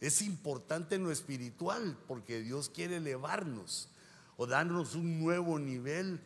es 0.00 0.22
importante 0.22 0.94
en 0.94 1.04
lo 1.04 1.10
espiritual, 1.10 1.98
porque 2.06 2.40
Dios 2.40 2.68
quiere 2.68 2.96
elevarnos 2.96 3.88
o 4.36 4.46
darnos 4.46 4.94
un 4.94 5.20
nuevo 5.20 5.58
nivel 5.58 6.20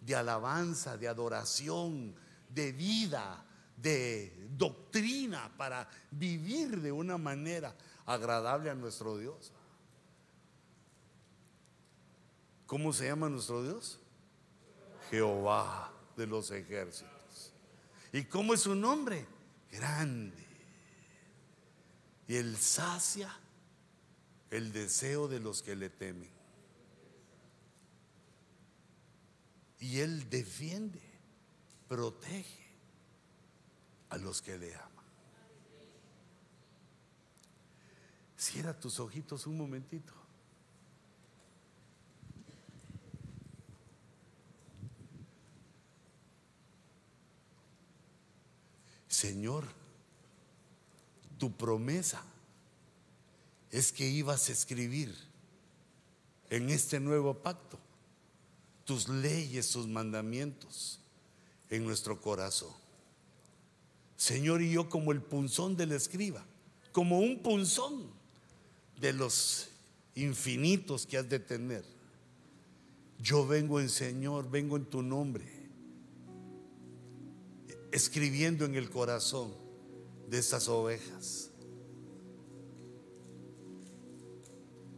de 0.00 0.16
alabanza, 0.16 0.96
de 0.96 1.08
adoración, 1.08 2.14
de 2.54 2.72
vida, 2.72 3.44
de 3.76 4.48
doctrina 4.56 5.50
para 5.56 5.88
vivir 6.10 6.80
de 6.80 6.92
una 6.92 7.18
manera 7.18 7.74
agradable 8.06 8.70
a 8.70 8.74
nuestro 8.74 9.16
Dios. 9.18 9.52
¿Cómo 12.66 12.92
se 12.92 13.06
llama 13.06 13.28
nuestro 13.28 13.62
Dios? 13.62 13.98
Jehová 15.10 15.92
de 16.16 16.26
los 16.26 16.50
ejércitos. 16.50 17.52
¿Y 18.12 18.24
cómo 18.24 18.54
es 18.54 18.60
su 18.60 18.74
nombre? 18.74 19.26
Grande. 19.70 20.46
Y 22.28 22.36
él 22.36 22.56
sacia 22.56 23.34
el 24.52 24.72
deseo 24.72 25.28
de 25.28 25.40
los 25.40 25.62
que 25.62 25.74
le 25.74 25.88
temen. 25.88 26.30
Y 29.82 29.98
Él 29.98 30.30
defiende, 30.30 31.00
protege 31.92 32.58
a 34.08 34.16
los 34.16 34.40
que 34.40 34.56
le 34.56 34.74
aman. 34.74 35.04
Cierra 38.34 38.80
tus 38.80 38.98
ojitos 38.98 39.46
un 39.46 39.58
momentito. 39.58 40.14
Señor, 49.06 49.66
tu 51.36 51.54
promesa 51.54 52.24
es 53.70 53.92
que 53.92 54.08
ibas 54.08 54.48
a 54.48 54.52
escribir 54.52 55.14
en 56.48 56.70
este 56.70 57.00
nuevo 57.00 57.34
pacto 57.34 57.78
tus 58.86 59.10
leyes, 59.10 59.70
tus 59.70 59.86
mandamientos 59.86 61.01
en 61.72 61.84
nuestro 61.84 62.20
corazón. 62.20 62.70
Señor, 64.16 64.62
y 64.62 64.70
yo 64.70 64.88
como 64.88 65.10
el 65.10 65.22
punzón 65.22 65.76
del 65.76 65.90
escriba, 65.92 66.44
como 66.92 67.18
un 67.18 67.42
punzón 67.42 68.06
de 69.00 69.12
los 69.12 69.68
infinitos 70.14 71.06
que 71.06 71.16
has 71.16 71.28
de 71.28 71.40
tener. 71.40 71.84
Yo 73.18 73.46
vengo 73.46 73.80
en 73.80 73.88
Señor, 73.88 74.50
vengo 74.50 74.76
en 74.76 74.84
tu 74.84 75.02
nombre 75.02 75.62
escribiendo 77.90 78.64
en 78.64 78.74
el 78.74 78.90
corazón 78.90 79.52
de 80.28 80.38
estas 80.38 80.68
ovejas. 80.68 81.50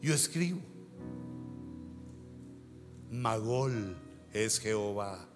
Yo 0.01 0.13
escribo, 0.13 0.61
Magol 3.11 3.97
es 4.33 4.59
Jehová, 4.59 5.29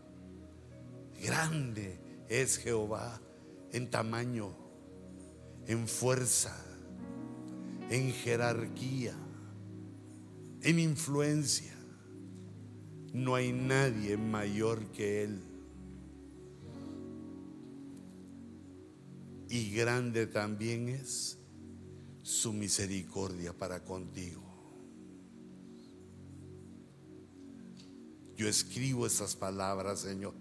grande 1.22 1.98
es 2.28 2.58
Jehová 2.58 3.20
en 3.72 3.90
tamaño, 3.90 4.54
en 5.66 5.88
fuerza, 5.88 6.56
en 7.90 8.12
jerarquía, 8.12 9.14
en 10.62 10.78
influencia. 10.78 11.74
No 13.12 13.34
hay 13.34 13.52
nadie 13.52 14.16
mayor 14.16 14.92
que 14.92 15.24
Él. 15.24 15.48
y 19.50 19.70
grande 19.70 20.26
también 20.26 20.88
es 20.88 21.38
su 22.22 22.52
misericordia 22.52 23.52
para 23.52 23.82
contigo. 23.82 24.42
Yo 28.36 28.46
escribo 28.48 29.06
esas 29.06 29.34
palabras, 29.34 30.00
Señor. 30.00 30.34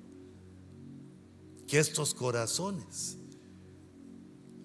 Que 1.67 1.79
estos 1.79 2.13
corazones 2.13 3.17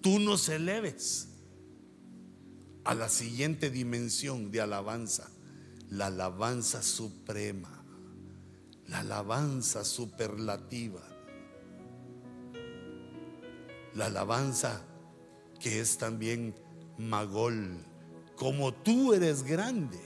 tú 0.00 0.18
nos 0.18 0.48
eleves 0.48 1.28
a 2.84 2.94
la 2.94 3.08
siguiente 3.08 3.70
dimensión 3.70 4.50
de 4.50 4.60
alabanza, 4.60 5.30
la 5.88 6.06
alabanza 6.06 6.82
suprema, 6.82 7.84
la 8.86 9.00
alabanza 9.00 9.84
superlativa 9.84 11.12
la 13.94 14.06
alabanza 14.06 14.82
que 15.60 15.80
es 15.80 15.98
también 15.98 16.54
Magol. 16.98 17.76
Como 18.36 18.72
tú 18.72 19.12
eres 19.12 19.42
grande, 19.42 20.00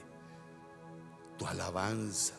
tu 1.39 1.47
alabanza 1.47 2.35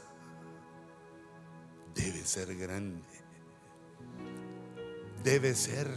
debe 1.95 2.23
ser 2.25 2.55
grande. 2.55 3.16
Debe 5.23 5.55
ser 5.55 5.89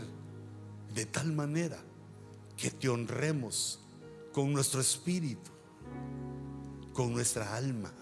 de 0.95 1.07
tal 1.07 1.33
manera 1.33 1.79
que 2.57 2.71
te 2.71 2.89
honremos 2.89 3.81
con 4.33 4.53
nuestro 4.53 4.81
espíritu, 4.81 5.51
con 6.93 7.13
nuestra 7.13 7.57
alma 7.57 7.93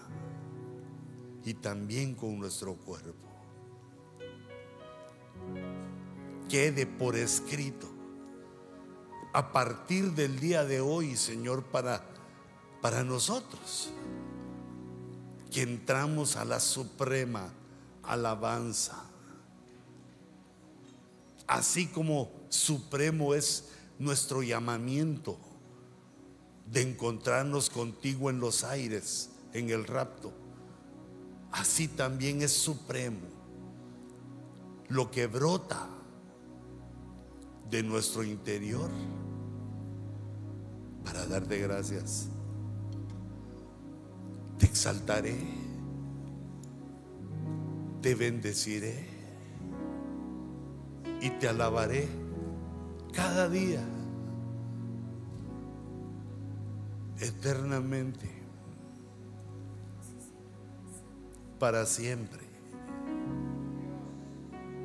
y 1.45 1.53
también 1.53 2.15
con 2.15 2.39
nuestro 2.39 2.75
cuerpo. 2.75 3.29
quede 6.49 6.87
por 6.87 7.15
escrito 7.15 7.87
a 9.31 9.53
partir 9.53 10.13
del 10.13 10.39
día 10.39 10.65
de 10.65 10.81
hoy, 10.81 11.15
Señor, 11.15 11.63
para, 11.65 12.03
para 12.81 13.03
nosotros, 13.03 13.91
que 15.51 15.61
entramos 15.61 16.35
a 16.35 16.45
la 16.45 16.59
suprema 16.59 17.53
alabanza. 18.01 19.08
Así 21.49 21.87
como 21.87 22.29
supremo 22.49 23.33
es 23.33 23.69
nuestro 23.97 24.43
llamamiento 24.43 25.39
de 26.71 26.83
encontrarnos 26.83 27.71
contigo 27.71 28.29
en 28.29 28.39
los 28.39 28.63
aires, 28.63 29.31
en 29.53 29.71
el 29.71 29.85
rapto, 29.85 30.31
así 31.51 31.87
también 31.87 32.43
es 32.43 32.51
supremo 32.51 33.27
lo 34.89 35.09
que 35.09 35.25
brota 35.25 35.89
de 37.71 37.81
nuestro 37.81 38.23
interior 38.23 38.91
para 41.03 41.25
darte 41.25 41.57
gracias. 41.57 42.27
Te 44.59 44.67
exaltaré, 44.67 45.35
te 48.03 48.13
bendeciré 48.13 49.08
y 51.21 51.29
te 51.31 51.47
alabaré 51.47 52.07
cada 53.11 53.49
día, 53.49 53.83
eternamente, 57.19 58.29
para 61.59 61.85
siempre, 61.85 62.47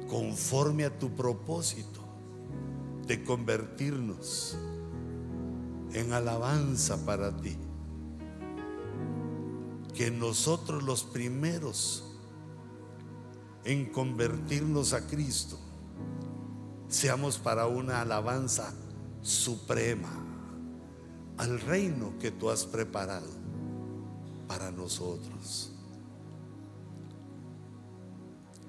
conforme 0.09 0.85
a 0.85 0.99
tu 0.99 1.15
propósito 1.15 2.01
de 3.07 3.23
convertirnos 3.23 4.57
en 5.93 6.13
alabanza 6.13 7.05
para 7.07 7.37
ti. 7.37 7.57
Que 9.95 10.11
nosotros 10.11 10.83
los 10.83 11.05
primeros 11.05 12.05
en 13.65 13.87
convertirnos 13.87 14.93
a 14.93 15.07
Cristo 15.07 15.59
seamos 16.89 17.39
para 17.39 17.67
una 17.67 18.01
alabanza 18.01 18.73
suprema 19.23 20.11
al 21.39 21.61
reino 21.61 22.15
que 22.19 22.31
tú 22.31 22.51
has 22.51 22.65
preparado 22.65 23.31
para 24.47 24.71
nosotros. 24.71 25.74